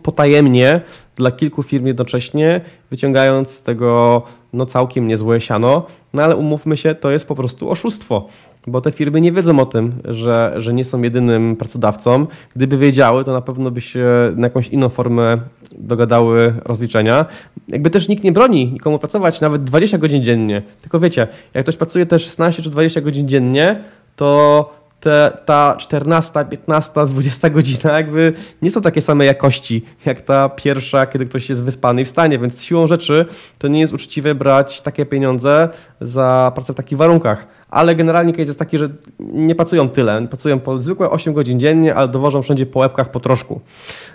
potajemnie 0.02 0.80
dla 1.16 1.30
kilku 1.30 1.62
firm 1.62 1.86
jednocześnie, 1.86 2.60
wyciągając 2.90 3.50
z 3.50 3.62
tego 3.62 4.22
no, 4.52 4.66
całkiem 4.66 5.08
niezłe 5.08 5.40
siano. 5.40 5.86
No 6.12 6.22
ale 6.22 6.36
umówmy 6.36 6.76
się, 6.76 6.94
to 6.94 7.10
jest 7.10 7.26
po 7.26 7.34
prostu 7.34 7.70
oszustwo 7.70 8.28
bo 8.70 8.80
te 8.80 8.92
firmy 8.92 9.20
nie 9.20 9.32
wiedzą 9.32 9.60
o 9.60 9.66
tym, 9.66 9.92
że, 10.04 10.54
że 10.56 10.74
nie 10.74 10.84
są 10.84 11.02
jedynym 11.02 11.56
pracodawcą. 11.56 12.26
Gdyby 12.56 12.78
wiedziały, 12.78 13.24
to 13.24 13.32
na 13.32 13.40
pewno 13.40 13.70
by 13.70 13.80
się 13.80 14.06
na 14.36 14.46
jakąś 14.46 14.68
inną 14.68 14.88
formę 14.88 15.38
dogadały 15.78 16.54
rozliczenia. 16.64 17.26
Jakby 17.68 17.90
też 17.90 18.08
nikt 18.08 18.24
nie 18.24 18.32
broni 18.32 18.72
nikomu 18.72 18.98
pracować 18.98 19.40
nawet 19.40 19.64
20 19.64 19.98
godzin 19.98 20.22
dziennie. 20.22 20.62
Tylko 20.82 21.00
wiecie, 21.00 21.28
jak 21.54 21.64
ktoś 21.64 21.76
pracuje 21.76 22.06
też 22.06 22.24
16 22.24 22.62
czy 22.62 22.70
20 22.70 23.00
godzin 23.00 23.28
dziennie, 23.28 23.84
to 24.16 24.78
te, 25.00 25.38
ta 25.44 25.76
14, 25.78 26.44
15, 26.50 27.06
20 27.06 27.50
godzina 27.50 27.92
jakby 27.92 28.32
nie 28.62 28.70
są 28.70 28.82
takie 28.82 29.00
same 29.00 29.24
jakości 29.24 29.84
jak 30.06 30.20
ta 30.20 30.48
pierwsza, 30.48 31.06
kiedy 31.06 31.26
ktoś 31.26 31.48
jest 31.48 31.64
wyspany 31.64 32.02
i 32.02 32.04
w 32.04 32.08
stanie, 32.08 32.38
więc 32.38 32.62
siłą 32.62 32.86
rzeczy 32.86 33.26
to 33.58 33.68
nie 33.68 33.80
jest 33.80 33.92
uczciwe 33.92 34.34
brać 34.34 34.80
takie 34.80 35.06
pieniądze 35.06 35.68
za 36.00 36.52
pracę 36.54 36.72
w 36.72 36.76
takich 36.76 36.98
warunkach. 36.98 37.46
Ale 37.70 37.94
generalnie 37.94 38.32
case 38.32 38.42
jest 38.42 38.58
taki, 38.58 38.78
że 38.78 38.90
nie 39.20 39.54
pracują 39.54 39.88
tyle. 39.88 40.26
Pracują 40.26 40.60
po 40.60 40.78
zwykłe 40.78 41.10
8 41.10 41.34
godzin 41.34 41.60
dziennie, 41.60 41.94
ale 41.94 42.08
dowożą 42.08 42.42
wszędzie 42.42 42.66
po 42.66 42.78
łebkach 42.78 43.10
po 43.10 43.20
troszku. 43.20 43.60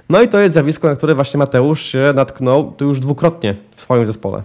No 0.09 0.21
i 0.21 0.27
to 0.27 0.39
jest 0.39 0.53
zjawisko, 0.53 0.87
na 0.87 0.95
które 0.95 1.15
właśnie 1.15 1.37
Mateusz 1.37 1.81
się 1.81 2.13
natknął 2.15 2.71
tu 2.71 2.85
już 2.85 2.99
dwukrotnie 2.99 3.55
w 3.75 3.81
swoim 3.81 4.05
zespole. 4.05 4.43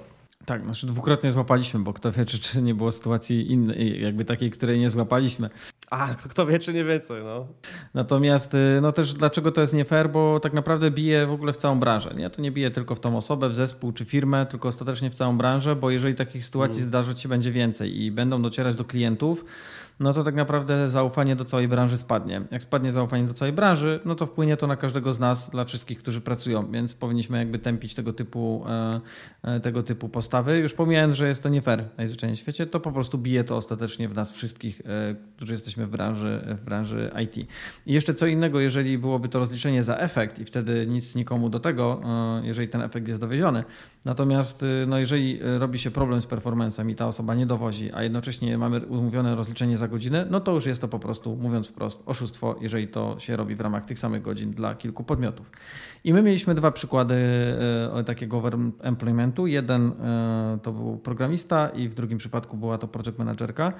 Tak, 0.48 0.64
znaczy 0.64 0.86
dwukrotnie 0.86 1.30
złapaliśmy, 1.30 1.80
bo 1.80 1.92
kto 1.92 2.12
wie, 2.12 2.26
czy, 2.26 2.38
czy 2.38 2.62
nie 2.62 2.74
było 2.74 2.92
sytuacji 2.92 3.52
innej, 3.52 4.02
jakby 4.02 4.24
takiej, 4.24 4.50
której 4.50 4.78
nie 4.78 4.90
złapaliśmy. 4.90 5.48
A, 5.90 6.14
kto 6.14 6.46
wie, 6.46 6.58
czy 6.58 6.74
nie 6.74 6.84
więcej, 6.84 7.22
no. 7.24 7.46
Natomiast, 7.94 8.54
y, 8.54 8.78
no 8.82 8.92
też 8.92 9.12
dlaczego 9.12 9.52
to 9.52 9.60
jest 9.60 9.74
nie 9.74 9.84
fair, 9.84 10.10
bo 10.10 10.40
tak 10.40 10.52
naprawdę 10.52 10.90
bije 10.90 11.26
w 11.26 11.32
ogóle 11.32 11.52
w 11.52 11.56
całą 11.56 11.80
branżę. 11.80 12.14
Nie, 12.16 12.30
to 12.30 12.42
nie 12.42 12.52
bije 12.52 12.70
tylko 12.70 12.94
w 12.94 13.00
tą 13.00 13.16
osobę, 13.16 13.48
w 13.48 13.54
zespół 13.54 13.92
czy 13.92 14.04
firmę, 14.04 14.46
tylko 14.46 14.68
ostatecznie 14.68 15.10
w 15.10 15.14
całą 15.14 15.38
branżę, 15.38 15.76
bo 15.76 15.90
jeżeli 15.90 16.14
takich 16.14 16.44
sytuacji 16.44 16.78
mm. 16.78 16.88
zdarzyć 16.88 17.20
się 17.20 17.28
będzie 17.28 17.52
więcej 17.52 18.02
i 18.02 18.10
będą 18.10 18.42
docierać 18.42 18.74
do 18.74 18.84
klientów, 18.84 19.44
no 20.00 20.12
to 20.12 20.24
tak 20.24 20.34
naprawdę 20.34 20.88
zaufanie 20.88 21.36
do 21.36 21.44
całej 21.44 21.68
branży 21.68 21.98
spadnie. 21.98 22.42
Jak 22.50 22.62
spadnie 22.62 22.92
zaufanie 22.92 23.24
do 23.24 23.34
całej 23.34 23.52
branży, 23.52 24.00
no 24.04 24.14
to 24.14 24.26
wpłynie 24.26 24.56
to 24.56 24.66
na 24.66 24.76
każdego 24.76 25.12
z 25.12 25.18
nas, 25.18 25.50
dla 25.50 25.64
wszystkich, 25.64 25.98
którzy 25.98 26.20
pracują, 26.20 26.70
więc 26.70 26.94
powinniśmy 26.94 27.38
jakby 27.38 27.58
tępić 27.58 27.94
tego 27.94 28.12
typu, 28.12 28.64
e, 28.68 29.00
e, 29.42 29.60
tego 29.60 29.82
typu 29.82 30.08
postawy. 30.08 30.58
Już 30.58 30.72
pomijając, 30.72 31.14
że 31.14 31.28
jest 31.28 31.42
to 31.42 31.48
nie 31.48 31.62
fair 31.62 31.84
najzwyczajniej 31.98 32.36
w 32.36 32.38
świecie, 32.38 32.66
to 32.66 32.80
po 32.80 32.92
prostu 32.92 33.18
bije 33.18 33.44
to 33.44 33.56
ostatecznie 33.56 34.08
w 34.08 34.14
nas 34.14 34.32
wszystkich, 34.32 34.80
e, 34.80 35.14
którzy 35.36 35.52
jesteśmy 35.52 35.86
w 35.86 35.90
branży, 35.90 36.56
w 36.60 36.64
branży 36.64 37.10
IT. 37.24 37.36
I 37.86 37.92
jeszcze 37.92 38.14
co 38.14 38.26
innego, 38.26 38.60
jeżeli 38.60 38.98
byłoby 38.98 39.28
to 39.28 39.38
rozliczenie 39.38 39.84
za 39.84 39.96
efekt 39.96 40.38
i 40.38 40.44
wtedy 40.44 40.86
nic 40.86 41.14
nikomu 41.14 41.50
do 41.50 41.60
tego, 41.60 42.00
jeżeli 42.42 42.68
ten 42.68 42.82
efekt 42.82 43.08
jest 43.08 43.20
dowieziony. 43.20 43.64
Natomiast 44.04 44.64
no 44.86 44.98
jeżeli 44.98 45.40
robi 45.58 45.78
się 45.78 45.90
problem 45.90 46.20
z 46.20 46.26
performancem 46.26 46.90
i 46.90 46.94
ta 46.94 47.06
osoba 47.06 47.34
nie 47.34 47.46
dowozi, 47.46 47.90
a 47.94 48.02
jednocześnie 48.02 48.58
mamy 48.58 48.80
umówione 48.80 49.34
rozliczenie 49.34 49.76
za 49.76 49.87
godzinę, 49.88 50.26
no 50.30 50.40
to 50.40 50.52
już 50.52 50.66
jest 50.66 50.80
to 50.80 50.88
po 50.88 50.98
prostu, 50.98 51.36
mówiąc 51.36 51.68
wprost, 51.68 52.02
oszustwo, 52.06 52.56
jeżeli 52.60 52.88
to 52.88 53.16
się 53.18 53.36
robi 53.36 53.54
w 53.54 53.60
ramach 53.60 53.84
tych 53.84 53.98
samych 53.98 54.22
godzin 54.22 54.50
dla 54.50 54.74
kilku 54.74 55.04
podmiotów. 55.04 55.50
I 56.04 56.12
my 56.12 56.22
mieliśmy 56.22 56.54
dwa 56.54 56.70
przykłady 56.70 57.14
e, 57.94 58.04
takiego 58.04 58.42
employmentu. 58.80 59.46
Jeden 59.46 59.86
e, 59.86 60.58
to 60.62 60.72
był 60.72 60.96
programista 60.96 61.68
i 61.68 61.88
w 61.88 61.94
drugim 61.94 62.18
przypadku 62.18 62.56
była 62.56 62.78
to 62.78 62.88
project 62.88 63.18
managerka. 63.18 63.72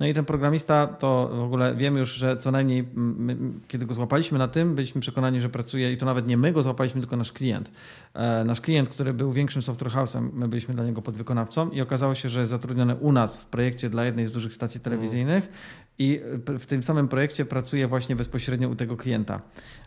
No 0.00 0.06
i 0.06 0.14
ten 0.14 0.24
programista 0.24 0.86
to 0.86 1.30
w 1.32 1.42
ogóle 1.42 1.74
wiem 1.74 1.96
już, 1.96 2.14
że 2.14 2.36
co 2.36 2.50
najmniej 2.50 2.88
my, 2.94 3.36
kiedy 3.68 3.86
go 3.86 3.94
złapaliśmy 3.94 4.38
na 4.38 4.48
tym, 4.48 4.74
byliśmy 4.74 5.00
przekonani, 5.00 5.40
że 5.40 5.48
pracuje 5.48 5.92
i 5.92 5.96
to 5.96 6.06
nawet 6.06 6.26
nie 6.26 6.36
my 6.36 6.52
go 6.52 6.62
złapaliśmy, 6.62 7.00
tylko 7.00 7.16
nasz 7.16 7.32
klient. 7.32 7.72
E, 8.14 8.44
nasz 8.44 8.60
klient, 8.60 8.88
który 8.88 9.14
był 9.14 9.32
większym 9.32 9.62
software 9.62 9.92
house'em, 9.92 10.28
my 10.32 10.48
byliśmy 10.48 10.74
dla 10.74 10.84
niego 10.84 11.02
podwykonawcą 11.02 11.70
i 11.70 11.80
okazało 11.80 12.14
się, 12.14 12.28
że 12.28 12.40
jest 12.40 12.50
zatrudniony 12.50 12.94
u 12.94 13.12
nas 13.12 13.36
w 13.36 13.46
projekcie 13.46 13.90
dla 13.90 14.04
jednej 14.04 14.26
z 14.26 14.32
dużych 14.32 14.54
stacji 14.54 14.80
telewizyjnych 14.80 15.48
i 15.98 16.20
w 16.46 16.66
tym 16.66 16.82
samym 16.82 17.08
projekcie 17.08 17.44
pracuje 17.44 17.88
właśnie 17.88 18.16
bezpośrednio 18.16 18.68
u 18.68 18.74
tego 18.74 18.96
klienta. 18.96 19.40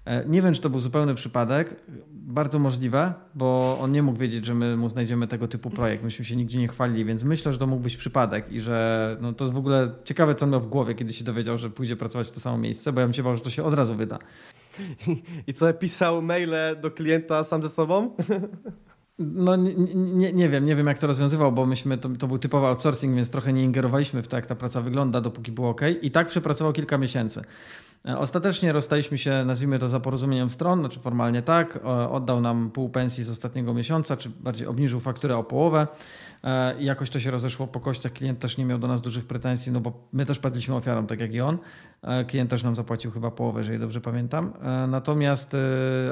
E, 0.05 0.25
nie 0.25 0.41
wiem, 0.41 0.53
czy 0.53 0.61
to 0.61 0.69
był 0.69 0.79
zupełny 0.79 1.15
przypadek, 1.15 1.75
bardzo 2.11 2.59
możliwe, 2.59 3.13
bo 3.35 3.77
on 3.81 3.91
nie 3.91 4.03
mógł 4.03 4.19
wiedzieć, 4.19 4.45
że 4.45 4.53
my 4.55 4.77
mu 4.77 4.89
znajdziemy 4.89 5.27
tego 5.27 5.47
typu 5.47 5.69
projekt. 5.69 6.03
Myśmy 6.03 6.25
się 6.25 6.35
nigdzie 6.35 6.59
nie 6.59 6.67
chwalili, 6.67 7.05
więc 7.05 7.23
myślę, 7.23 7.53
że 7.53 7.59
to 7.59 7.67
mógł 7.67 7.83
być 7.83 7.97
przypadek 7.97 8.51
i 8.51 8.61
że 8.61 9.17
no, 9.21 9.33
to 9.33 9.45
jest 9.45 9.53
w 9.53 9.57
ogóle 9.57 9.91
ciekawe, 10.03 10.35
co 10.35 10.45
on 10.45 10.51
miał 10.51 10.61
w 10.61 10.67
głowie, 10.67 10.95
kiedy 10.95 11.13
się 11.13 11.23
dowiedział, 11.23 11.57
że 11.57 11.69
pójdzie 11.69 11.95
pracować 11.95 12.27
w 12.27 12.31
to 12.31 12.39
samo 12.39 12.57
miejsce, 12.57 12.93
bo 12.93 12.99
ja 12.99 13.07
bym 13.07 13.13
się 13.13 13.23
bał, 13.23 13.35
że 13.35 13.41
to 13.41 13.49
się 13.49 13.63
od 13.63 13.73
razu 13.73 13.95
wyda. 13.95 14.19
I 15.47 15.53
co, 15.53 15.73
pisał 15.73 16.21
maile 16.21 16.75
do 16.81 16.91
klienta 16.91 17.43
sam 17.43 17.63
ze 17.63 17.69
sobą? 17.69 18.09
No 19.19 19.55
nie, 19.55 19.73
nie, 19.95 20.33
nie, 20.33 20.49
wiem, 20.49 20.65
nie 20.65 20.75
wiem 20.75 20.87
jak 20.87 20.99
to 20.99 21.07
rozwiązywał, 21.07 21.51
bo 21.51 21.65
myśmy, 21.65 21.97
to, 21.97 22.09
to, 22.09 22.27
był 22.27 22.37
typowy 22.37 22.67
outsourcing, 22.67 23.15
więc 23.15 23.29
trochę 23.29 23.53
nie 23.53 23.63
ingerowaliśmy 23.63 24.21
w 24.23 24.27
to, 24.27 24.35
jak 24.35 24.45
ta 24.45 24.55
praca 24.55 24.81
wygląda, 24.81 25.21
dopóki 25.21 25.51
było 25.51 25.69
ok. 25.69 25.81
I 26.01 26.11
tak 26.11 26.27
przepracował 26.27 26.73
kilka 26.73 26.97
miesięcy. 26.97 27.43
E, 28.07 28.17
ostatecznie 28.17 28.71
rozstaliśmy 28.71 29.17
się, 29.17 29.43
nazwijmy 29.45 29.79
to 29.79 29.89
za 29.89 29.99
porozumieniem 29.99 30.49
stron, 30.49 30.79
znaczy 30.79 30.99
formalnie 30.99 31.41
tak. 31.41 31.79
Oddał 32.11 32.41
nam 32.41 32.71
pół 32.71 32.89
pensji 32.89 33.23
z 33.23 33.29
ostatniego 33.29 33.73
miesiąca, 33.73 34.17
czy 34.17 34.29
bardziej 34.29 34.67
obniżył 34.67 34.99
fakturę 34.99 35.37
o 35.37 35.43
połowę. 35.43 35.87
E, 36.43 36.81
I 36.81 36.85
jakoś 36.85 37.09
to 37.09 37.19
się 37.19 37.31
rozeszło 37.31 37.67
po 37.67 37.79
kościach. 37.79 38.13
Klient 38.13 38.39
też 38.39 38.57
nie 38.57 38.65
miał 38.65 38.79
do 38.79 38.87
nas 38.87 39.01
dużych 39.01 39.25
pretensji, 39.25 39.71
no 39.71 39.81
bo 39.81 40.07
my 40.13 40.25
też 40.25 40.39
padliśmy 40.39 40.75
ofiarą, 40.75 41.07
tak 41.07 41.19
jak 41.19 41.33
i 41.33 41.41
on. 41.41 41.57
E, 42.01 42.25
klient 42.25 42.49
też 42.49 42.63
nam 42.63 42.75
zapłacił 42.75 43.11
chyba 43.11 43.31
połowę, 43.31 43.59
jeżeli 43.59 43.79
dobrze 43.79 44.01
pamiętam. 44.01 44.53
Natomiast, 44.87 45.55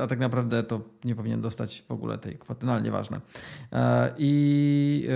a 0.03 0.07
tak 0.07 0.19
naprawdę 0.19 0.63
to 0.63 0.81
nie 1.05 1.15
powinien 1.15 1.41
dostać 1.41 1.83
w 1.87 1.91
ogóle 1.91 2.17
tej 2.17 2.37
kwoty, 2.37 2.65
no 2.65 2.71
ale 2.71 2.81
nieważne. 2.81 3.21
I 4.17 5.07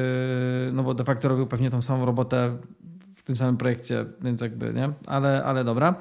no 0.73 0.83
bo 0.83 0.93
de 0.93 1.03
facto 1.03 1.29
robił 1.29 1.47
pewnie 1.47 1.69
tą 1.69 1.81
samą 1.81 2.05
robotę 2.05 2.57
w 3.15 3.23
tym 3.23 3.35
samym 3.35 3.57
projekcie, 3.57 4.05
więc 4.21 4.41
jakby, 4.41 4.73
nie? 4.73 4.89
Ale, 5.07 5.43
ale 5.43 5.63
dobra. 5.63 5.95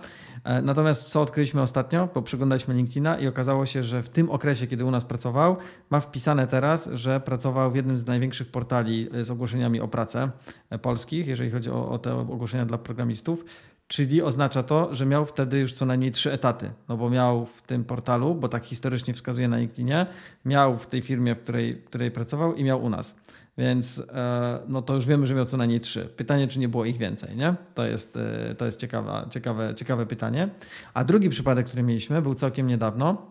E, 0.45 0.63
natomiast 0.63 1.11
co 1.11 1.21
odkryliśmy 1.23 1.63
ostatnio, 1.63 2.09
bo 2.15 2.23
przeglądaliśmy 2.23 2.75
LinkedIna 2.75 3.19
i 3.19 3.27
okazało 3.27 3.67
się, 3.67 3.85
że 3.85 4.03
w 4.03 4.09
tym 4.09 4.31
okresie, 4.31 4.67
kiedy 4.67 4.85
u 4.85 4.91
nas 4.91 5.05
pracował, 5.05 5.57
ma 5.91 6.01
wpisane 6.01 6.47
teraz, 6.47 6.91
że 6.93 7.21
pracował 7.21 7.73
w 7.73 7.77
jednym 7.77 7.99
z 7.99 8.07
największych 8.07 8.51
portali 8.51 9.09
e, 9.13 9.25
z 9.25 9.31
ogłoszeniami 9.31 9.81
o 9.81 9.89
pracę 9.89 10.31
e, 10.71 10.79
polskich, 10.79 11.27
jeżeli 11.27 11.51
chodzi 11.51 11.71
o, 11.71 11.89
o 11.89 11.99
te 11.99 12.15
ogłoszenia 12.15 12.67
dla 12.67 12.79
programistów. 12.79 13.45
Czyli 13.89 14.23
oznacza 14.23 14.63
to, 14.63 14.95
że 14.95 15.07
miał 15.07 15.27
wtedy 15.27 15.59
już 15.59 15.73
co 15.73 15.87
najmniej 15.87 16.11
trzy 16.11 16.33
etaty, 16.33 16.71
no 16.89 16.97
bo 16.97 17.11
miał 17.11 17.47
w 17.47 17.63
tym 17.63 17.85
portalu, 17.85 18.35
bo 18.35 18.49
tak 18.49 18.65
historycznie 18.65 19.15
wskazuje 19.15 19.49
na 19.49 19.57
LinkedInie, 19.57 20.07
miał 20.45 20.79
w 20.79 20.87
tej 20.87 21.03
firmie, 21.03 21.35
w 21.35 21.43
której, 21.43 21.75
w 21.75 21.85
której 21.85 22.11
pracował 22.11 22.55
i 22.55 22.65
miał 22.65 22.85
u 22.85 22.91
nas. 22.91 23.17
Więc 23.61 24.03
e, 24.13 24.61
no 24.69 24.83
to 24.83 24.95
już 24.95 25.07
wiemy, 25.07 25.27
że 25.27 25.35
miał 25.35 25.47
co 25.47 25.57
najmniej 25.57 25.81
trzy. 25.81 26.09
Pytanie, 26.17 26.49
czy 26.49 26.59
nie 26.59 26.69
było 26.69 26.85
ich 26.85 26.99
więcej, 26.99 27.37
nie? 27.37 27.55
To 27.75 27.87
jest, 27.87 28.17
e, 28.17 28.55
to 28.55 28.67
jest 28.67 28.81
ciekawe, 28.81 29.27
ciekawe, 29.31 29.75
ciekawe 29.75 30.07
pytanie. 30.07 30.49
A 30.95 31.05
drugi 31.05 31.29
przypadek, 31.29 31.67
który 31.67 31.83
mieliśmy, 31.83 32.23
był 32.23 32.35
całkiem 32.35 32.67
niedawno. 32.67 33.27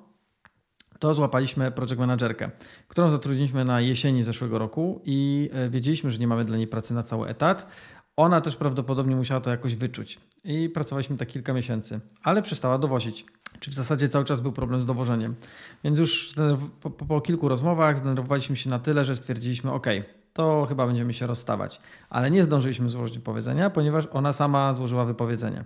To 1.00 1.14
złapaliśmy 1.14 1.72
project 1.72 2.00
managerkę, 2.00 2.52
którą 2.88 3.12
zatrudniliśmy 3.12 3.66
na 3.66 3.82
jesieni 3.82 4.24
zeszłego 4.24 4.60
roku 4.60 5.02
i 5.06 5.50
e, 5.54 5.70
wiedzieliśmy, 5.70 6.12
że 6.12 6.18
nie 6.18 6.28
mamy 6.28 6.46
dla 6.46 6.58
niej 6.58 6.68
pracy 6.68 6.94
na 6.94 7.04
cały 7.04 7.28
etat. 7.28 7.68
Ona 8.16 8.42
też 8.42 8.56
prawdopodobnie 8.56 9.16
musiała 9.16 9.42
to 9.42 9.50
jakoś 9.50 9.76
wyczuć. 9.76 10.20
I 10.44 10.70
pracowaliśmy 10.70 11.18
tak 11.18 11.28
kilka 11.28 11.54
miesięcy, 11.54 12.00
ale 12.24 12.42
przestała 12.42 12.78
dowozić. 12.78 13.26
Czy 13.60 13.72
w 13.72 13.74
zasadzie 13.74 14.10
cały 14.10 14.26
czas 14.26 14.42
był 14.42 14.52
problem 14.52 14.82
z 14.82 14.86
dowożeniem. 14.86 15.36
Więc 15.84 16.00
już 16.00 16.34
po, 16.82 16.90
po, 16.90 17.06
po 17.06 17.22
kilku 17.22 17.48
rozmowach 17.48 17.98
zdenerwowaliśmy 17.98 18.56
się 18.56 18.70
na 18.70 18.80
tyle, 18.80 19.06
że 19.06 19.16
stwierdziliśmy: 19.16 19.72
OK, 19.72 19.88
to 20.34 20.66
chyba 20.70 20.88
będziemy 20.88 21.14
się 21.14 21.28
rozstawać. 21.28 21.82
Ale 22.10 22.32
nie 22.32 22.44
zdążyliśmy 22.44 22.90
złożyć 22.90 23.18
wypowiedzenia, 23.18 23.70
ponieważ 23.70 24.08
ona 24.12 24.34
sama 24.34 24.74
złożyła 24.74 25.06
wypowiedzenie. 25.06 25.64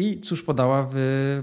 I 0.00 0.20
cóż 0.20 0.42
podała 0.42 0.88
w 0.92 0.96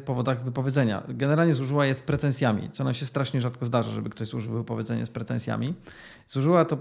powodach 0.05 0.43
wypowiedzenia? 0.43 1.03
Generalnie 1.07 1.53
złożyła 1.53 1.85
je 1.85 1.95
z 1.95 2.01
pretensjami, 2.01 2.69
co 2.71 2.83
nam 2.83 2.93
się 2.93 3.05
strasznie 3.05 3.41
rzadko 3.41 3.65
zdarza, 3.65 3.91
żeby 3.91 4.09
ktoś 4.09 4.27
złożył 4.27 4.53
wypowiedzenie 4.53 5.05
z 5.05 5.09
pretensjami. 5.09 5.73
Złożyła 6.27 6.65
to, 6.65 6.77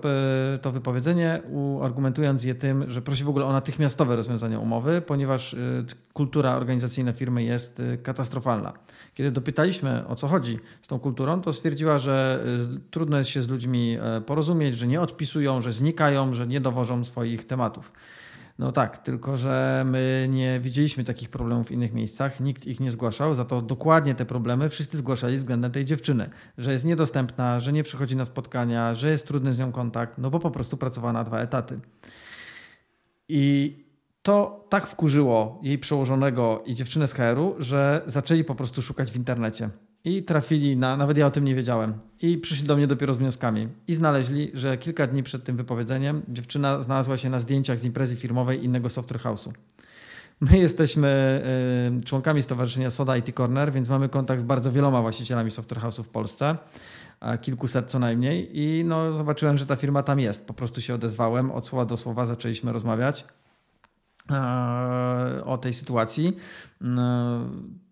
e, 0.54 0.58
to 0.58 0.72
wypowiedzenie, 0.72 1.42
argumentując 1.82 2.44
je 2.44 2.54
tym, 2.54 2.90
że 2.90 3.02
prosi 3.02 3.24
w 3.24 3.28
ogóle 3.28 3.44
o 3.44 3.52
natychmiastowe 3.52 4.16
rozwiązanie 4.16 4.58
umowy, 4.58 5.00
ponieważ 5.00 5.54
e, 5.54 5.58
kultura 6.12 6.56
organizacyjna 6.56 7.12
firmy 7.12 7.42
jest 7.42 7.80
e, 7.80 7.98
katastrofalna. 7.98 8.72
Kiedy 9.14 9.30
dopytaliśmy 9.30 10.06
o 10.06 10.16
co 10.16 10.28
chodzi 10.28 10.58
z 10.82 10.88
tą 10.88 10.98
kulturą, 10.98 11.40
to 11.40 11.52
stwierdziła, 11.52 11.98
że 11.98 12.44
trudno 12.90 13.18
jest 13.18 13.30
się 13.30 13.42
z 13.42 13.48
ludźmi 13.48 13.98
porozumieć, 14.26 14.76
że 14.76 14.86
nie 14.86 15.00
odpisują, 15.00 15.62
że 15.62 15.72
znikają, 15.72 16.34
że 16.34 16.46
nie 16.46 16.60
dowożą 16.60 17.04
swoich 17.04 17.46
tematów. 17.46 17.92
No 18.58 18.72
tak, 18.72 18.98
tylko 18.98 19.36
że 19.36 19.82
my 19.86 20.28
nie 20.30 20.60
widzieliśmy 20.60 21.04
takich 21.04 21.30
problemów 21.30 21.66
w 21.66 21.70
innych 21.70 21.92
miejscach, 21.92 22.40
nikt 22.40 22.66
ich 22.66 22.80
nie 22.80 22.90
zgłaszał, 22.90 23.34
za 23.34 23.44
to 23.44 23.62
dokładnie 23.62 24.14
te 24.14 24.26
problemy 24.26 24.68
wszyscy 24.68 24.98
zgłaszali 24.98 25.36
względem 25.36 25.72
tej 25.72 25.84
dziewczyny, 25.84 26.30
że 26.58 26.72
jest 26.72 26.84
niedostępna, 26.84 27.60
że 27.60 27.72
nie 27.72 27.82
przychodzi 27.82 28.16
na 28.16 28.24
spotkania, 28.24 28.94
że 28.94 29.10
jest 29.10 29.26
trudny 29.26 29.54
z 29.54 29.58
nią 29.58 29.72
kontakt, 29.72 30.18
no 30.18 30.30
bo 30.30 30.40
po 30.40 30.50
prostu 30.50 30.76
pracowała 30.76 31.12
na 31.12 31.24
dwa 31.24 31.40
etaty. 31.40 31.80
I 33.28 33.76
to 34.22 34.66
tak 34.68 34.86
wkurzyło 34.86 35.60
jej 35.62 35.78
przełożonego 35.78 36.62
i 36.66 36.74
dziewczynę 36.74 37.08
z 37.08 37.12
HR-u, 37.12 37.54
że 37.58 38.02
zaczęli 38.06 38.44
po 38.44 38.54
prostu 38.54 38.82
szukać 38.82 39.10
w 39.10 39.16
internecie. 39.16 39.70
I 40.06 40.22
trafili 40.22 40.76
na, 40.76 40.96
nawet 40.96 41.16
ja 41.16 41.26
o 41.26 41.30
tym 41.30 41.44
nie 41.44 41.54
wiedziałem. 41.54 41.92
I 42.22 42.38
przyszli 42.38 42.66
do 42.66 42.76
mnie 42.76 42.86
dopiero 42.86 43.14
z 43.14 43.16
wnioskami. 43.16 43.68
I 43.88 43.94
znaleźli, 43.94 44.50
że 44.54 44.78
kilka 44.78 45.06
dni 45.06 45.22
przed 45.22 45.44
tym 45.44 45.56
wypowiedzeniem 45.56 46.22
dziewczyna 46.28 46.82
znalazła 46.82 47.16
się 47.16 47.30
na 47.30 47.40
zdjęciach 47.40 47.78
z 47.78 47.84
imprezy 47.84 48.16
firmowej 48.16 48.64
innego 48.64 48.90
software 48.90 49.20
house'u. 49.20 49.52
My 50.40 50.58
jesteśmy 50.58 51.42
y, 52.00 52.04
członkami 52.04 52.42
Stowarzyszenia 52.42 52.90
Soda 52.90 53.16
IT 53.16 53.36
Corner, 53.36 53.72
więc 53.72 53.88
mamy 53.88 54.08
kontakt 54.08 54.40
z 54.40 54.44
bardzo 54.44 54.72
wieloma 54.72 55.02
właścicielami 55.02 55.50
software 55.50 55.82
house'ów 55.82 56.02
w 56.02 56.08
Polsce, 56.08 56.56
kilkuset 57.40 57.90
co 57.90 57.98
najmniej. 57.98 58.50
I 58.52 58.84
no, 58.84 59.14
zobaczyłem, 59.14 59.58
że 59.58 59.66
ta 59.66 59.76
firma 59.76 60.02
tam 60.02 60.20
jest. 60.20 60.46
Po 60.46 60.54
prostu 60.54 60.80
się 60.80 60.94
odezwałem, 60.94 61.50
od 61.50 61.66
słowa 61.66 61.84
do 61.84 61.96
słowa 61.96 62.26
zaczęliśmy 62.26 62.72
rozmawiać 62.72 63.24
o 65.44 65.58
tej 65.58 65.74
sytuacji. 65.74 66.36
No, 66.80 67.40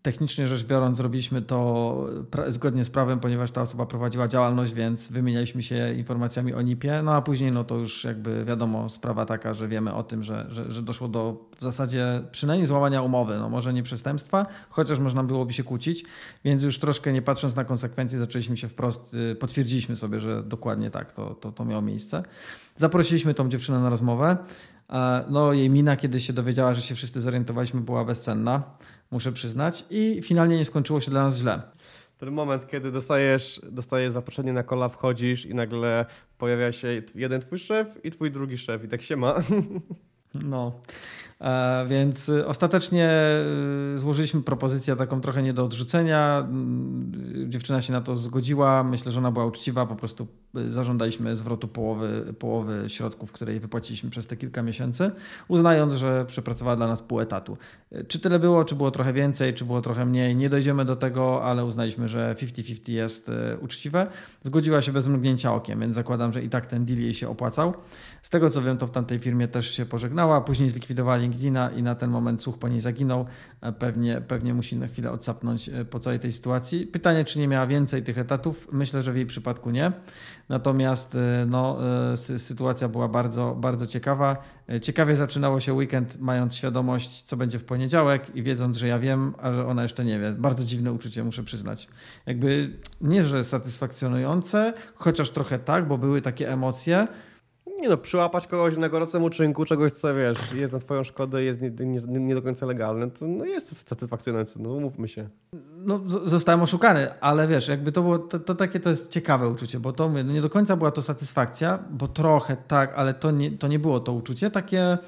technicznie 0.03 0.47
rzecz 0.47 0.65
biorąc, 0.65 0.97
zrobiliśmy 0.97 1.43
to 1.43 2.07
zgodnie 2.49 2.85
z 2.85 2.91
prawem, 2.91 3.21
ponieważ 3.21 3.51
ta 3.51 3.63
osoba 3.63 3.87
prowadziła 3.87 4.29
działalność, 4.29 4.73
więc 4.73 5.13
wymienialiśmy 5.13 5.63
się 5.63 5.95
informacjami 5.95 6.55
o 6.55 6.63
NIP-ie. 6.63 7.03
No 7.03 7.15
a 7.15 7.23
później, 7.23 7.53
no 7.53 7.65
to 7.65 7.77
już 7.77 8.05
jakby 8.05 8.45
wiadomo, 8.45 8.89
sprawa 8.89 9.27
taka, 9.27 9.55
że 9.55 9.69
wiemy 9.69 9.95
o 9.95 10.03
tym, 10.03 10.23
że, 10.23 10.47
że, 10.49 10.73
że 10.73 10.83
doszło 10.83 11.09
do 11.09 11.51
w 11.59 11.63
zasadzie 11.63 12.23
przynajmniej 12.33 12.67
złamania 12.67 13.03
umowy, 13.03 13.39
no 13.39 13.49
może 13.49 13.73
nie 13.73 13.83
przestępstwa, 13.83 14.47
chociaż 14.71 14.99
można 14.99 15.23
byłoby 15.23 15.53
się 15.53 15.65
kłócić, 15.65 16.05
więc 16.45 16.63
już 16.63 16.79
troszkę 16.79 17.13
nie 17.13 17.23
patrząc 17.23 17.57
na 17.57 17.65
konsekwencje, 17.65 18.19
zaczęliśmy 18.19 18.57
się 18.57 18.69
wprost, 18.69 19.15
y, 19.15 19.37
potwierdziliśmy 19.37 19.97
sobie, 19.97 20.21
że 20.21 20.43
dokładnie 20.43 20.91
tak 20.91 21.13
to, 21.13 21.35
to, 21.35 21.53
to 21.53 21.65
miało 21.65 21.83
miejsce. 21.83 22.23
Zaprosiliśmy 22.77 23.35
tą 23.35 23.49
dziewczynę 23.49 23.79
na 23.79 23.91
rozmowę. 23.91 24.37
No, 25.29 25.53
jej 25.53 25.71
mina, 25.71 25.97
kiedy 25.97 26.21
się 26.21 26.33
dowiedziała, 26.33 26.75
że 26.75 26.83
się 26.83 26.95
wszyscy 26.95 27.21
zorientowaliśmy, 27.21 27.81
była 27.81 28.05
bezcenna, 28.05 28.63
muszę 29.11 29.33
przyznać. 29.33 29.85
I 29.91 30.21
finalnie 30.23 30.57
nie 30.57 30.65
skończyło 30.65 31.01
się 31.01 31.11
dla 31.11 31.23
nas 31.23 31.39
źle. 31.39 31.63
Ten 32.19 32.31
moment, 32.31 32.67
kiedy 32.67 32.93
dostajesz, 32.93 33.61
dostajesz 33.71 34.13
zaproszenie 34.13 34.53
na 34.53 34.63
kola, 34.63 34.89
wchodzisz 34.89 35.47
i 35.47 35.55
nagle 35.55 36.07
pojawia 36.39 36.73
się 36.73 37.03
jeden 37.15 37.41
twój 37.41 37.59
szef 37.59 38.05
i 38.05 38.11
twój 38.11 38.31
drugi 38.31 38.59
szef 38.59 38.85
i 38.85 38.89
tak 38.89 39.03
się 39.03 39.17
ma. 39.17 39.35
No, 40.35 40.73
E, 41.34 41.34
więc 41.87 42.29
y, 42.29 42.47
ostatecznie 42.47 43.11
y, 43.97 43.99
złożyliśmy 43.99 44.43
propozycję 44.43 44.97
taką 44.97 45.21
trochę 45.21 45.43
nie 45.43 45.53
do 45.53 45.65
odrzucenia. 45.65 46.45
Mm, 46.49 47.51
dziewczyna 47.51 47.83
się 47.83 47.93
na 47.93 48.01
to 48.01 48.15
zgodziła. 48.15 48.85
Myślę, 48.85 49.13
że 49.13 49.19
ona 49.19 49.31
była 49.31 49.47
uczciwa. 49.47 49.87
Po 49.87 49.97
prostu 49.97 50.27
y, 50.57 50.73
zażądaliśmy 50.73 51.37
zwrotu 51.37 51.69
połowy, 51.69 52.35
połowy 52.39 52.85
środków, 52.89 53.33
które 53.33 53.53
jej 53.53 53.61
wypłaciliśmy 53.61 54.11
przez 54.11 54.27
te 54.27 54.37
kilka 54.37 54.63
miesięcy, 54.63 55.11
uznając, 55.49 55.95
że 55.95 56.25
przepracowała 56.29 56.77
dla 56.77 56.87
nas 56.87 57.03
pół 57.03 57.21
etatu. 57.21 57.57
Czy 58.09 58.19
tyle 58.19 58.39
było, 58.39 58.65
czy 58.65 58.75
było 58.75 58.91
trochę 58.91 59.13
więcej, 59.13 59.55
czy 59.55 59.65
było 59.65 59.81
trochę 59.81 60.07
mniej, 60.07 60.37
nie 60.37 60.49
dojdziemy 60.49 60.85
do 60.85 60.97
tego, 60.97 61.45
ale 61.45 61.65
uznaliśmy, 61.65 62.09
że 62.09 62.37
50-50 62.39 62.93
jest 62.93 63.31
uczciwe. 63.61 64.07
Zgodziła 64.43 64.83
się 64.83 64.93
bez 64.93 65.07
mrugnięcia 65.07 65.55
okiem, 65.55 65.81
więc 65.81 65.95
zakładam, 65.95 66.33
że 66.33 66.43
i 66.43 66.49
tak 66.49 66.67
ten 66.67 66.85
deal 66.85 66.99
jej 66.99 67.15
się 67.15 67.29
opłacał. 67.29 67.75
Z 68.23 68.31
tego 68.31 68.51
co 68.51 68.63
wiem, 68.63 68.79
to 68.79 68.87
w 68.87 68.91
tamtej 68.91 69.19
firmie 69.19 69.49
też 69.49 69.71
się 69.71 69.87
pożegnała. 69.87 70.41
Później 70.41 70.69
zlikwidowali 70.69 71.29
I 71.77 71.83
na 71.83 71.95
ten 71.95 72.11
moment 72.11 72.43
słuch 72.43 72.59
po 72.59 72.69
niej 72.69 72.81
zaginął. 72.81 73.27
E, 73.61 73.73
pewnie, 73.73 74.21
pewnie 74.21 74.55
musi 74.55 74.77
na 74.77 74.89
chwilę 74.89 75.11
odsapnąć 75.11 75.69
e, 75.69 75.85
po 75.85 76.01
całej 76.01 76.21
tej 76.21 76.33
sytuacji. 76.33 76.87
Pytanie, 76.87 77.25
czy 77.25 77.39
nie 77.39 77.49
miała 77.49 77.67
więcej 77.67 78.03
tych 78.03 78.19
etatów? 78.19 78.69
Myślę, 78.73 79.03
że 79.03 79.13
w 79.13 79.17
jej 79.17 79.27
przypadku 79.27 79.71
nie. 79.71 79.93
Natomiast 80.49 81.15
e, 81.15 81.47
no, 81.47 81.79
sytuacja 82.37 82.89
była 82.89 83.09
bardzo, 83.09 83.57
bardzo 83.61 83.87
ciekawa. 83.87 84.37
Ciekawie 84.83 85.17
zaczynało 85.17 85.61
się 85.61 85.75
weekend, 85.75 86.21
mając 86.21 86.55
świadomość, 86.55 87.23
co 87.23 87.37
będzie 87.37 87.59
w 87.59 87.65
poniedziałek 87.65 88.37
i 88.37 88.43
wiedząc, 88.43 88.77
że 88.77 88.89
ja 88.89 88.99
wiem, 88.99 89.35
a 89.43 89.53
że 89.53 89.67
ona 89.67 89.83
jeszcze 89.83 90.05
nie 90.05 90.19
wie. 90.19 90.33
Bardzo 90.33 90.65
dziwne 90.65 90.93
uczucie, 90.93 91.25
muszę 91.25 91.43
przyznać. 91.43 91.89
Jakby 92.27 92.79
nie, 93.01 93.25
że 93.25 93.45
satysfakcjonujące, 93.45 94.73
chociaż 94.95 95.31
trochę 95.31 95.59
tak, 95.59 95.89
bo 95.89 95.99
były 95.99 96.23
takie 96.23 96.53
emocje 96.53 97.07
nie 97.81 97.89
no, 97.89 97.97
przyłapać 97.97 98.47
kogoś 98.47 98.77
na 98.77 98.89
gorącym 98.89 99.23
uczynku, 99.23 99.65
czegoś 99.65 99.93
co 99.93 100.15
wiesz, 100.15 100.39
jest 100.55 100.73
na 100.73 100.79
twoją 100.79 101.05
szkodę, 101.05 101.43
jest 101.43 101.61
nie, 101.61 101.71
nie, 101.71 102.01
nie 102.21 102.35
do 102.35 102.43
końca 102.43 102.67
legalne, 102.67 103.11
to 103.11 103.27
no 103.27 103.45
jest 103.45 103.89
satysfakcjonujące, 103.89 104.59
no 104.63 104.81
mówmy 104.81 105.09
się. 105.09 105.29
No 105.85 106.01
zostałem 106.07 106.63
oszukany, 106.63 107.21
ale 107.21 107.49
wiesz, 107.49 107.69
jakby 107.69 107.93
to 107.93 108.03
było, 108.03 108.19
to, 108.19 108.39
to 108.39 108.55
takie 108.55 108.81
to 108.81 108.91
jest 108.91 109.11
ciekawe 109.11 109.49
uczucie, 109.49 109.81
bo 109.81 109.93
to 109.93 110.09
no 110.09 110.23
nie 110.23 110.41
do 110.41 110.51
końca 110.51 110.77
była 110.77 110.91
to 110.91 111.03
satysfakcja, 111.03 111.79
bo 111.91 112.09
trochę 112.09 112.57
tak, 112.69 112.93
ale 112.97 113.15
to 113.15 113.31
nie, 113.31 113.51
to 113.51 113.69
nie 113.69 113.79
było 113.79 114.01
to 114.01 114.13
uczucie, 114.13 114.51
takie 114.51 114.99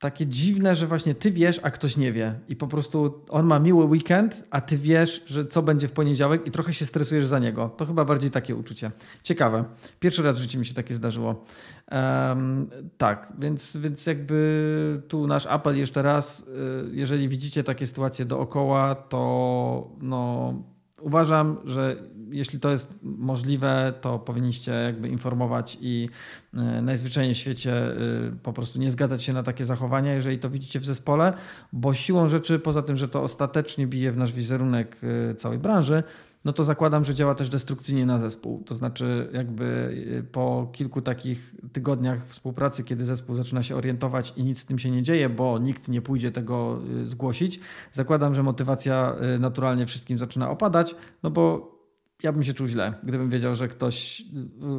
takie 0.00 0.26
dziwne, 0.26 0.76
że 0.76 0.86
właśnie 0.86 1.14
ty 1.14 1.30
wiesz, 1.30 1.60
a 1.62 1.70
ktoś 1.70 1.96
nie 1.96 2.12
wie. 2.12 2.34
I 2.48 2.56
po 2.56 2.66
prostu 2.66 3.24
on 3.28 3.46
ma 3.46 3.58
miły 3.58 3.84
weekend, 3.84 4.46
a 4.50 4.60
ty 4.60 4.78
wiesz, 4.78 5.22
że 5.26 5.46
co 5.46 5.62
będzie 5.62 5.88
w 5.88 5.92
poniedziałek 5.92 6.46
i 6.46 6.50
trochę 6.50 6.74
się 6.74 6.86
stresujesz 6.86 7.26
za 7.26 7.38
niego. 7.38 7.68
To 7.76 7.86
chyba 7.86 8.04
bardziej 8.04 8.30
takie 8.30 8.56
uczucie. 8.56 8.90
Ciekawe. 9.22 9.64
Pierwszy 10.00 10.22
raz 10.22 10.38
w 10.38 10.42
życiu 10.42 10.58
mi 10.58 10.66
się 10.66 10.74
takie 10.74 10.94
zdarzyło. 10.94 11.44
Um, 11.92 12.70
tak, 12.98 13.32
więc, 13.38 13.76
więc 13.76 14.06
jakby 14.06 15.02
tu 15.08 15.26
nasz 15.26 15.46
apel 15.46 15.78
jeszcze 15.78 16.02
raz, 16.02 16.40
y, 16.40 16.44
jeżeli 16.92 17.28
widzicie 17.28 17.64
takie 17.64 17.86
sytuacje 17.86 18.24
dookoła, 18.24 18.94
to 18.94 19.90
no, 20.00 20.54
uważam, 21.00 21.56
że 21.64 21.96
jeśli 22.30 22.60
to 22.60 22.70
jest 22.70 22.98
możliwe, 23.02 23.92
to 24.00 24.18
powinniście 24.18 24.72
jakby 24.72 25.08
informować 25.08 25.78
i 25.80 26.08
e, 26.54 26.82
najzwyczajniej 26.82 27.34
w 27.34 27.38
świecie 27.38 27.72
e, 27.72 27.96
po 28.42 28.52
prostu 28.52 28.78
nie 28.78 28.90
zgadzać 28.90 29.22
się 29.22 29.32
na 29.32 29.42
takie 29.42 29.64
zachowania, 29.64 30.14
jeżeli 30.14 30.38
to 30.38 30.50
widzicie 30.50 30.80
w 30.80 30.84
zespole, 30.84 31.32
bo 31.72 31.94
siłą 31.94 32.28
rzeczy, 32.28 32.58
poza 32.58 32.82
tym, 32.82 32.96
że 32.96 33.08
to 33.08 33.22
ostatecznie 33.22 33.86
bije 33.86 34.12
w 34.12 34.16
nasz 34.16 34.32
wizerunek 34.32 34.96
e, 35.30 35.34
całej 35.34 35.58
branży, 35.58 36.02
no 36.44 36.52
to 36.52 36.64
zakładam, 36.64 37.04
że 37.04 37.14
działa 37.14 37.34
też 37.34 37.48
destrukcyjnie 37.48 38.06
na 38.06 38.18
zespół. 38.18 38.62
To 38.66 38.74
znaczy, 38.74 39.28
jakby 39.32 39.94
po 40.32 40.70
kilku 40.72 41.02
takich 41.02 41.54
tygodniach 41.72 42.26
współpracy, 42.26 42.84
kiedy 42.84 43.04
zespół 43.04 43.36
zaczyna 43.36 43.62
się 43.62 43.76
orientować 43.76 44.32
i 44.36 44.44
nic 44.44 44.58
z 44.58 44.64
tym 44.64 44.78
się 44.78 44.90
nie 44.90 45.02
dzieje, 45.02 45.28
bo 45.28 45.58
nikt 45.58 45.88
nie 45.88 46.02
pójdzie 46.02 46.32
tego 46.32 46.80
zgłosić, 47.04 47.60
zakładam, 47.92 48.34
że 48.34 48.42
motywacja 48.42 49.16
naturalnie 49.40 49.86
wszystkim 49.86 50.18
zaczyna 50.18 50.50
opadać, 50.50 50.94
no 51.22 51.30
bo 51.30 51.79
ja 52.22 52.32
bym 52.32 52.44
się 52.44 52.54
czuł 52.54 52.66
źle, 52.66 52.94
gdybym 53.02 53.30
wiedział, 53.30 53.56
że 53.56 53.68
ktoś 53.68 54.20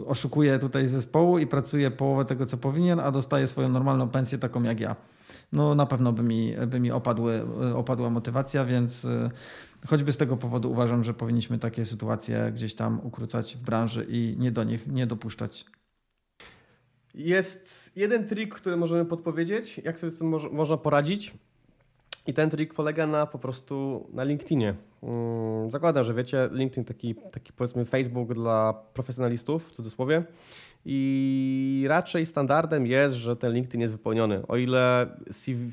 y, 0.02 0.06
oszukuje 0.06 0.60
tutaj 0.60 0.88
zespołu 0.88 1.40
i 1.40 1.48
pracuje 1.48 1.92
połowę 1.92 2.26
tego, 2.26 2.46
co 2.46 2.58
powinien, 2.58 3.00
a 3.00 3.12
dostaje 3.12 3.48
swoją 3.48 3.70
normalną 3.70 4.10
pensję 4.10 4.38
taką 4.38 4.64
jak 4.64 4.80
ja. 4.80 4.96
No 5.52 5.76
na 5.76 5.86
pewno 5.86 6.14
by 6.14 6.24
mi, 6.24 6.56
by 6.68 6.80
mi 6.80 6.92
opadły, 6.92 7.46
y, 7.72 7.76
opadła 7.76 8.10
motywacja, 8.10 8.66
więc 8.66 9.06
y, 9.06 9.30
choćby 9.88 10.12
z 10.12 10.18
tego 10.18 10.38
powodu 10.38 10.72
uważam, 10.72 11.04
że 11.04 11.14
powinniśmy 11.14 11.60
takie 11.60 11.86
sytuacje 11.86 12.52
gdzieś 12.54 12.74
tam 12.74 13.00
ukrócać 13.04 13.58
w 13.58 13.62
branży 13.62 14.06
i 14.10 14.36
nie 14.40 14.52
do 14.52 14.64
nich 14.64 14.88
nie 14.88 15.08
dopuszczać. 15.08 15.66
Jest 17.14 17.92
jeden 17.96 18.28
trik, 18.28 18.56
który 18.56 18.78
możemy 18.78 19.06
podpowiedzieć, 19.06 19.82
jak 19.84 20.00
sobie 20.00 20.12
z 20.12 20.18
tym 20.18 20.34
można 20.52 20.78
poradzić. 20.78 21.34
I 22.28 22.34
ten 22.34 22.50
trik 22.50 22.74
polega 22.74 23.08
na 23.08 23.26
po 23.26 23.40
prostu 23.40 24.08
na 24.14 24.24
LinkedInie. 24.24 24.76
Mm, 25.04 25.72
zakładam, 25.72 26.06
że 26.06 26.14
wiecie, 26.14 26.50
LinkedIn 26.52 26.86
taki, 26.86 27.16
taki 27.16 27.54
powiedzmy 27.54 27.86
Facebook 27.86 28.34
dla 28.34 28.74
profesjonalistów 28.94 29.68
w 29.68 29.72
cudzysłowie. 29.72 30.24
I 30.86 31.86
raczej 31.88 32.26
standardem 32.26 32.88
jest, 32.88 33.16
że 33.16 33.36
ten 33.36 33.54
LinkedIn 33.54 33.82
jest 33.82 33.94
wypełniony. 33.94 34.48
O 34.48 34.58
ile 34.58 35.08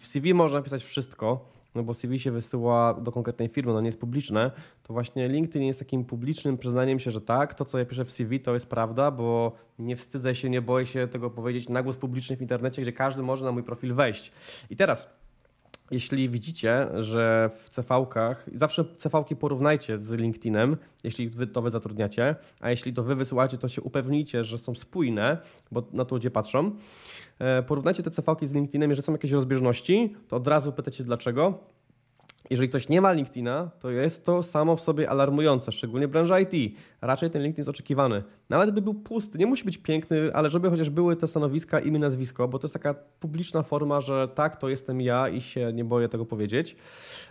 w 0.00 0.06
CV 0.06 0.34
można 0.34 0.62
pisać 0.62 0.84
wszystko, 0.84 1.44
no 1.74 1.82
bo 1.82 1.94
CV 1.94 2.18
się 2.18 2.30
wysyła 2.30 2.94
do 2.94 3.12
konkretnej 3.12 3.48
firmy, 3.48 3.72
no 3.72 3.80
nie 3.80 3.88
jest 3.88 4.00
publiczne, 4.00 4.50
to 4.82 4.92
właśnie 4.92 5.28
LinkedIn 5.28 5.62
jest 5.62 5.78
takim 5.78 6.04
publicznym 6.04 6.58
przyznaniem 6.58 6.98
się, 6.98 7.10
że 7.10 7.20
tak, 7.20 7.54
to 7.54 7.64
co 7.64 7.78
ja 7.78 7.84
piszę 7.84 8.04
w 8.04 8.12
CV 8.12 8.40
to 8.40 8.54
jest 8.54 8.70
prawda, 8.70 9.10
bo 9.10 9.52
nie 9.78 9.96
wstydzę 9.96 10.34
się, 10.34 10.50
nie 10.50 10.62
boję 10.62 10.86
się 10.86 11.08
tego 11.08 11.30
powiedzieć 11.30 11.68
na 11.68 11.82
głos 11.82 11.96
publiczny 11.96 12.36
w 12.36 12.40
internecie, 12.40 12.82
gdzie 12.82 12.92
każdy 12.92 13.22
może 13.22 13.44
na 13.44 13.52
mój 13.52 13.62
profil 13.62 13.94
wejść. 13.94 14.32
I 14.70 14.76
teraz 14.76 15.17
jeśli 15.90 16.28
widzicie, 16.28 16.88
że 16.98 17.50
w 17.58 17.70
CV-kach, 17.70 18.34
zawsze 18.54 18.84
CV-ki 18.96 19.36
porównajcie 19.36 19.98
z 19.98 20.10
LinkedInem, 20.10 20.76
jeśli 21.04 21.28
wy 21.28 21.46
to 21.46 21.62
wy 21.62 21.70
zatrudniacie, 21.70 22.36
a 22.60 22.70
jeśli 22.70 22.92
to 22.92 23.02
wy 23.02 23.14
wysyłacie, 23.14 23.58
to 23.58 23.68
się 23.68 23.82
upewnijcie, 23.82 24.44
że 24.44 24.58
są 24.58 24.74
spójne, 24.74 25.38
bo 25.72 25.82
na 25.92 26.04
to 26.04 26.14
ludzie 26.14 26.30
patrzą. 26.30 26.72
E, 27.38 27.62
porównajcie 27.62 28.02
te 28.02 28.10
CV-ki 28.10 28.46
z 28.46 28.52
LinkedInem, 28.52 28.90
jeżeli 28.90 29.06
są 29.06 29.12
jakieś 29.12 29.32
rozbieżności, 29.32 30.14
to 30.28 30.36
od 30.36 30.48
razu 30.48 30.72
pytacie 30.72 31.04
dlaczego 31.04 31.58
jeżeli 32.50 32.68
ktoś 32.68 32.88
nie 32.88 33.00
ma 33.00 33.12
LinkedIna, 33.12 33.70
to 33.80 33.90
jest 33.90 34.24
to 34.24 34.42
samo 34.42 34.76
w 34.76 34.80
sobie 34.80 35.10
alarmujące, 35.10 35.72
szczególnie 35.72 36.08
branża 36.08 36.40
IT. 36.40 36.78
Raczej 37.00 37.30
ten 37.30 37.42
LinkedIn 37.42 37.60
jest 37.60 37.68
oczekiwany. 37.68 38.22
Nawet 38.48 38.70
by 38.70 38.82
był 38.82 38.94
pusty, 38.94 39.38
nie 39.38 39.46
musi 39.46 39.64
być 39.64 39.78
piękny, 39.78 40.34
ale 40.34 40.50
żeby 40.50 40.70
chociaż 40.70 40.90
były 40.90 41.16
te 41.16 41.26
stanowiska, 41.26 41.80
imię, 41.80 41.98
nazwisko, 41.98 42.48
bo 42.48 42.58
to 42.58 42.66
jest 42.66 42.72
taka 42.72 42.94
publiczna 43.20 43.62
forma, 43.62 44.00
że 44.00 44.28
tak, 44.28 44.56
to 44.56 44.68
jestem 44.68 45.00
ja 45.00 45.28
i 45.28 45.40
się 45.40 45.72
nie 45.72 45.84
boję 45.84 46.08
tego 46.08 46.26
powiedzieć. 46.26 46.76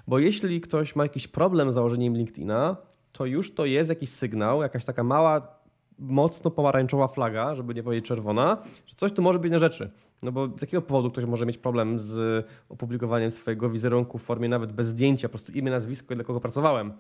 Bo 0.08 0.20
jeśli 0.20 0.62
ktoś 0.62 0.96
ma 0.96 1.04
jakiś 1.04 1.28
problem 1.28 1.72
z 1.72 1.74
założeniem 1.74 2.18
LinkedIna, 2.18 2.78
to 3.12 3.26
już 3.26 3.54
to 3.54 3.66
jest 3.66 3.90
jakiś 3.90 4.10
sygnał, 4.10 4.62
jakaś 4.62 4.86
taka 4.86 5.04
mała 5.04 5.58
mocno 6.00 6.52
pomarańczowa 6.52 7.08
flaga, 7.08 7.56
żeby 7.56 7.74
nie 7.74 7.84
powiedzieć 7.84 8.06
czerwona, 8.06 8.58
że 8.86 8.96
coś 8.96 9.12
tu 9.12 9.22
może 9.22 9.40
być 9.40 9.52
na 9.52 9.60
rzeczy. 9.60 9.92
No 10.22 10.32
bo 10.32 10.48
z 10.58 10.62
jakiego 10.62 10.82
powodu 10.82 11.12
ktoś 11.12 11.26
może 11.26 11.46
mieć 11.46 11.58
problem 11.58 12.00
z 12.00 12.46
opublikowaniem 12.70 13.32
swojego 13.32 13.70
wizerunku 13.70 14.18
w 14.18 14.24
formie 14.24 14.50
nawet 14.50 14.74
bez 14.74 14.88
zdjęcia, 14.88 15.28
po 15.28 15.32
prostu 15.32 15.52
imię, 15.52 15.72
nazwisko 15.72 16.14
i 16.14 16.18
dla 16.18 16.24
kogo 16.24 16.40
pracowałem? 16.40 16.94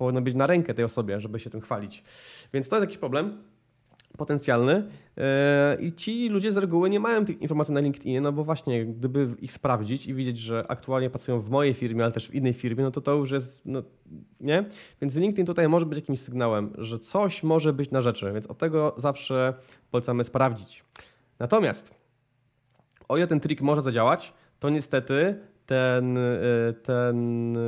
powinno 0.00 0.22
być 0.22 0.34
na 0.34 0.46
rękę 0.46 0.74
tej 0.74 0.84
osobie, 0.84 1.20
żeby 1.20 1.40
się 1.40 1.50
tym 1.50 1.60
chwalić. 1.60 2.02
Więc 2.52 2.68
to 2.68 2.76
jest 2.76 2.82
jakiś 2.82 2.98
problem 2.98 3.42
potencjalny 4.18 4.88
e, 5.16 5.76
i 5.80 5.92
ci 5.92 6.28
ludzie 6.28 6.52
z 6.52 6.56
reguły 6.56 6.90
nie 6.90 7.00
mają 7.00 7.24
tych 7.24 7.42
informacji 7.42 7.74
na 7.74 7.80
LinkedInie, 7.80 8.20
no 8.20 8.32
bo 8.32 8.44
właśnie 8.44 8.86
gdyby 8.86 9.28
ich 9.40 9.52
sprawdzić 9.52 10.06
i 10.06 10.14
widzieć, 10.14 10.38
że 10.38 10.64
aktualnie 10.68 11.10
pracują 11.10 11.40
w 11.40 11.50
mojej 11.50 11.74
firmie, 11.74 12.04
ale 12.04 12.12
też 12.12 12.28
w 12.28 12.34
innej 12.34 12.52
firmie, 12.52 12.84
no 12.84 12.90
to 12.90 13.00
to 13.00 13.14
już 13.14 13.30
jest, 13.30 13.62
no, 13.64 13.82
nie? 14.40 14.64
Więc 15.00 15.16
LinkedIn 15.16 15.46
tutaj 15.46 15.68
może 15.68 15.86
być 15.86 15.98
jakimś 15.98 16.20
sygnałem, 16.20 16.72
że 16.78 16.98
coś 16.98 17.42
może 17.42 17.72
być 17.72 17.90
na 17.90 18.00
rzeczy, 18.00 18.32
więc 18.32 18.46
od 18.46 18.58
tego 18.58 18.94
zawsze 18.98 19.54
polecamy 19.90 20.24
sprawdzić. 20.24 20.84
Natomiast 21.38 21.99
o 23.10 23.16
ile 23.16 23.26
ten 23.26 23.40
trik 23.40 23.60
może 23.60 23.82
zadziałać, 23.82 24.32
to 24.60 24.70
niestety 24.70 25.38
ten, 25.66 26.18
e, 26.18 26.20
ten 26.82 27.56
e, 27.56 27.60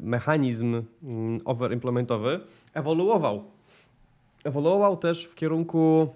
mechanizm 0.00 0.82
mm, 1.02 1.40
overimplementowy 1.44 2.40
ewoluował 2.74 3.44
ewoluował 4.44 4.96
też 4.96 5.24
w 5.24 5.34
kierunku 5.34 6.08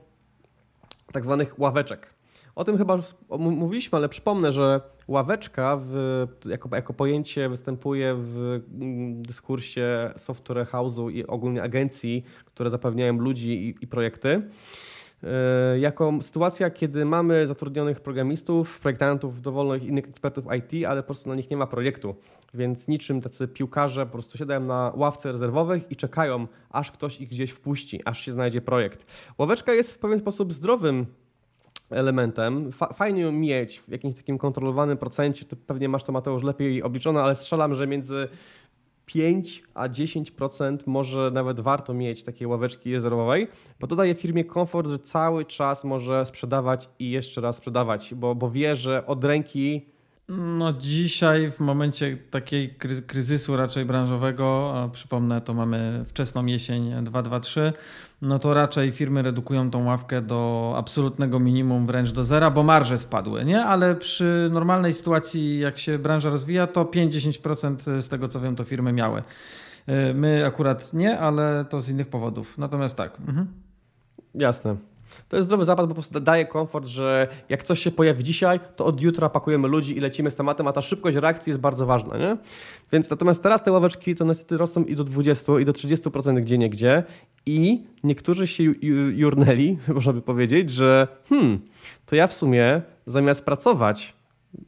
tak 1.12 1.25
zwanych 1.25 1.59
ławeczek. 1.59 2.14
O 2.55 2.64
tym 2.64 2.79
chyba 2.79 2.99
mówiliśmy, 3.39 3.99
ale 3.99 4.09
przypomnę, 4.09 4.53
że 4.53 4.81
ławeczka 5.09 5.79
w, 5.81 6.27
jako, 6.47 6.77
jako 6.77 6.93
pojęcie 6.93 7.49
występuje 7.49 8.14
w 8.14 8.61
mm, 8.75 9.22
dyskursie 9.22 10.11
software 10.16 10.66
house'u 10.66 11.12
i 11.12 11.27
ogólnie 11.27 11.62
agencji, 11.62 12.25
które 12.45 12.70
zapewniają 12.70 13.18
ludzi 13.18 13.68
i, 13.68 13.85
i 13.85 13.87
projekty. 13.87 14.43
E, 15.25 15.79
jako 15.79 16.12
sytuacja, 16.20 16.70
kiedy 16.70 17.05
mamy 17.05 17.47
zatrudnionych 17.47 18.01
programistów, 18.01 18.81
projektantów, 18.81 19.43
dowolnych 19.43 19.85
innych 19.85 20.09
ekspertów 20.09 20.45
IT, 20.59 20.87
ale 20.87 21.03
po 21.03 21.07
prostu 21.07 21.29
na 21.29 21.35
nich 21.35 21.51
nie 21.51 21.57
ma 21.57 21.66
projektu. 21.66 22.14
Więc 22.55 22.89
niczym 22.89 23.20
tacy 23.20 23.49
piłkarze 23.49 24.07
po 24.07 24.12
prostu 24.12 24.39
siadają 24.39 24.61
na 24.61 24.93
ławce 24.97 25.33
rezerwowych 25.33 25.91
i 25.91 25.97
czekają, 25.97 26.47
aż 26.70 26.93
ktoś 26.93 27.20
ich 27.20 27.29
gdzieś 27.29 27.51
wpuści, 27.51 28.01
aż 28.05 28.20
się 28.20 28.33
znajdzie 28.33 28.61
projekt. 28.61 29.07
Ławeczka 29.39 29.72
jest 29.72 29.95
w 29.95 29.99
pewien 29.99 30.18
sposób 30.18 30.53
zdrowym 30.53 31.07
elementem. 31.91 32.70
Fajnie 32.95 33.33
mieć 33.33 33.81
w 33.81 33.89
jakimś 33.89 34.16
takim 34.16 34.39
kontrolowanym 34.39 34.99
procencie, 34.99 35.45
to 35.45 35.57
pewnie 35.66 35.89
masz 35.89 36.05
to 36.05 36.12
Mateusz 36.12 36.43
lepiej 36.43 36.83
obliczone, 36.83 37.22
ale 37.22 37.35
strzelam, 37.35 37.75
że 37.75 37.87
między 37.87 38.29
5 39.07 39.63
a 39.75 39.89
10% 39.89 40.79
może 40.87 41.31
nawet 41.31 41.61
warto 41.61 41.95
mieć 41.95 42.23
takiej 42.23 42.47
ławeczki 42.47 42.93
rezerwowej, 42.93 43.49
bo 43.81 43.87
to 43.87 43.97
daje 43.97 44.15
firmie 44.15 44.45
komfort, 44.45 44.89
że 44.89 44.99
cały 44.99 45.45
czas 45.45 45.85
może 45.85 46.27
sprzedawać 46.27 46.89
i 46.99 47.11
jeszcze 47.11 47.41
raz 47.41 47.57
sprzedawać, 47.57 48.15
bo, 48.15 48.35
bo 48.35 48.51
wie, 48.51 48.77
że 48.77 49.07
od 49.07 49.25
ręki 49.25 49.93
no 50.29 50.72
dzisiaj 50.72 51.51
w 51.51 51.61
momencie 51.61 52.16
takiej 52.31 52.75
kryzysu 53.07 53.57
raczej 53.57 53.85
branżowego, 53.85 54.75
przypomnę, 54.93 55.41
to 55.41 55.55
mamy 55.55 56.05
wczesną 56.09 56.47
jesień 56.47 56.83
2023, 56.85 57.72
no 58.22 58.39
to 58.39 58.55
raczej 58.55 58.93
firmy 58.93 59.22
redukują 59.22 59.70
tą 59.70 59.85
ławkę 59.85 60.22
do 60.22 60.75
absolutnego 60.77 61.41
minimum, 61.41 61.87
wręcz 61.87 62.12
do 62.12 62.25
zera, 62.25 62.51
bo 62.51 62.62
marże 62.62 62.99
spadły, 62.99 63.45
nie? 63.45 63.64
Ale 63.64 63.95
przy 63.95 64.49
normalnej 64.53 64.95
sytuacji, 64.95 65.59
jak 65.59 65.79
się 65.79 65.99
branża 65.99 66.31
rozwija, 66.31 66.66
to 66.66 66.85
5-10% 66.85 68.01
z 68.01 68.09
tego 68.09 68.29
co 68.29 68.41
wiem, 68.41 68.57
to 68.57 68.64
firmy 68.64 68.93
miały. 68.93 69.22
Y, 69.89 70.14
my 70.14 70.47
akurat 70.47 70.93
nie, 70.93 71.18
ale 71.18 71.64
to 71.68 71.81
z 71.81 71.89
innych 71.89 72.09
powodów. 72.09 72.59
Natomiast 72.59 72.97
tak. 72.97 73.20
Mhm. 73.20 73.47
Jasne. 74.35 74.77
To 75.29 75.37
jest 75.37 75.49
zdrowy 75.49 75.65
zapad, 75.65 75.87
bo 75.87 75.89
po 75.89 75.95
prostu 75.95 76.21
daje 76.21 76.47
komfort, 76.47 76.87
że 76.87 77.29
jak 77.49 77.65
coś 77.65 77.81
się 77.81 77.91
pojawi 77.91 78.25
dzisiaj, 78.25 78.61
to 78.77 78.85
od 78.85 79.01
jutra 79.01 79.29
pakujemy 79.29 79.69
ludzi 79.69 79.97
i 79.97 80.01
lecimy 80.01 80.31
z 80.31 80.35
tematem, 80.35 80.67
a 80.69 80.73
ta 80.73 80.83
szybkość 80.83 81.17
reakcji 81.17 81.51
jest 81.51 81.61
bardzo 81.61 81.87
ważna. 81.87 82.19
Nie? 82.19 82.37
Więc 82.93 83.11
natomiast 83.11 83.43
teraz 83.43 83.62
te 83.62 83.73
ławeczki 83.73 84.15
to 84.15 84.25
niestety 84.25 84.57
rosną 84.57 84.85
i 84.85 84.97
do 84.97 85.05
20, 85.05 85.61
i 85.61 85.65
do 85.65 85.73
30% 85.73 86.41
gdzie 86.41 86.59
nie 86.59 86.71
gdzie 86.71 87.03
i 87.47 87.85
niektórzy 88.05 88.47
się 88.47 88.62
jurnęli, 89.12 89.79
można 89.95 90.12
by 90.12 90.23
powiedzieć, 90.23 90.71
że 90.71 91.09
hmm, 91.29 91.61
to 92.07 92.17
ja 92.17 92.27
w 92.27 92.33
sumie 92.33 92.83
zamiast 93.07 93.45
pracować, 93.45 94.15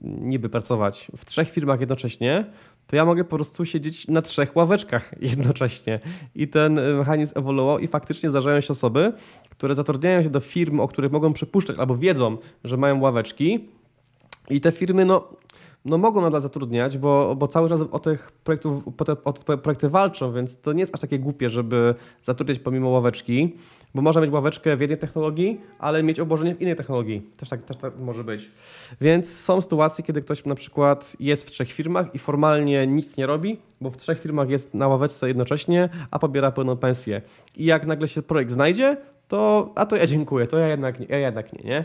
niby 0.00 0.48
pracować 0.48 1.10
w 1.16 1.24
trzech 1.24 1.50
firmach 1.50 1.80
jednocześnie, 1.80 2.44
to 2.86 2.96
ja 2.96 3.04
mogę 3.04 3.24
po 3.24 3.36
prostu 3.36 3.64
siedzieć 3.64 4.08
na 4.08 4.22
trzech 4.22 4.56
ławeczkach 4.56 5.14
jednocześnie. 5.30 6.00
I 6.34 6.48
ten 6.48 6.74
mechanizm 6.98 7.38
ewoluował 7.38 7.78
i 7.78 7.88
faktycznie 7.88 8.30
zdarzają 8.30 8.60
się 8.60 8.72
osoby, 8.72 9.12
które 9.50 9.74
zatrudniają 9.74 10.22
się 10.22 10.30
do 10.30 10.40
firm, 10.40 10.80
o 10.80 10.88
których 10.88 11.12
mogą 11.12 11.32
przypuszczać 11.32 11.78
albo 11.78 11.96
wiedzą, 11.96 12.38
że 12.64 12.76
mają 12.76 13.00
ławeczki 13.00 13.68
i 14.50 14.60
te 14.60 14.72
firmy 14.72 15.04
no, 15.04 15.28
no 15.86 15.98
mogą 15.98 16.20
nadal 16.20 16.42
zatrudniać, 16.42 16.98
bo, 16.98 17.36
bo 17.36 17.48
cały 17.48 17.68
czas 17.68 17.80
o 17.90 17.98
tych 17.98 18.32
projektów, 18.32 18.82
o 19.24 19.32
te 19.32 19.58
projekty 19.58 19.88
walczą, 19.88 20.32
więc 20.32 20.60
to 20.60 20.72
nie 20.72 20.80
jest 20.80 20.94
aż 20.94 21.00
takie 21.00 21.18
głupie, 21.18 21.50
żeby 21.50 21.94
zatrudniać 22.22 22.58
pomimo 22.58 22.88
ławeczki, 22.88 23.56
bo 23.94 24.02
można 24.02 24.20
mieć 24.20 24.30
ławeczkę 24.30 24.76
w 24.76 24.80
jednej 24.80 24.98
technologii, 24.98 25.60
ale 25.78 26.02
mieć 26.02 26.20
obłożenie 26.20 26.54
w 26.54 26.62
innej 26.62 26.76
technologii. 26.76 27.22
Też 27.36 27.48
tak, 27.48 27.62
też 27.62 27.76
tak 27.76 27.98
może 27.98 28.24
być. 28.24 28.50
Więc 29.00 29.40
są 29.40 29.60
sytuacje, 29.60 30.04
kiedy 30.04 30.22
ktoś 30.22 30.44
na 30.44 30.54
przykład 30.54 31.16
jest 31.20 31.44
w 31.46 31.50
trzech 31.50 31.72
firmach 31.72 32.14
i 32.14 32.18
formalnie 32.18 32.86
nic 32.86 33.16
nie 33.16 33.26
robi, 33.26 33.58
bo 33.80 33.90
w 33.90 33.96
trzech 33.96 34.20
firmach 34.20 34.50
jest 34.50 34.74
na 34.74 34.88
ławeczce 34.88 35.28
jednocześnie, 35.28 35.88
a 36.10 36.18
pobiera 36.18 36.52
pełną 36.52 36.76
pensję. 36.76 37.22
I 37.56 37.64
jak 37.64 37.86
nagle 37.86 38.08
się 38.08 38.22
projekt 38.22 38.50
znajdzie, 38.50 38.96
to 39.28 39.72
a 39.74 39.86
to 39.86 39.96
ja 39.96 40.06
dziękuję, 40.06 40.46
to 40.46 40.58
ja 40.58 40.68
jednak 40.68 41.10
ja 41.10 41.18
jednak 41.18 41.52
nie, 41.52 41.64
nie? 41.64 41.84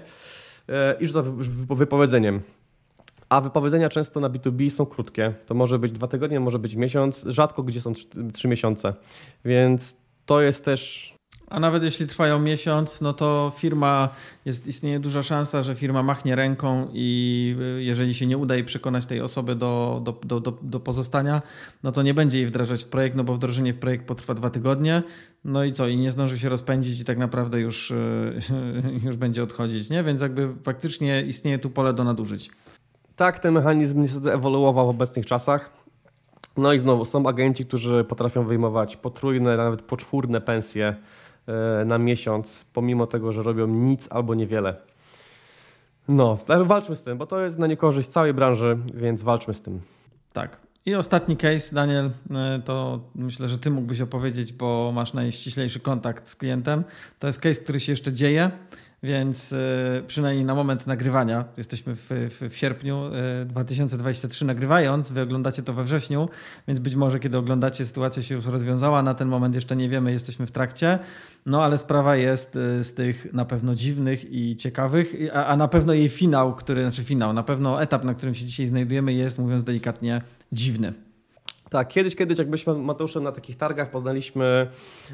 E, 0.69 0.95
I 0.99 1.07
rzucam 1.07 1.37
wypowiedzeniem. 1.69 2.41
A 3.31 3.41
wypowiedzenia 3.41 3.89
często 3.89 4.19
na 4.19 4.29
B2B 4.29 4.69
są 4.69 4.85
krótkie. 4.85 5.33
To 5.45 5.53
może 5.53 5.79
być 5.79 5.91
dwa 5.91 6.07
tygodnie, 6.07 6.39
może 6.39 6.59
być 6.59 6.75
miesiąc, 6.75 7.23
rzadko 7.27 7.63
gdzie 7.63 7.81
są 7.81 7.93
trzy 8.33 8.47
miesiące. 8.47 8.93
Więc 9.45 9.97
to 10.25 10.41
jest 10.41 10.65
też 10.65 11.13
a 11.47 11.59
nawet 11.59 11.83
jeśli 11.83 12.07
trwają 12.07 12.39
miesiąc, 12.39 13.01
no 13.01 13.13
to 13.13 13.51
firma, 13.57 14.09
jest, 14.45 14.67
istnieje 14.67 14.99
duża 14.99 15.23
szansa, 15.23 15.63
że 15.63 15.75
firma 15.75 16.03
machnie 16.03 16.35
ręką 16.35 16.87
i 16.93 17.55
y, 17.79 17.83
jeżeli 17.83 18.13
się 18.13 18.25
nie 18.25 18.37
uda 18.37 18.55
jej 18.55 18.63
przekonać 18.63 19.05
tej 19.05 19.21
osoby 19.21 19.55
do, 19.55 20.01
do, 20.03 20.39
do, 20.39 20.51
do, 20.61 20.79
pozostania, 20.79 21.41
no 21.83 21.91
to 21.91 22.01
nie 22.01 22.13
będzie 22.13 22.37
jej 22.37 22.47
wdrażać 22.47 22.83
w 22.83 22.87
projekt, 22.87 23.15
no 23.15 23.23
bo 23.23 23.33
wdrożenie 23.33 23.73
w 23.73 23.77
projekt 23.77 24.05
potrwa 24.05 24.33
dwa 24.33 24.49
tygodnie. 24.49 25.03
No 25.45 25.63
i 25.63 25.71
co? 25.71 25.87
I 25.87 25.97
nie 25.97 26.11
zdąży 26.11 26.39
się 26.39 26.49
rozpędzić 26.49 26.99
i 26.99 27.05
tak 27.05 27.17
naprawdę 27.17 27.59
już, 27.59 27.91
y, 27.91 28.41
już 29.05 29.15
będzie 29.15 29.43
odchodzić, 29.43 29.89
nie? 29.89 30.03
Więc 30.03 30.21
jakby 30.21 30.53
faktycznie 30.63 31.21
istnieje 31.21 31.59
tu 31.59 31.69
pole 31.69 31.93
do 31.93 32.03
nadużyć. 32.03 32.51
Tak, 33.21 33.39
ten 33.39 33.53
mechanizm 33.53 34.01
niestety 34.01 34.33
ewoluował 34.33 34.87
w 34.87 34.89
obecnych 34.89 35.25
czasach. 35.25 35.69
No 36.57 36.73
i 36.73 36.79
znowu 36.79 37.05
są 37.05 37.27
agenci, 37.27 37.65
którzy 37.65 38.03
potrafią 38.03 38.43
wyjmować 38.43 38.97
potrójne, 38.97 39.57
nawet 39.57 39.81
poczwórne 39.81 40.41
pensje 40.41 40.95
E, 41.47 41.85
na 41.85 41.97
miesiąc, 41.97 42.65
pomimo 42.73 43.07
tego, 43.07 43.33
że 43.33 43.43
robią 43.43 43.67
nic 43.67 44.07
albo 44.09 44.35
niewiele. 44.35 44.75
No, 46.07 46.37
walczmy 46.65 46.95
z 46.95 47.03
tym, 47.03 47.17
bo 47.17 47.27
to 47.27 47.39
jest 47.39 47.59
na 47.59 47.67
niekorzyść 47.67 48.09
całej 48.09 48.33
branży, 48.33 48.77
więc 48.93 49.21
walczmy 49.21 49.53
z 49.53 49.61
tym. 49.61 49.81
Tak. 50.33 50.57
I 50.85 50.95
ostatni 50.95 51.37
case, 51.37 51.75
Daniel, 51.75 52.09
e, 52.31 52.61
to 52.65 52.99
myślę, 53.15 53.47
że 53.47 53.57
ty 53.57 53.71
mógłbyś 53.71 54.01
opowiedzieć, 54.01 54.53
bo 54.53 54.91
masz 54.95 55.13
najściślejszy 55.13 55.79
kontakt 55.79 56.27
z 56.27 56.35
klientem. 56.35 56.83
To 57.19 57.27
jest 57.27 57.39
case, 57.39 57.61
który 57.61 57.79
się 57.79 57.91
jeszcze 57.91 58.13
dzieje 58.13 58.51
więc 59.03 59.53
e, 59.53 60.01
przynajmniej 60.07 60.45
na 60.45 60.55
moment 60.55 60.87
nagrywania, 60.87 61.45
jesteśmy 61.57 61.95
w, 61.95 62.07
w, 62.09 62.49
w, 62.49 62.55
sierpniu 62.55 63.03
2023 63.45 64.45
nagrywając, 64.45 65.11
wy 65.11 65.21
oglądacie 65.21 65.63
to 65.63 65.73
we 65.73 65.83
wrześniu, 65.83 66.29
więc 66.67 66.79
być 66.79 66.95
może 66.95 67.19
kiedy 67.19 67.37
oglądacie 67.37 67.85
sytuacja 67.85 68.23
się 68.23 68.35
już 68.35 68.45
rozwiązała, 68.45 69.03
na 69.03 69.13
ten 69.13 69.27
moment 69.27 69.55
jeszcze 69.55 69.75
nie 69.75 69.89
wiemy, 69.89 70.11
jesteśmy 70.11 70.47
w 70.47 70.51
trakcie, 70.51 70.99
no 71.45 71.63
ale 71.63 71.77
sprawa 71.77 72.15
jest 72.15 72.55
e, 72.55 72.83
z 72.83 72.93
tych 72.93 73.33
na 73.33 73.45
pewno 73.45 73.75
dziwnych 73.75 74.33
i 74.33 74.55
ciekawych, 74.55 75.15
a, 75.33 75.45
a 75.45 75.55
na 75.57 75.67
pewno 75.67 75.93
jej 75.93 76.09
finał, 76.09 76.55
który, 76.55 76.81
znaczy 76.81 77.03
finał, 77.03 77.33
na 77.33 77.43
pewno 77.43 77.81
etap, 77.81 78.03
na 78.03 78.13
którym 78.13 78.35
się 78.35 78.45
dzisiaj 78.45 78.67
znajdujemy 78.67 79.13
jest, 79.13 79.39
mówiąc 79.39 79.63
delikatnie, 79.63 80.21
dziwny. 80.51 80.93
Tak, 81.71 81.87
kiedyś, 81.87 82.15
kiedyś 82.15 82.37
jak 82.37 82.49
byliśmy 82.49 82.73
Mateuszem 82.73 83.23
na 83.23 83.31
takich 83.31 83.55
targach, 83.55 83.91
poznaliśmy 83.91 84.67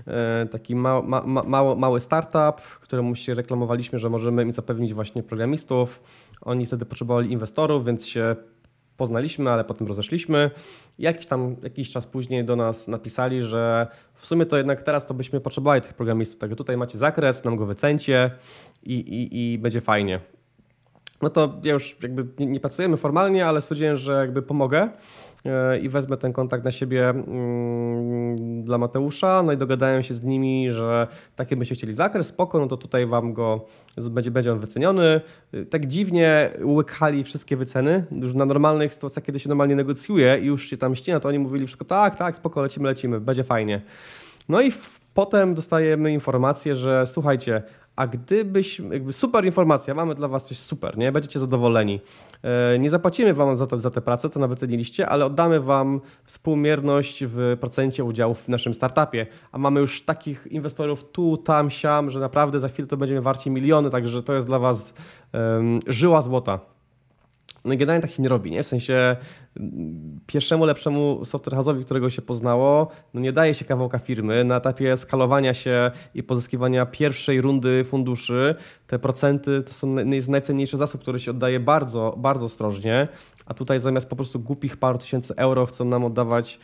e, 0.07 0.47
taki 0.51 0.75
ma, 0.75 1.01
ma, 1.01 1.21
ma, 1.21 1.75
mały 1.75 1.99
startup, 1.99 2.61
któremu 2.81 3.15
się 3.15 3.33
reklamowaliśmy, 3.33 3.99
że 3.99 4.09
możemy 4.09 4.43
im 4.43 4.51
zapewnić 4.51 4.93
właśnie 4.93 5.23
programistów. 5.23 6.03
Oni 6.41 6.65
wtedy 6.65 6.85
potrzebowali 6.85 7.31
inwestorów, 7.31 7.85
więc 7.85 8.07
się 8.07 8.35
poznaliśmy, 8.97 9.51
ale 9.51 9.63
potem 9.63 9.87
rozeszliśmy. 9.87 10.51
Jakiś 10.99 11.25
tam, 11.25 11.55
jakiś 11.63 11.91
czas 11.91 12.07
później 12.07 12.45
do 12.45 12.55
nas 12.55 12.87
napisali, 12.87 13.41
że 13.41 13.87
w 14.13 14.25
sumie 14.25 14.45
to 14.45 14.57
jednak 14.57 14.83
teraz 14.83 15.05
to 15.05 15.13
byśmy 15.13 15.41
potrzebowali 15.41 15.81
tych 15.81 15.93
programistów, 15.93 16.39
także 16.39 16.55
tutaj 16.55 16.77
macie 16.77 16.97
zakres, 16.97 17.43
nam 17.43 17.55
go 17.55 17.65
wycencie 17.65 18.31
i, 18.83 18.93
i, 18.93 19.53
i 19.53 19.57
będzie 19.57 19.81
fajnie. 19.81 20.19
No 21.21 21.29
to 21.29 21.59
ja 21.63 21.73
już 21.73 21.97
jakby 22.01 22.25
nie, 22.39 22.45
nie 22.45 22.59
pracujemy 22.59 22.97
formalnie, 22.97 23.45
ale 23.45 23.61
stwierdziłem, 23.61 23.97
że 23.97 24.13
jakby 24.13 24.41
pomogę 24.41 24.89
i 25.81 25.89
wezmę 25.89 26.17
ten 26.17 26.33
kontakt 26.33 26.63
na 26.63 26.71
siebie 26.71 27.09
mm, 27.09 28.63
dla 28.63 28.77
Mateusza, 28.77 29.43
no 29.43 29.51
i 29.51 29.57
dogadałem 29.57 30.03
się 30.03 30.13
z 30.13 30.23
nimi, 30.23 30.71
że 30.71 31.07
takie 31.35 31.55
byście 31.55 31.75
chcieli 31.75 31.93
zakres, 31.93 32.27
spoko, 32.27 32.59
no 32.59 32.67
to 32.67 32.77
tutaj 32.77 33.05
wam 33.05 33.33
go 33.33 33.65
będzie, 33.97 34.31
będzie 34.31 34.51
on 34.51 34.59
wyceniony. 34.59 35.21
Tak 35.69 35.85
dziwnie 35.85 36.49
łykali 36.63 37.23
wszystkie 37.23 37.57
wyceny, 37.57 38.05
już 38.11 38.33
na 38.33 38.45
normalnych 38.45 38.93
sytuacjach, 38.93 39.25
kiedy 39.25 39.39
się 39.39 39.49
normalnie 39.49 39.75
negocjuje 39.75 40.39
i 40.41 40.45
już 40.45 40.69
się 40.69 40.77
tam 40.77 40.95
ścina, 40.95 41.19
to 41.19 41.29
oni 41.29 41.39
mówili 41.39 41.67
wszystko 41.67 41.85
tak, 41.85 42.15
tak, 42.15 42.35
spoko, 42.35 42.61
lecimy, 42.61 42.89
lecimy, 42.89 43.19
będzie 43.19 43.43
fajnie. 43.43 43.81
No 44.49 44.61
i 44.61 44.71
potem 45.13 45.53
dostajemy 45.53 46.11
informację, 46.11 46.75
że 46.75 47.07
słuchajcie, 47.07 47.63
a 47.97 48.07
gdybyś, 48.07 48.79
jakby 48.79 49.13
super 49.13 49.45
informacja, 49.45 49.93
mamy 49.93 50.15
dla 50.15 50.27
Was 50.27 50.45
coś 50.45 50.59
super, 50.59 50.97
nie? 50.97 51.11
Będziecie 51.11 51.39
zadowoleni. 51.39 52.01
E, 52.43 52.79
nie 52.79 52.89
zapłacimy 52.89 53.33
Wam 53.33 53.57
za, 53.57 53.67
to, 53.67 53.77
za 53.77 53.91
tę 53.91 54.01
pracę, 54.01 54.29
co 54.29 54.39
nawet 54.39 54.59
ceniliście, 54.59 55.09
ale 55.09 55.25
oddamy 55.25 55.59
Wam 55.59 56.01
współmierność 56.23 57.23
w 57.25 57.57
procencie 57.59 58.03
udziałów 58.03 58.41
w 58.41 58.47
naszym 58.47 58.73
startupie. 58.73 59.27
A 59.51 59.57
mamy 59.57 59.79
już 59.79 60.01
takich 60.01 60.47
inwestorów 60.47 61.11
tu, 61.11 61.37
tam, 61.37 61.69
siam, 61.69 62.09
że 62.09 62.19
naprawdę 62.19 62.59
za 62.59 62.69
chwilę 62.69 62.87
to 62.87 62.97
będziemy 62.97 63.21
warci 63.21 63.49
miliony, 63.49 63.89
także 63.89 64.23
to 64.23 64.33
jest 64.33 64.47
dla 64.47 64.59
Was 64.59 64.93
um, 65.33 65.79
żyła 65.87 66.21
złota. 66.21 66.76
No 67.65 67.73
i 67.73 67.77
generalnie 67.77 68.01
tak 68.01 68.11
się 68.11 68.23
nie 68.23 68.29
robi, 68.29 68.51
nie? 68.51 68.63
W 68.63 68.67
sensie 68.67 69.15
pierwszemu 70.27 70.65
lepszemu 70.65 71.25
software 71.25 71.57
house'owi, 71.57 71.85
którego 71.85 72.09
się 72.09 72.21
poznało, 72.21 72.87
no 73.13 73.21
nie 73.21 73.33
daje 73.33 73.53
się 73.53 73.65
kawałka 73.65 73.99
firmy. 73.99 74.43
Na 74.43 74.57
etapie 74.57 74.97
skalowania 74.97 75.53
się 75.53 75.91
i 76.13 76.23
pozyskiwania 76.23 76.85
pierwszej 76.85 77.41
rundy 77.41 77.83
funduszy 77.83 78.55
te 78.87 78.99
procenty 78.99 79.63
to 79.63 79.73
są 79.73 79.95
jest 79.95 80.29
najcenniejszy 80.29 80.77
zasób, 80.77 81.01
który 81.01 81.19
się 81.19 81.31
oddaje 81.31 81.59
bardzo, 81.59 82.15
bardzo 82.17 82.45
ostrożnie, 82.45 83.07
a 83.45 83.53
tutaj 83.53 83.79
zamiast 83.79 84.09
po 84.09 84.15
prostu 84.15 84.39
głupich 84.39 84.77
paru 84.77 84.97
tysięcy 84.97 85.33
euro 85.35 85.65
chcą 85.65 85.85
nam 85.85 86.05
oddawać 86.05 86.59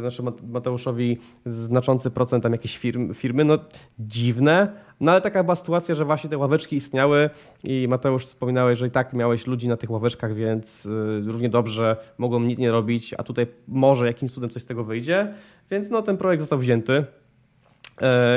znaczy 0.00 0.22
Mateuszowi 0.48 1.18
znaczący 1.46 2.10
procent 2.10 2.42
tam 2.42 2.52
jakieś 2.52 2.78
firmy, 3.14 3.44
no 3.44 3.58
dziwne, 3.98 4.72
no 5.00 5.12
ale 5.12 5.20
taka 5.20 5.44
była 5.44 5.56
sytuacja, 5.56 5.94
że 5.94 6.04
właśnie 6.04 6.30
te 6.30 6.38
ławeczki 6.38 6.76
istniały 6.76 7.30
i 7.64 7.86
Mateusz 7.88 8.26
wspominałeś, 8.26 8.78
że 8.78 8.86
i 8.86 8.90
tak 8.90 9.12
miałeś 9.12 9.46
ludzi 9.46 9.68
na 9.68 9.76
tych 9.76 9.90
ławeczkach, 9.90 10.34
więc 10.34 10.86
y, 10.86 11.22
równie 11.26 11.48
dobrze 11.48 11.96
mogą 12.18 12.40
nic 12.40 12.58
nie 12.58 12.70
robić, 12.70 13.14
a 13.18 13.22
tutaj 13.22 13.46
może 13.68 14.06
jakimś 14.06 14.32
cudem 14.32 14.50
coś 14.50 14.62
z 14.62 14.66
tego 14.66 14.84
wyjdzie, 14.84 15.34
więc 15.70 15.90
no 15.90 16.02
ten 16.02 16.16
projekt 16.16 16.40
został 16.40 16.58
wzięty 16.58 16.92
y, 16.92 17.04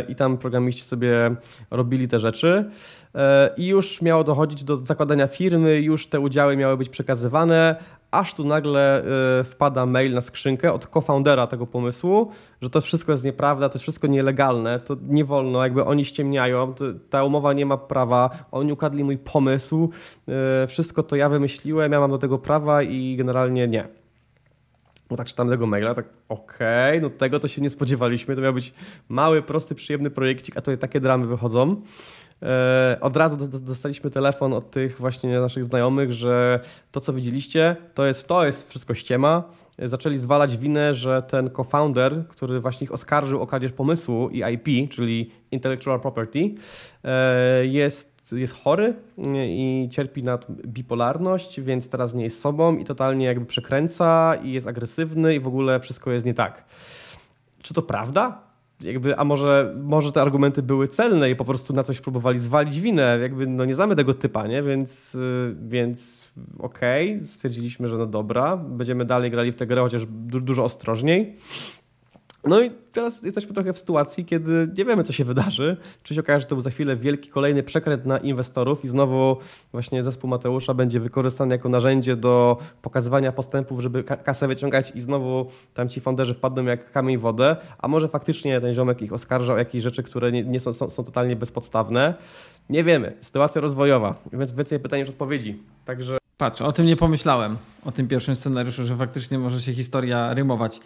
i 0.08 0.16
tam 0.16 0.38
programiści 0.38 0.84
sobie 0.84 1.36
robili 1.72 2.08
te 2.08 2.20
rzeczy 2.20 2.70
i 3.58 3.68
już 3.68 4.02
miało 4.02 4.24
dochodzić 4.24 4.64
do 4.64 4.78
zakładania 4.78 5.28
firmy, 5.28 5.82
już 5.82 6.08
te 6.08 6.20
udziały 6.20 6.58
miały 6.58 6.78
być 6.78 6.90
przekazywane, 6.90 7.76
aż 8.12 8.34
tu 8.34 8.43
nagle 8.43 9.03
y, 9.39 9.43
wpada 9.43 9.86
mail 9.86 10.14
na 10.14 10.22
skrzynkę 10.22 10.74
od 10.74 10.89
co-foundera 10.93 11.47
tego 11.47 11.68
pomysłu, 11.68 12.32
że 12.62 12.70
to 12.70 12.82
wszystko 12.82 13.12
jest 13.12 13.24
nieprawda, 13.24 13.70
to 13.70 13.76
jest 13.76 13.84
wszystko 13.84 14.07
nielegalne, 14.07 14.80
to 14.80 14.97
nie 15.07 15.26
wolno, 15.26 15.64
jakby 15.64 15.86
oni 15.86 16.05
ściemniają, 16.05 16.74
ta 17.10 17.24
umowa 17.24 17.53
nie 17.53 17.66
ma 17.66 17.78
prawa, 17.78 18.30
oni 18.51 18.74
ukradli 18.74 19.03
mój 19.03 19.18
pomysł, 19.18 19.89
y, 20.64 20.68
wszystko 20.68 21.03
to 21.03 21.16
ja 21.16 21.30
wymyśliłem, 21.30 21.91
ja 21.91 21.99
mam 21.99 22.12
do 22.12 22.18
tego 22.18 22.39
prawa 22.39 22.84
i 22.84 23.16
generalnie 23.18 23.68
nie. 23.68 23.88
No 25.12 25.18
tak 25.18 25.28
czytam 25.28 25.49
tego 25.49 25.68
maila, 25.68 25.95
tak 25.95 26.05
okej, 26.30 26.97
okay, 26.97 27.01
no 27.01 27.10
tego 27.10 27.39
to 27.39 27.47
się 27.47 27.62
nie 27.62 27.70
spodziewaliśmy, 27.70 28.36
to 28.36 28.41
miał 28.41 28.53
być 28.53 28.74
mały, 29.10 29.41
prosty, 29.41 29.76
przyjemny 29.76 30.10
projekcik, 30.10 30.57
a 30.57 30.62
tutaj 30.62 30.78
takie 30.78 30.99
dramy 30.99 31.28
wychodzą. 31.28 31.82
E, 32.44 32.98
od 33.02 33.18
razu 33.18 33.38
dostaliśmy 33.60 34.12
telefon 34.12 34.54
od 34.54 34.72
tych 34.72 35.00
właśnie 35.00 35.40
naszych 35.40 35.66
znajomych, 35.66 36.14
że 36.14 36.60
to, 36.92 37.02
co 37.02 37.14
widzieliście, 37.14 37.76
to 37.94 38.06
jest, 38.06 38.28
to 38.28 38.46
jest 38.46 38.70
wszystko 38.70 38.94
ściema. 38.94 39.44
Zaczęli 39.80 40.18
zwalać 40.18 40.58
winę, 40.58 40.94
że 40.94 41.24
ten 41.24 41.50
co-founder, 41.56 42.28
który 42.28 42.60
właśnie 42.60 42.86
ich 42.86 42.92
oskarżył 42.92 43.42
o 43.42 43.48
kradzież 43.48 43.72
pomysłu 43.72 44.30
i 44.30 44.44
IP, 44.54 44.92
czyli 44.92 45.32
Intellectual 45.52 46.00
Property, 46.02 46.54
e, 47.04 47.66
jest, 47.66 48.32
jest 48.32 48.54
chory 48.54 48.94
i 49.34 49.90
cierpi 49.92 50.24
na 50.24 50.40
bipolarność, 50.66 51.62
więc 51.62 51.90
teraz 51.90 52.14
nie 52.14 52.24
jest 52.24 52.42
sobą 52.42 52.78
i 52.78 52.86
totalnie 52.86 53.26
jakby 53.26 53.46
przekręca 53.46 54.36
i 54.44 54.52
jest 54.52 54.68
agresywny 54.68 55.36
i 55.36 55.40
w 55.40 55.48
ogóle 55.48 55.80
wszystko 55.80 56.12
jest 56.12 56.26
nie 56.26 56.34
tak. 56.34 56.66
Czy 57.62 57.74
to 57.74 57.82
prawda? 57.82 58.49
Jakby, 58.82 59.17
a 59.17 59.23
może, 59.23 59.75
może 59.84 60.11
te 60.11 60.21
argumenty 60.21 60.63
były 60.63 60.88
celne 60.88 61.32
i 61.32 61.36
po 61.36 61.45
prostu 61.45 61.73
na 61.73 61.84
coś 61.84 62.01
próbowali 62.01 62.39
zwalić 62.39 62.80
winę, 62.82 63.17
jakby 63.21 63.47
no 63.47 63.65
nie 63.65 63.75
znamy 63.75 63.95
tego 63.95 64.13
typa, 64.13 64.47
nie? 64.47 64.63
Więc, 64.63 65.15
y, 65.15 65.55
więc 65.67 66.30
okej, 66.59 67.15
okay, 67.15 67.27
stwierdziliśmy, 67.27 67.88
że 67.88 67.97
no 67.97 68.05
dobra, 68.05 68.57
będziemy 68.57 69.05
dalej 69.05 69.32
grali 69.32 69.51
w 69.51 69.55
tę 69.55 69.67
grę, 69.67 69.82
chociaż 69.82 70.05
dużo 70.41 70.63
ostrożniej. 70.63 71.38
No 72.44 72.62
i 72.62 72.72
teraz 72.92 73.24
jesteśmy 73.24 73.54
trochę 73.54 73.74
w 73.74 73.80
sytuacji, 73.80 74.26
kiedy 74.26 74.70
nie 74.78 74.86
wiemy, 74.86 75.04
co 75.04 75.14
się 75.14 75.26
wydarzy. 75.26 75.78
Czy 76.04 76.16
się 76.16 76.22
okaże, 76.22 76.40
że 76.40 76.48
to 76.48 76.56
był 76.56 76.64
za 76.64 76.70
chwilę 76.70 76.98
wielki 76.98 77.30
kolejny 77.30 77.64
przekręt 77.64 78.06
na 78.06 78.18
inwestorów 78.18 78.86
i 78.86 78.88
znowu 78.88 79.38
właśnie 79.72 80.04
zespół 80.04 80.30
Mateusza 80.30 80.74
będzie 80.74 81.00
wykorzystany 81.00 81.56
jako 81.56 81.70
narzędzie 81.70 82.16
do 82.16 82.58
pokazywania 82.82 83.32
postępów, 83.32 83.80
żeby 83.80 84.04
kasę 84.04 84.48
wyciągać 84.48 84.92
i 84.96 85.02
znowu 85.02 85.48
tam 85.74 85.90
ci 85.90 86.02
fonderzy 86.02 86.34
wpadną 86.34 86.64
jak 86.64 86.92
kamień 86.92 87.18
w 87.18 87.22
wodę, 87.22 87.56
a 87.78 87.88
może 87.88 88.08
faktycznie 88.08 88.62
ten 88.62 88.74
ziomek 88.74 89.02
ich 89.02 89.14
oskarżał 89.14 89.56
o 89.56 89.60
jakieś 89.60 89.84
rzeczy, 89.84 90.04
które 90.04 90.32
nie, 90.32 90.60
są, 90.60 90.74
są, 90.74 90.90
są, 90.90 91.04
totalnie 91.04 91.36
bezpodstawne. 91.36 92.14
Nie 92.70 92.84
wiemy. 92.84 93.14
Sytuacja 93.22 93.62
rozwojowa, 93.62 94.16
więc 94.34 94.52
więcej 94.52 94.80
pytań 94.80 95.00
niż 95.00 95.10
odpowiedzi. 95.10 95.64
Także... 95.86 96.18
Patrz, 96.38 96.62
o 96.62 96.72
tym 96.72 96.86
nie 96.86 96.96
pomyślałem, 96.96 97.58
o 97.86 97.92
tym 97.92 98.08
pierwszym 98.08 98.36
scenariuszu, 98.36 98.86
że 98.86 98.98
faktycznie 98.98 99.40
może 99.40 99.62
się 99.62 99.74
historia 99.74 100.34
rymować 100.34 100.80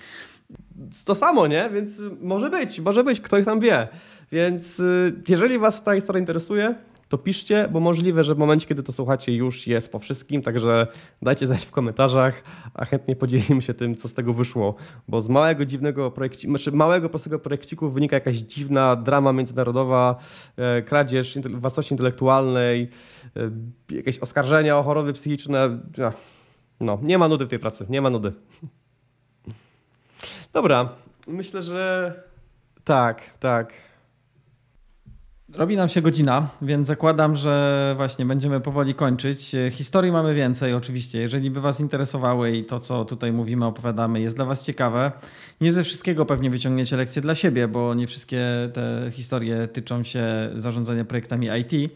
to 1.05 1.15
samo, 1.15 1.47
nie? 1.47 1.69
Więc 1.73 2.01
może 2.21 2.49
być, 2.49 2.79
może 2.79 3.03
być, 3.03 3.21
kto 3.21 3.37
ich 3.37 3.45
tam 3.45 3.59
wie. 3.59 3.87
Więc 4.31 4.79
y, 4.79 5.13
jeżeli 5.29 5.59
Was 5.59 5.83
ta 5.83 5.95
historia 5.95 6.19
interesuje, 6.19 6.75
to 7.13 7.17
piszcie, 7.17 7.67
bo 7.71 7.79
możliwe, 7.79 8.23
że 8.23 8.35
w 8.35 8.37
momencie, 8.37 8.67
kiedy 8.67 8.83
to 8.83 8.91
słuchacie, 8.91 9.35
już 9.35 9.67
jest 9.67 9.91
po 9.91 9.99
wszystkim, 9.99 10.41
także 10.41 10.87
dajcie 11.21 11.47
znać 11.47 11.65
w 11.65 11.71
komentarzach, 11.71 12.43
a 12.73 12.85
chętnie 12.85 13.15
podzielimy 13.15 13.61
się 13.61 13.73
tym, 13.73 13.95
co 13.95 14.07
z 14.07 14.13
tego 14.13 14.33
wyszło, 14.33 14.75
bo 15.07 15.21
z 15.21 15.29
małego, 15.29 15.65
dziwnego 15.65 16.11
projekciku, 16.11 16.51
znaczy 16.51 16.71
małego, 16.71 17.09
prostego 17.09 17.39
projekciku 17.39 17.89
wynika 17.89 18.15
jakaś 18.15 18.35
dziwna 18.35 18.95
drama 18.95 19.33
międzynarodowa, 19.33 20.15
e, 20.57 20.81
kradzież 20.81 21.37
własności 21.49 21.93
intelektualnej, 21.93 22.89
e, 23.35 23.95
jakieś 23.95 24.19
oskarżenia 24.19 24.77
o 24.77 24.83
choroby 24.83 25.13
psychiczne. 25.13 25.79
No, 26.79 26.99
nie 27.03 27.17
ma 27.17 27.27
nudy 27.27 27.45
w 27.45 27.49
tej 27.49 27.59
pracy, 27.59 27.85
nie 27.89 28.01
ma 28.01 28.09
nudy. 28.09 28.33
Dobra, 30.53 30.89
myślę, 31.27 31.63
że 31.63 32.13
tak, 32.83 33.21
tak. 33.39 33.73
Robi 35.53 35.77
nam 35.77 35.89
się 35.89 36.01
godzina, 36.01 36.47
więc 36.61 36.87
zakładam, 36.87 37.35
że 37.35 37.93
właśnie 37.97 38.25
będziemy 38.25 38.59
powoli 38.59 38.95
kończyć. 38.95 39.55
Historii 39.71 40.11
mamy 40.11 40.35
więcej, 40.35 40.73
oczywiście. 40.73 41.19
Jeżeli 41.19 41.51
by 41.51 41.61
Was 41.61 41.79
interesowały 41.79 42.51
i 42.51 42.65
to, 42.65 42.79
co 42.79 43.05
tutaj 43.05 43.33
mówimy, 43.33 43.65
opowiadamy, 43.65 44.21
jest 44.21 44.35
dla 44.35 44.45
Was 44.45 44.63
ciekawe, 44.63 45.11
nie 45.61 45.71
ze 45.71 45.83
wszystkiego 45.83 46.25
pewnie 46.25 46.49
wyciągniecie 46.49 46.97
lekcje 46.97 47.21
dla 47.21 47.35
siebie, 47.35 47.67
bo 47.67 47.93
nie 47.93 48.07
wszystkie 48.07 48.69
te 48.73 49.11
historie 49.11 49.67
tyczą 49.67 50.03
się 50.03 50.23
zarządzania 50.55 51.05
projektami 51.05 51.47
IT. 51.59 51.91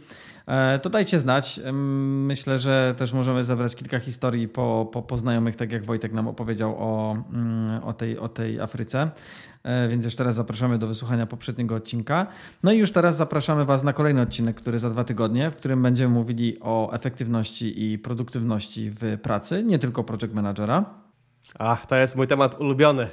E, 0.47 0.79
to 0.79 0.89
dajcie 0.89 1.19
znać. 1.19 1.59
Myślę, 1.73 2.59
że 2.59 2.95
też 2.97 3.13
możemy 3.13 3.43
zebrać 3.43 3.75
kilka 3.75 3.99
historii 3.99 4.47
po, 4.47 4.89
po, 4.91 5.01
po 5.01 5.17
znajomych, 5.17 5.55
tak 5.55 5.71
jak 5.71 5.85
Wojtek 5.85 6.13
nam 6.13 6.27
opowiedział 6.27 6.75
o, 6.77 7.17
mm, 7.33 7.83
o, 7.83 7.93
tej, 7.93 8.19
o 8.19 8.29
tej 8.29 8.59
Afryce. 8.59 9.11
E, 9.63 9.87
więc 9.87 10.05
jeszcze 10.05 10.23
raz 10.23 10.35
zapraszamy 10.35 10.77
do 10.77 10.87
wysłuchania 10.87 11.25
poprzedniego 11.25 11.75
odcinka. 11.75 12.27
No 12.63 12.71
i 12.71 12.77
już 12.77 12.91
teraz 12.91 13.17
zapraszamy 13.17 13.65
Was 13.65 13.83
na 13.83 13.93
kolejny 13.93 14.21
odcinek, 14.21 14.55
który 14.55 14.79
za 14.79 14.89
dwa 14.89 15.03
tygodnie, 15.03 15.51
w 15.51 15.55
którym 15.55 15.83
będziemy 15.83 16.13
mówili 16.13 16.57
o 16.61 16.93
efektywności 16.93 17.91
i 17.91 17.99
produktywności 17.99 18.91
w 18.91 19.19
pracy, 19.21 19.63
nie 19.63 19.79
tylko 19.79 20.03
project 20.03 20.33
managera. 20.33 20.85
Ach, 21.59 21.85
to 21.85 21.95
jest 21.95 22.15
mój 22.15 22.27
temat 22.27 22.59
ulubiony. 22.59 23.09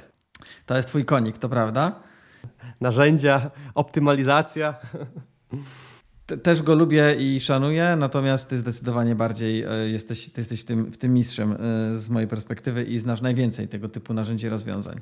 To 0.65 0.75
jest 0.75 0.87
Twój 0.87 1.05
konik, 1.05 1.37
to 1.37 1.49
prawda? 1.49 1.95
Narzędzia, 2.81 3.51
optymalizacja. 3.75 4.75
Też 6.43 6.61
go 6.61 6.75
lubię 6.75 7.15
i 7.19 7.39
szanuję, 7.39 7.95
natomiast 7.99 8.49
ty 8.49 8.57
zdecydowanie 8.57 9.15
bardziej 9.15 9.63
e, 9.63 9.89
jesteś, 9.89 10.29
ty 10.29 10.41
jesteś 10.41 10.63
tym, 10.63 10.91
w 10.91 10.97
tym 10.97 11.13
mistrzem 11.13 11.51
e, 11.51 11.55
z 11.99 12.09
mojej 12.09 12.27
perspektywy 12.27 12.83
i 12.83 12.99
znasz 12.99 13.21
najwięcej 13.21 13.67
tego 13.67 13.89
typu 13.89 14.13
narzędzi 14.13 14.49
rozwiązań. 14.49 15.01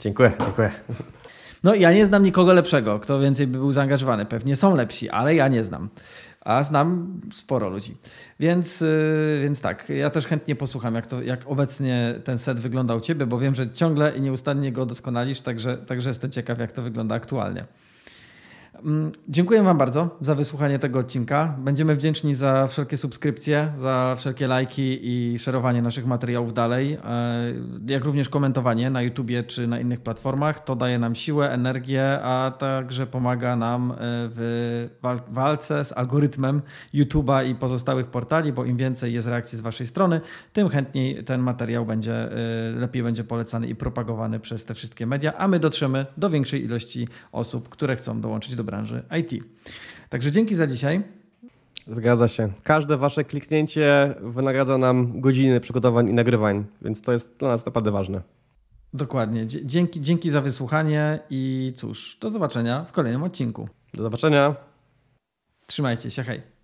dziękuję, 0.00 0.32
dziękuję. 0.40 0.70
No 1.64 1.74
ja 1.74 1.92
nie 1.92 2.06
znam 2.06 2.22
nikogo 2.22 2.52
lepszego, 2.52 3.00
kto 3.00 3.20
więcej 3.20 3.46
by 3.46 3.58
był 3.58 3.72
zaangażowany. 3.72 4.26
Pewnie 4.26 4.56
są 4.56 4.74
lepsi, 4.74 5.08
ale 5.08 5.34
ja 5.34 5.48
nie 5.48 5.64
znam. 5.64 5.88
A 6.40 6.62
znam 6.62 7.20
sporo 7.32 7.68
ludzi. 7.68 7.96
Więc, 8.40 8.82
e, 8.82 8.86
więc 9.42 9.60
tak, 9.60 9.88
ja 9.88 10.10
też 10.10 10.26
chętnie 10.26 10.56
posłucham, 10.56 10.94
jak, 10.94 11.06
to, 11.06 11.22
jak 11.22 11.40
obecnie 11.46 12.14
ten 12.24 12.38
set 12.38 12.60
wygląda 12.60 12.94
u 12.94 13.00
Ciebie, 13.00 13.26
bo 13.26 13.38
wiem, 13.38 13.54
że 13.54 13.70
ciągle 13.70 14.16
i 14.16 14.20
nieustannie 14.20 14.72
go 14.72 14.86
doskonalisz, 14.86 15.40
także, 15.40 15.76
także 15.76 16.10
jestem 16.10 16.30
ciekaw, 16.30 16.58
jak 16.58 16.72
to 16.72 16.82
wygląda 16.82 17.14
aktualnie. 17.14 17.64
Mm, 18.84 19.12
dziękuję 19.28 19.62
Wam 19.62 19.78
bardzo 19.78 20.18
za 20.20 20.34
wysłuchanie 20.34 20.78
tego 20.78 20.98
odcinka. 20.98 21.56
Będziemy 21.58 21.96
wdzięczni 21.96 22.34
za 22.34 22.68
wszelkie 22.68 22.96
subskrypcje, 22.96 23.72
za 23.76 24.14
wszelkie 24.18 24.46
lajki 24.46 24.98
i 25.02 25.38
szerowanie 25.38 25.82
naszych 25.82 26.06
materiałów 26.06 26.54
dalej, 26.54 26.92
e, 26.92 26.98
jak 27.86 28.04
również 28.04 28.28
komentowanie 28.28 28.90
na 28.90 29.02
YouTubie 29.02 29.42
czy 29.42 29.66
na 29.66 29.80
innych 29.80 30.00
platformach. 30.00 30.64
To 30.64 30.76
daje 30.76 30.98
nam 30.98 31.14
siłę, 31.14 31.52
energię, 31.52 32.18
a 32.22 32.52
także 32.58 33.06
pomaga 33.06 33.56
nam 33.56 33.90
e, 33.90 33.94
w 34.00 34.88
walce 35.30 35.84
z 35.84 35.92
algorytmem 35.92 36.62
YouTube'a 36.94 37.50
i 37.50 37.54
pozostałych 37.54 38.06
portali, 38.06 38.52
bo 38.52 38.64
im 38.64 38.76
więcej 38.76 39.12
jest 39.12 39.28
reakcji 39.28 39.58
z 39.58 39.60
Waszej 39.60 39.86
strony, 39.86 40.20
tym 40.52 40.68
chętniej 40.68 41.24
ten 41.24 41.40
materiał 41.40 41.86
będzie 41.86 42.14
e, 42.14 42.30
lepiej 42.72 43.02
będzie 43.02 43.24
polecany 43.24 43.66
i 43.66 43.74
propagowany 43.74 44.40
przez 44.40 44.64
te 44.64 44.74
wszystkie 44.74 45.06
media, 45.06 45.32
a 45.36 45.48
my 45.48 45.58
dotrzemy 45.58 46.06
do 46.16 46.30
większej 46.30 46.64
ilości 46.64 47.08
osób, 47.32 47.68
które 47.68 47.96
chcą 47.96 48.20
dołączyć 48.20 48.56
do 48.56 48.65
branży 48.66 49.02
IT. 49.20 49.44
Także 50.08 50.32
dzięki 50.32 50.54
za 50.54 50.66
dzisiaj. 50.66 51.02
Zgadza 51.86 52.28
się. 52.28 52.52
Każde 52.62 52.96
wasze 52.96 53.24
kliknięcie 53.24 54.14
wynagradza 54.20 54.78
nam 54.78 55.20
godziny 55.20 55.60
przygotowań 55.60 56.08
i 56.08 56.12
nagrywań, 56.12 56.64
więc 56.82 57.02
to 57.02 57.12
jest 57.12 57.36
dla 57.38 57.48
nas 57.48 57.66
naprawdę 57.66 57.90
ważne. 57.90 58.22
Dokładnie. 58.94 59.46
Dzięki, 59.46 60.00
dzięki 60.00 60.30
za 60.30 60.40
wysłuchanie 60.40 61.18
i 61.30 61.72
cóż, 61.76 62.18
do 62.20 62.30
zobaczenia 62.30 62.84
w 62.84 62.92
kolejnym 62.92 63.22
odcinku. 63.22 63.68
Do 63.94 64.02
zobaczenia. 64.02 64.56
Trzymajcie 65.66 66.10
się, 66.10 66.22
hej. 66.22 66.55